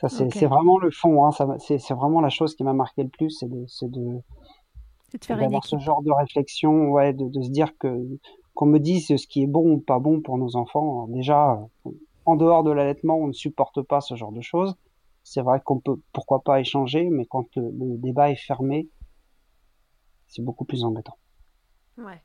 Ça, 0.00 0.08
c'est 0.08 0.46
vraiment 0.46 0.78
le 0.78 0.90
fond. 0.90 1.24
Hein, 1.24 1.30
c'est 1.58 1.94
vraiment 1.94 2.20
la 2.20 2.28
chose 2.28 2.54
qui 2.54 2.62
m'a 2.62 2.72
marqué 2.72 3.02
le 3.02 3.08
plus, 3.08 3.30
c'est 3.30 3.48
de, 3.48 3.66
de, 3.82 4.22
de 5.18 5.24
faire 5.24 5.38
d'avoir 5.38 5.64
ce 5.64 5.78
genre 5.78 6.02
de 6.02 6.12
réflexion, 6.12 6.90
ouais, 6.90 7.12
de, 7.12 7.28
de 7.28 7.42
se 7.42 7.50
dire 7.50 7.76
que 7.78 8.06
qu'on 8.54 8.66
me 8.66 8.78
dise 8.78 9.06
ce 9.06 9.26
qui 9.26 9.42
est 9.42 9.46
bon 9.46 9.74
ou 9.74 9.78
pas 9.78 10.00
bon 10.00 10.20
pour 10.20 10.36
nos 10.36 10.56
enfants. 10.56 11.06
déjà, 11.08 11.60
en 12.24 12.34
dehors 12.36 12.64
de 12.64 12.72
l'allaitement, 12.72 13.16
on 13.16 13.28
ne 13.28 13.32
supporte 13.32 13.82
pas 13.82 14.00
ce 14.00 14.16
genre 14.16 14.32
de 14.32 14.40
choses. 14.40 14.74
C'est 15.22 15.42
vrai 15.42 15.60
qu'on 15.64 15.78
peut, 15.78 16.00
pourquoi 16.12 16.42
pas 16.42 16.58
échanger, 16.58 17.08
mais 17.08 17.24
quand 17.24 17.46
le, 17.56 17.96
débat 17.98 18.30
est 18.30 18.36
fermé, 18.36 18.88
c'est 20.26 20.42
beaucoup 20.42 20.64
plus 20.64 20.82
embêtant. 20.82 21.16
Ouais. 21.98 22.20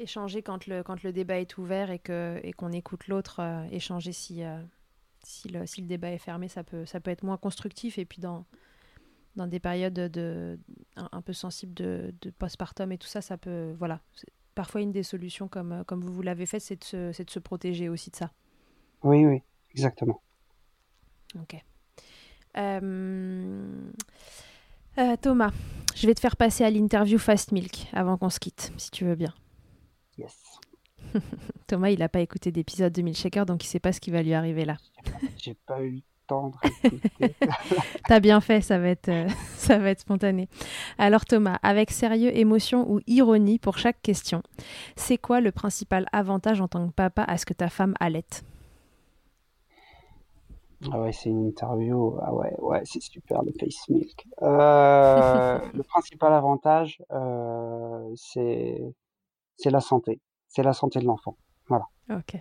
Échanger 0.00 0.42
quand 0.42 0.66
le, 0.66 0.82
quand 0.82 1.02
le 1.04 1.12
débat 1.12 1.38
est 1.38 1.56
ouvert 1.56 1.90
et 1.90 2.00
qu'on 2.00 2.36
et 2.42 2.52
qu'on 2.52 2.72
écoute 2.72 3.06
l'autre, 3.06 3.40
euh, 3.40 3.64
échanger 3.70 4.10
si, 4.10 4.42
euh, 4.42 4.60
si 5.24 5.48
le, 5.48 5.66
si 5.66 5.80
le, 5.80 5.86
débat 5.86 6.10
est 6.10 6.18
fermé, 6.18 6.48
ça 6.48 6.64
peut, 6.64 6.86
ça 6.86 7.00
peut 7.00 7.10
être 7.10 7.22
moins 7.22 7.36
constructif. 7.36 7.98
Et 7.98 8.04
puis 8.04 8.20
dans, 8.20 8.44
dans 9.36 9.46
des 9.46 9.60
périodes 9.60 9.94
de, 9.94 10.58
un, 10.96 11.22
peu 11.22 11.32
sensibles 11.32 11.74
de, 11.74 12.14
de, 12.20 12.30
postpartum 12.30 12.92
et 12.92 12.98
tout 12.98 13.08
ça, 13.08 13.20
ça 13.20 13.36
peut. 13.36 13.74
Voilà. 13.78 14.00
Parfois, 14.54 14.82
une 14.82 14.92
des 14.92 15.02
solutions, 15.02 15.48
comme, 15.48 15.84
comme 15.86 16.00
vous, 16.00 16.12
vous 16.12 16.22
l'avez 16.22 16.46
fait, 16.46 16.60
c'est 16.60 16.76
de, 16.76 16.84
se, 16.84 17.22
de 17.22 17.30
se 17.30 17.38
protéger 17.40 17.88
aussi 17.88 18.10
de 18.10 18.16
ça. 18.16 18.30
Oui, 19.02 19.26
oui, 19.26 19.42
exactement. 19.72 20.22
Ok. 21.40 21.56
Euh, 22.56 23.90
euh, 24.98 25.16
Thomas, 25.20 25.52
je 25.96 26.06
vais 26.06 26.14
te 26.14 26.20
faire 26.20 26.36
passer 26.36 26.64
à 26.64 26.70
l'interview 26.70 27.18
Fast 27.18 27.50
Milk 27.50 27.88
avant 27.92 28.16
qu'on 28.16 28.30
se 28.30 28.38
quitte, 28.38 28.72
si 28.76 28.90
tu 28.90 29.04
veux 29.04 29.16
bien. 29.16 29.34
Yes. 30.18 30.60
Thomas, 31.66 31.90
il 31.90 31.98
n'a 31.98 32.08
pas 32.08 32.20
écouté 32.20 32.52
d'épisode 32.52 32.92
de 32.92 33.02
Milkshaker, 33.02 33.46
donc 33.46 33.64
il 33.64 33.68
ne 33.68 33.70
sait 33.70 33.80
pas 33.80 33.92
ce 33.92 34.00
qui 34.00 34.10
va 34.10 34.22
lui 34.22 34.34
arriver 34.34 34.64
là. 34.64 34.76
J'ai 35.36 35.54
pas 35.54 35.82
eu 35.82 35.90
le 35.90 36.00
temps 36.26 36.52
de 37.20 37.28
T'as 38.08 38.20
bien 38.20 38.40
fait, 38.40 38.60
ça 38.60 38.78
va, 38.78 38.88
être, 38.88 39.08
euh, 39.08 39.28
ça 39.56 39.78
va 39.78 39.90
être 39.90 40.00
spontané. 40.00 40.48
Alors 40.98 41.24
Thomas, 41.24 41.58
avec 41.62 41.90
sérieux, 41.90 42.36
émotion 42.36 42.90
ou 42.90 43.00
ironie 43.06 43.58
pour 43.58 43.78
chaque 43.78 44.00
question, 44.02 44.42
c'est 44.96 45.18
quoi 45.18 45.40
le 45.40 45.52
principal 45.52 46.06
avantage 46.12 46.60
en 46.60 46.68
tant 46.68 46.86
que 46.86 46.92
papa 46.92 47.22
à 47.22 47.38
ce 47.38 47.46
que 47.46 47.54
ta 47.54 47.68
femme 47.68 47.94
allaite 48.00 48.44
ah 50.92 51.00
ouais, 51.00 51.12
c'est 51.12 51.30
une 51.30 51.46
interview. 51.46 52.18
Ah 52.20 52.34
ouais, 52.34 52.54
ouais, 52.58 52.82
c'est 52.84 53.00
super 53.00 53.42
le 53.42 53.52
face 53.58 53.88
milk. 53.88 54.26
Euh, 54.42 55.58
le 55.72 55.82
principal 55.82 56.32
avantage, 56.32 57.02
euh, 57.10 58.12
c'est 58.16 58.82
c'est 59.56 59.70
la 59.70 59.80
santé 59.80 60.20
c'est 60.54 60.62
la 60.62 60.72
santé 60.72 61.00
de 61.00 61.04
l'enfant. 61.06 61.36
Voilà. 61.68 61.86
Ok. 62.10 62.36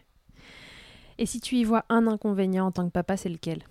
Et 1.18 1.26
si 1.26 1.40
tu 1.40 1.56
y 1.56 1.64
vois 1.64 1.86
un 1.90 2.08
inconvénient 2.08 2.68
en 2.68 2.72
tant 2.72 2.86
que 2.86 2.92
papa, 2.92 3.18
c'est 3.18 3.30
lequel? 3.30 3.64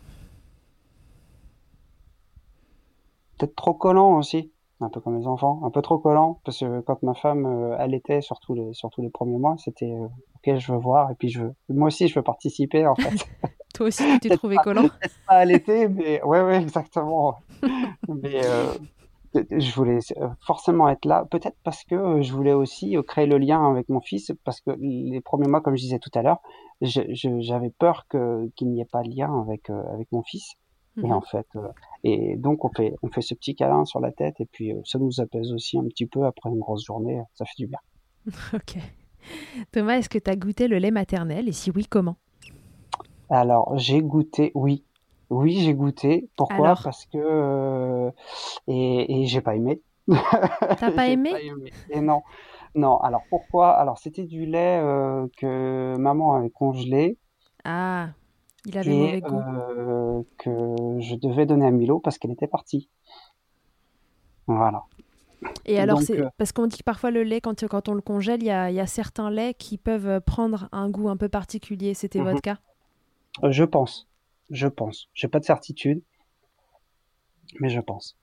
Peut-être 3.39 3.55
trop 3.57 3.75
collant 3.75 4.17
aussi. 4.17 4.53
un 4.81 4.89
peu 4.89 5.01
comme 5.01 5.17
les 5.19 5.27
enfants, 5.27 5.61
un 5.65 5.71
peu 5.71 5.81
trop 5.83 5.99
collant, 5.99 6.41
parce 6.45 6.59
que 6.61 6.81
quand 6.81 7.03
ma 7.03 7.15
femme 7.15 7.47
euh, 7.47 7.77
allaitait, 7.79 8.21
surtout 8.21 8.55
les, 8.55 8.73
surtout 8.75 9.01
les 9.01 9.11
premiers 9.11 9.39
mois, 9.39 9.57
c'était 9.59 9.93
euh, 9.93 10.07
ok, 10.37 10.59
je 10.59 10.73
veux 10.73 10.79
voir, 10.79 11.11
et 11.11 11.15
puis 11.15 11.29
je 11.29 11.43
veux, 11.43 11.55
moi 11.69 11.87
aussi, 11.87 12.09
je 12.09 12.15
veux 12.15 12.23
participer 12.23 12.87
en 12.87 12.97
fait. 12.97 13.29
Toi 13.75 13.87
aussi, 13.87 14.05
tu 14.21 14.29
t'es 14.29 14.37
trouvé 14.37 14.57
collant? 14.57 14.89
Pas 15.27 15.35
allaiter, 15.35 15.89
mais 15.89 16.23
ouais, 16.25 16.43
ouais, 16.43 16.61
exactement. 16.63 17.37
mais 18.09 18.45
euh, 18.45 18.75
je 19.35 19.75
voulais 19.75 19.99
forcément 20.47 20.89
être 20.89 21.05
là, 21.05 21.25
peut-être 21.31 21.57
parce 21.65 21.85
que 21.85 22.21
je 22.23 22.33
voulais 22.33 22.53
aussi 22.53 22.97
créer 23.07 23.27
le 23.27 23.39
lien 23.39 23.71
avec 23.71 23.89
mon 23.89 24.01
fils, 24.01 24.33
parce 24.45 24.61
que 24.61 24.71
les 24.81 25.21
premiers 25.21 25.49
mois, 25.49 25.61
comme 25.61 25.77
je 25.77 25.83
disais 25.83 25.99
tout 25.99 26.11
à 26.15 26.23
l'heure, 26.23 26.39
j'avais 26.81 27.71
peur 27.71 28.07
que 28.09 28.49
qu'il 28.57 28.69
n'y 28.71 28.81
ait 28.81 28.85
pas 28.91 29.03
de 29.03 29.09
lien 29.09 29.41
avec 29.41 29.71
avec 29.71 30.11
mon 30.13 30.23
fils. 30.23 30.55
Et 30.99 31.07
Mhm. 31.07 31.13
en 31.13 31.23
fait, 31.23 31.47
euh, 31.57 31.69
et 32.05 32.37
donc 32.37 32.67
on 32.67 32.71
fait, 32.71 32.95
on 33.03 33.09
fait 33.09 33.23
ce 33.23 33.33
petit 33.35 33.55
câlin 33.55 33.87
sur 33.87 33.99
la 33.99 34.13
tête 34.13 34.39
et 34.41 34.45
puis 34.45 34.73
euh, 34.73 34.81
ça 34.85 34.99
nous 34.99 35.21
apaise 35.23 35.51
aussi 35.55 35.79
un 35.79 35.85
petit 35.85 36.05
peu 36.05 36.27
après 36.27 36.51
une 36.51 36.59
grosse 36.59 36.85
journée, 36.85 37.19
ça 37.33 37.47
fait 37.47 37.55
du 37.57 37.67
bien. 37.67 37.79
Ok. 38.53 38.77
Thomas, 39.71 39.95
est-ce 39.97 40.11
que 40.11 40.19
tu 40.19 40.31
as 40.31 40.37
goûté 40.37 40.69
le 40.69 40.77
lait 40.77 40.91
maternel 40.91 41.49
et 41.49 41.53
si 41.53 41.71
oui, 41.71 41.87
comment? 41.89 42.17
Alors 43.31 43.79
j'ai 43.79 44.03
goûté, 44.03 44.53
oui, 44.55 44.85
oui 45.33 45.61
j'ai 45.61 45.75
goûté. 45.75 46.29
Pourquoi? 46.37 46.57
Alors? 46.57 46.83
Parce 46.83 47.07
que 47.07 47.19
euh, 47.19 48.11
et, 48.69 49.23
et 49.23 49.27
j'ai 49.27 49.41
pas 49.41 49.57
aimé. 49.57 49.81
T'as 50.09 50.91
pas 50.91 51.09
aimé? 51.09 51.31
pas 51.31 51.41
aimé. 51.41 51.73
Et 51.91 52.01
non, 52.01 52.23
non. 52.75 52.99
Alors 52.99 53.23
pourquoi? 53.31 53.71
Alors 53.71 53.99
c'était 53.99 54.25
du 54.25 54.47
lait 54.47 54.79
euh, 54.81 55.27
que 55.39 55.97
maman 55.97 56.35
avait 56.35 56.51
congelé 56.51 57.19
Ah, 57.65 58.11
il 58.67 58.77
avait 58.79 58.93
et 58.93 58.95
mauvais 58.95 59.21
goût. 59.21 59.41
euh, 59.41 60.23
que 60.39 60.51
je 61.01 61.15
devais 61.17 61.47
donner 61.47 61.67
à 61.67 61.71
Milo 61.71 61.99
parce 62.01 62.19
qu'elle 62.19 62.33
était 62.33 62.47
partie. 62.47 62.89
Voilà. 64.47 64.85
Et 65.67 65.81
alors, 65.81 66.01
c'est 66.03 66.21
euh, 66.21 66.29
parce 66.39 66.53
qu'on 66.53 66.67
dit 66.67 66.79
que 66.79 66.85
parfois 66.85 67.11
le 67.11 67.25
lait, 67.25 67.41
quand, 67.41 67.67
quand 67.67 67.89
on 67.89 67.95
le 67.95 68.01
congèle, 68.01 68.43
il 68.43 68.47
y 68.47 68.49
y 68.49 68.81
a 68.81 68.87
certains 68.87 69.31
laits 69.31 69.57
qui 69.57 69.77
peuvent 69.79 70.21
prendre 70.21 70.69
un 70.73 70.89
goût 70.89 71.09
un 71.09 71.17
peu 71.17 71.29
particulier. 71.29 71.95
C'était 71.95 72.21
mhm. 72.21 72.25
votre 72.27 72.43
cas? 72.43 72.59
Je 73.49 73.65
pense, 73.65 74.09
je 74.53 74.69
pense. 74.69 75.09
J'ai 75.15 75.27
pas 75.29 75.41
de 75.41 75.45
certitude, 75.45 76.03
mais 77.61 77.69
je 77.69 77.81
pense. 77.81 78.17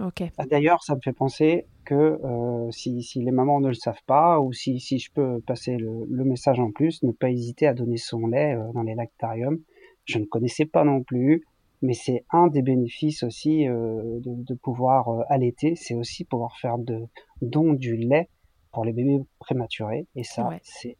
Ah, 0.00 0.46
D'ailleurs, 0.46 0.82
ça 0.82 0.96
me 0.96 1.00
fait 1.00 1.12
penser 1.12 1.66
que 1.84 1.94
euh, 1.94 2.70
si, 2.72 3.02
si 3.02 3.22
les 3.22 3.30
mamans 3.30 3.60
ne 3.60 3.68
le 3.68 3.74
savent 3.74 4.02
pas, 4.06 4.40
ou 4.40 4.52
si, 4.52 4.80
si 4.80 4.98
je 4.98 5.12
peux 5.12 5.40
passer 5.40 5.76
le, 5.76 6.04
le 6.08 6.24
message 6.24 6.58
en 6.58 6.72
plus, 6.72 7.02
ne 7.04 7.12
pas 7.12 7.30
hésiter 7.30 7.66
à 7.68 7.74
donner 7.74 7.96
son 7.96 8.26
lait 8.26 8.54
euh, 8.56 8.72
dans 8.72 8.82
les 8.82 8.94
lactariums. 8.96 9.60
Je 10.04 10.18
ne 10.18 10.24
connaissais 10.24 10.64
pas 10.66 10.82
non 10.84 11.02
plus, 11.04 11.44
mais 11.80 11.92
c'est 11.92 12.24
un 12.30 12.48
des 12.48 12.62
bénéfices 12.62 13.22
aussi 13.22 13.68
euh, 13.68 14.18
de, 14.20 14.42
de 14.42 14.54
pouvoir 14.54 15.08
allaiter, 15.28 15.76
c'est 15.76 15.94
aussi 15.94 16.24
pouvoir 16.24 16.56
faire 16.58 16.78
de 16.78 17.04
don 17.40 17.72
du 17.74 17.96
lait 17.96 18.28
pour 18.72 18.84
les 18.84 18.92
bébés 18.92 19.20
prématurés. 19.38 20.08
Et 20.16 20.24
ça, 20.24 20.48
Ouais. 20.48 20.60
c'est 20.64 20.96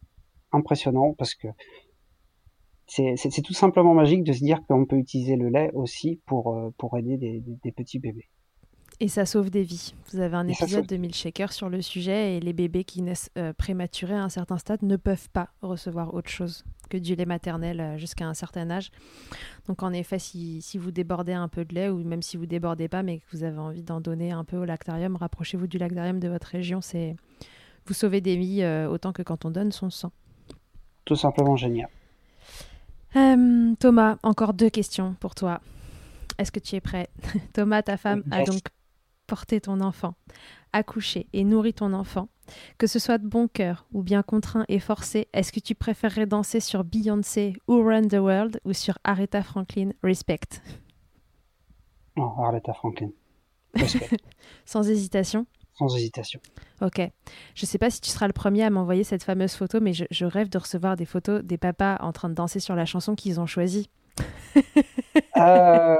impressionnant 0.53 1.14
parce 1.14 1.35
que 1.35 1.49
c'est 2.87 3.43
tout 3.43 3.55
simplement 3.55 3.95
magique 3.95 4.24
de 4.24 4.32
se 4.32 4.41
dire 4.41 4.61
qu'on 4.68 4.85
peut 4.85 4.97
utiliser 4.97 5.37
le 5.37 5.49
lait 5.49 5.70
aussi 5.74 6.20
pour, 6.26 6.55
euh, 6.55 6.70
pour 6.78 6.97
aider 6.99 7.16
des, 7.16 7.41
des- 7.41 7.57
des 7.62 7.72
petits 7.72 7.99
bébés. 7.99 8.28
Et 9.01 9.09
ça 9.09 9.26
sauve 9.26 9.51
des 9.51 9.64
vies. 9.64 9.93
Vous 10.12 10.20
avez 10.20 10.37
un 10.37 10.47
Et 10.47 10.53
épisode 10.53 10.87
de 10.87 10.97
Milkshaker 10.97 11.53
sur 11.53 11.68
le 11.68 11.82
sujet 11.82 12.37
et 12.37 12.41
les 12.41 12.53
bébés 12.53 12.85
qui 12.85 13.03
naissent 13.03 13.28
euh, 13.37 13.53
prématurés 13.53 14.14
à 14.14 14.22
un 14.22 14.28
certain 14.28 14.57
stade 14.57 14.82
ne 14.82 14.95
peuvent 14.97 15.28
pas 15.30 15.49
recevoir 15.62 16.14
autre 16.14 16.30
chose 16.30 16.64
que 16.91 16.97
du 16.97 17.16
lait 17.16 17.26
maternel 17.26 17.80
euh, 17.80 17.99
jusqu'à 17.99 18.26
un 18.28 18.35
certain 18.35 18.70
âge. 18.70 18.93
Donc 19.66 19.82
en 19.82 19.93
effet, 19.93 20.20
si, 20.20 20.62
si 20.62 20.78
vous 20.78 20.93
débordez 20.93 21.32
un 21.32 21.49
peu 21.49 21.64
de 21.64 21.74
lait 21.74 21.89
ou 21.89 22.05
même 22.05 22.22
si 22.22 22.37
vous 22.37 22.47
débordez 22.47 22.87
pas 22.87 23.03
mais 23.03 23.18
que 23.18 23.24
vous 23.32 23.43
avez 23.43 23.59
envie 23.59 23.82
d'en 23.82 24.01
donner 24.01 24.30
un 24.30 24.45
peu 24.45 24.59
au 24.59 24.64
lactarium, 24.64 25.16
rapprochez-vous 25.16 25.66
du 25.66 25.78
lactarium 25.78 26.20
de 26.20 26.28
votre 26.28 26.47
région. 26.47 26.80
C'est 26.80 27.16
vous 27.87 27.95
sauvez 27.95 28.20
des 28.20 28.37
vies 28.37 28.62
euh, 28.62 28.89
autant 28.89 29.12
que 29.12 29.22
quand 29.22 29.45
on 29.45 29.51
donne 29.51 29.72
son 29.72 29.91
sang. 29.91 30.12
Tout 31.05 31.16
simplement 31.16 31.57
génial. 31.57 31.89
Euh, 33.17 33.75
Thomas, 33.79 34.17
encore 34.23 34.55
deux 34.55 34.71
questions 34.71 35.15
pour 35.21 35.35
toi. 35.35 35.61
Est-ce 36.39 36.51
que 36.51 36.59
tu 36.61 36.75
es 36.75 36.81
prêt? 36.81 37.09
Thomas, 37.53 37.83
ta 37.83 37.97
femme 37.97 38.25
a 38.31 38.43
donc 38.45 38.62
porté 39.27 39.61
ton 39.61 39.81
enfant, 39.81 40.15
accouché 40.73 41.27
et 41.33 41.45
nourri 41.45 41.75
ton 41.75 41.93
enfant. 41.93 42.29
Que 42.77 42.87
ce 42.87 42.99
soit 42.99 43.19
de 43.19 43.27
bon 43.27 43.49
cœur 43.49 43.87
ou 43.93 44.03
bien 44.03 44.23
contraint 44.23 44.65
et 44.69 44.79
forcé, 44.79 45.29
est-ce 45.33 45.53
que 45.53 45.61
tu 45.61 45.75
préférerais 45.75 46.27
danser 46.27 46.61
sur 46.61 46.85
Beyoncé 46.85 47.55
ou 47.69 47.83
Run 47.83 48.03
the 48.03 48.15
World 48.15 48.61
ou 48.65 48.73
sur 48.73 48.99
Aretha 49.05 49.43
Franklin? 49.43 49.91
Respect 50.03 50.61
Non, 52.17 52.35
Arletta 52.39 52.75
Franklin. 52.75 53.11
Respect. 53.75 54.19
Sans 54.67 54.89
hésitation 54.89 55.47
Sans 55.77 55.95
hésitation. 55.97 56.41
Ok. 56.81 57.01
Je 57.55 57.66
sais 57.66 57.79
pas 57.79 57.91
si 57.91 58.01
tu 58.01 58.09
seras 58.11 58.27
le 58.29 58.33
premier 58.33 58.62
à 58.62 58.70
m'envoyer 58.70 59.03
cette 59.05 59.25
fameuse 59.25 59.55
photo, 59.55 59.81
mais 59.81 59.93
je, 59.93 60.05
je 60.11 60.25
rêve 60.25 60.49
de 60.49 60.59
recevoir 60.59 60.97
des 60.97 61.05
photos 61.05 61.43
des 61.43 61.59
papas 61.59 61.97
en 62.01 62.12
train 62.12 62.29
de 62.29 62.35
danser 62.35 62.61
sur 62.61 62.77
la 62.77 62.85
chanson 62.87 63.14
qu'ils 63.14 63.41
ont 63.41 63.47
choisie. 63.47 63.91
Euh, 65.37 65.97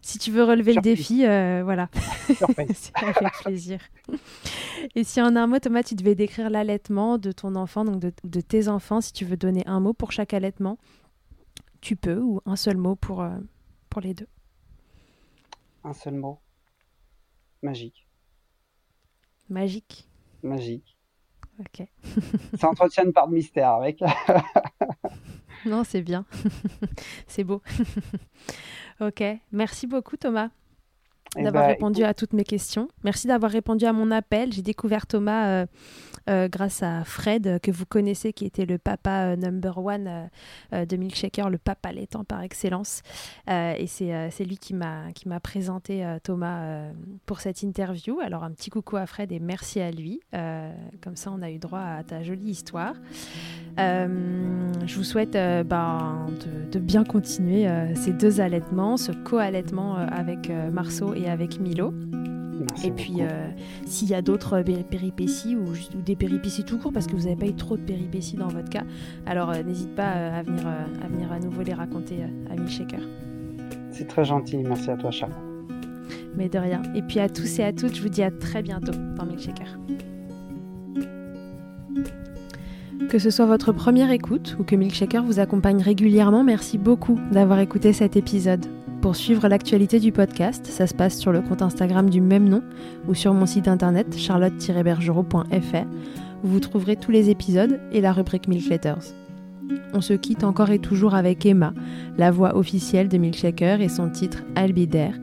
Si 0.00 0.18
tu 0.18 0.32
veux 0.32 0.42
relever 0.42 0.72
Surprise. 0.72 0.92
le 0.92 0.96
défi, 0.96 1.24
euh, 1.26 1.62
voilà. 1.64 1.88
avec 2.96 3.32
plaisir. 3.44 3.78
Et 4.96 5.04
si 5.04 5.22
en 5.22 5.36
un 5.36 5.46
mot, 5.46 5.60
Thomas, 5.60 5.84
tu 5.84 5.94
devais 5.94 6.16
décrire 6.16 6.50
l'allaitement 6.50 7.18
de 7.18 7.30
ton 7.30 7.54
enfant, 7.54 7.84
donc 7.84 8.00
de, 8.00 8.12
de 8.24 8.40
tes 8.40 8.66
enfants, 8.66 9.00
si 9.00 9.12
tu 9.12 9.24
veux 9.24 9.36
donner 9.36 9.62
un 9.66 9.78
mot 9.78 9.92
pour 9.92 10.10
chaque 10.10 10.34
allaitement, 10.34 10.78
tu 11.80 11.94
peux, 11.94 12.18
ou 12.18 12.40
un 12.44 12.56
seul 12.56 12.76
mot 12.76 12.96
pour, 12.96 13.22
euh, 13.22 13.30
pour 13.88 14.00
les 14.00 14.14
deux. 14.14 14.26
Un 15.84 15.92
seul 15.92 16.14
mot. 16.14 16.40
Magique. 17.62 18.08
Magique. 19.48 20.08
Magique. 20.42 20.96
Ok. 21.58 21.86
Ça 22.58 22.68
entretient 22.68 23.04
une 23.04 23.12
part 23.12 23.28
de 23.28 23.34
mystère 23.34 23.70
avec. 23.70 24.02
Non, 25.64 25.84
c'est 25.84 26.02
bien. 26.02 26.24
c'est 27.28 27.44
beau. 27.44 27.62
ok. 29.00 29.22
Merci 29.52 29.86
beaucoup, 29.86 30.16
Thomas. 30.16 30.50
Eh 31.38 31.44
d'avoir 31.44 31.64
ben, 31.64 31.70
répondu 31.70 32.04
à 32.04 32.12
toutes 32.12 32.34
mes 32.34 32.44
questions. 32.44 32.88
Merci 33.04 33.26
d'avoir 33.26 33.50
répondu 33.50 33.86
à 33.86 33.94
mon 33.94 34.10
appel. 34.10 34.52
J'ai 34.52 34.60
découvert 34.60 35.06
Thomas 35.06 35.46
euh, 35.46 35.66
euh, 36.28 36.46
grâce 36.48 36.82
à 36.82 37.04
Fred, 37.04 37.46
euh, 37.46 37.58
que 37.58 37.70
vous 37.70 37.86
connaissez, 37.86 38.34
qui 38.34 38.44
était 38.44 38.66
le 38.66 38.76
papa 38.76 39.28
euh, 39.32 39.36
number 39.36 39.78
one 39.78 40.28
de 40.72 40.96
Milkshaker, 40.96 41.48
le 41.48 41.56
papa 41.58 41.90
laitant 41.92 42.24
par 42.24 42.42
excellence. 42.42 43.02
Et 43.48 43.86
c'est 43.86 44.44
lui 44.44 44.58
qui 44.58 44.74
m'a 44.74 45.40
présenté 45.42 46.04
Thomas 46.22 46.90
pour 47.26 47.40
cette 47.40 47.62
interview. 47.62 48.20
Alors 48.20 48.44
un 48.44 48.50
petit 48.50 48.70
coucou 48.70 48.96
à 48.96 49.06
Fred 49.06 49.32
et 49.32 49.40
merci 49.40 49.80
à 49.80 49.90
lui. 49.90 50.20
Comme 50.32 51.16
ça, 51.16 51.32
on 51.32 51.42
a 51.42 51.50
eu 51.50 51.58
droit 51.58 51.80
à 51.80 52.02
ta 52.04 52.22
jolie 52.22 52.50
histoire. 52.50 52.94
Je 53.78 54.96
vous 54.96 55.04
souhaite 55.04 55.32
ben, 55.32 56.26
de, 56.44 56.70
de 56.70 56.78
bien 56.78 57.04
continuer 57.04 57.66
ces 57.94 58.12
deux 58.12 58.40
allaitements, 58.40 58.96
ce 58.96 59.12
co-allaitement 59.12 59.96
avec 59.96 60.50
euh, 60.50 60.70
Et 61.14 61.28
avec 61.28 61.60
Milo. 61.60 61.92
merci 62.58 62.86
Et 62.86 62.90
puis, 62.90 63.14
euh, 63.20 63.48
s'il 63.86 64.08
y 64.08 64.14
a 64.14 64.22
d'autres 64.22 64.60
péri- 64.62 64.84
péripéties 64.88 65.56
ou, 65.56 65.74
juste- 65.74 65.94
ou 65.94 66.00
des 66.02 66.16
péripéties 66.16 66.64
tout 66.64 66.78
court, 66.78 66.92
parce 66.92 67.06
que 67.06 67.12
vous 67.12 67.24
n'avez 67.24 67.36
pas 67.36 67.46
eu 67.46 67.54
trop 67.54 67.76
de 67.76 67.82
péripéties 67.82 68.36
dans 68.36 68.48
votre 68.48 68.68
cas, 68.70 68.84
alors 69.26 69.50
euh, 69.50 69.62
n'hésite 69.62 69.94
pas 69.94 70.12
euh, 70.14 70.40
à, 70.40 70.42
venir, 70.42 70.62
euh, 70.66 71.04
à 71.04 71.08
venir 71.08 71.32
à 71.32 71.38
nouveau 71.40 71.62
les 71.62 71.74
raconter 71.74 72.16
euh, 72.20 72.52
à 72.52 72.56
Milkshaker. 72.56 73.00
C'est 73.90 74.06
très 74.06 74.24
gentil. 74.24 74.58
Merci 74.58 74.90
à 74.90 74.96
toi, 74.96 75.10
Charles. 75.10 75.32
Mais 76.36 76.48
de 76.48 76.58
rien. 76.58 76.80
Et 76.94 77.02
puis 77.02 77.20
à 77.20 77.28
tous 77.28 77.58
et 77.58 77.64
à 77.64 77.72
toutes, 77.72 77.94
je 77.94 78.02
vous 78.02 78.08
dis 78.08 78.22
à 78.22 78.30
très 78.30 78.62
bientôt 78.62 78.92
dans 79.16 79.26
Milkshaker. 79.26 79.78
Que 83.10 83.18
ce 83.18 83.28
soit 83.30 83.44
votre 83.44 83.72
première 83.72 84.10
écoute 84.10 84.56
ou 84.58 84.64
que 84.64 84.74
Milkshaker 84.74 85.22
vous 85.22 85.40
accompagne 85.40 85.82
régulièrement, 85.82 86.44
merci 86.44 86.78
beaucoup 86.78 87.18
d'avoir 87.32 87.58
écouté 87.58 87.92
cet 87.92 88.16
épisode. 88.16 88.64
Pour 89.02 89.16
suivre 89.16 89.48
l'actualité 89.48 89.98
du 90.00 90.12
podcast, 90.12 90.64
ça 90.64 90.86
se 90.86 90.94
passe 90.94 91.18
sur 91.18 91.32
le 91.32 91.42
compte 91.42 91.60
Instagram 91.60 92.08
du 92.08 92.20
même 92.20 92.48
nom 92.48 92.62
ou 93.08 93.14
sur 93.14 93.34
mon 93.34 93.46
site 93.46 93.68
internet 93.68 94.16
charlotte-bergerot.fr 94.16 95.86
vous 96.44 96.60
trouverez 96.60 96.96
tous 96.96 97.10
les 97.10 97.30
épisodes 97.30 97.80
et 97.92 98.00
la 98.00 98.12
rubrique 98.12 98.48
Milk 98.48 98.68
Letters. 98.68 99.14
On 99.94 100.00
se 100.00 100.12
quitte 100.12 100.44
encore 100.44 100.70
et 100.70 100.78
toujours 100.78 101.14
avec 101.14 101.46
Emma, 101.46 101.72
la 102.18 102.30
voix 102.30 102.56
officielle 102.56 103.08
de 103.08 103.16
Milkshaker 103.16 103.80
et 103.80 103.88
son 103.88 104.10
titre 104.10 104.42
There 104.54 105.14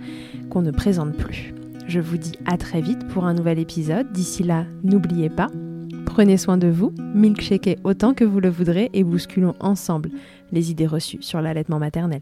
qu'on 0.50 0.62
ne 0.62 0.72
présente 0.72 1.16
plus. 1.16 1.54
Je 1.88 2.00
vous 2.00 2.18
dis 2.18 2.34
à 2.46 2.58
très 2.58 2.82
vite 2.82 3.08
pour 3.10 3.26
un 3.26 3.34
nouvel 3.34 3.60
épisode. 3.60 4.12
D'ici 4.12 4.44
là, 4.44 4.66
n'oubliez 4.84 5.30
pas, 5.30 5.48
prenez 6.06 6.38
soin 6.38 6.58
de 6.58 6.68
vous, 6.68 6.94
milkshakez 7.14 7.78
autant 7.84 8.14
que 8.14 8.24
vous 8.24 8.40
le 8.40 8.50
voudrez 8.50 8.90
et 8.94 9.04
bousculons 9.04 9.56
ensemble 9.60 10.10
les 10.52 10.72
idées 10.72 10.88
reçues 10.88 11.22
sur 11.22 11.42
l'allaitement 11.42 11.80
maternel. 11.80 12.22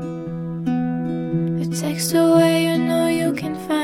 text 1.79 2.13
away, 2.13 2.65
you 2.65 2.77
know 2.77 3.07
you 3.07 3.33
can 3.33 3.55
find. 3.67 3.80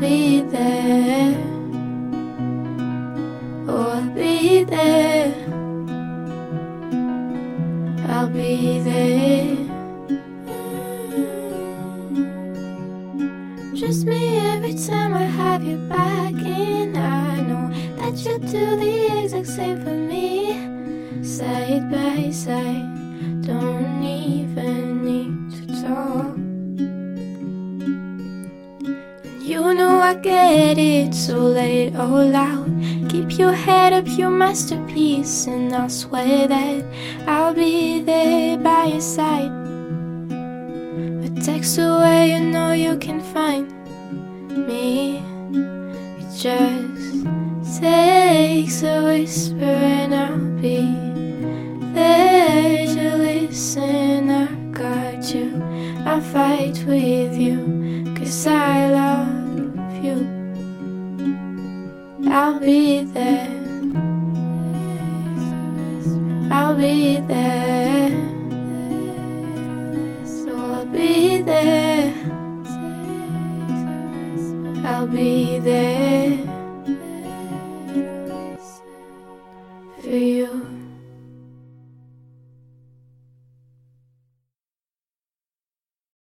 be 0.00 0.40
there. 0.40 1.59
swear 35.90 36.46
that 36.46 36.84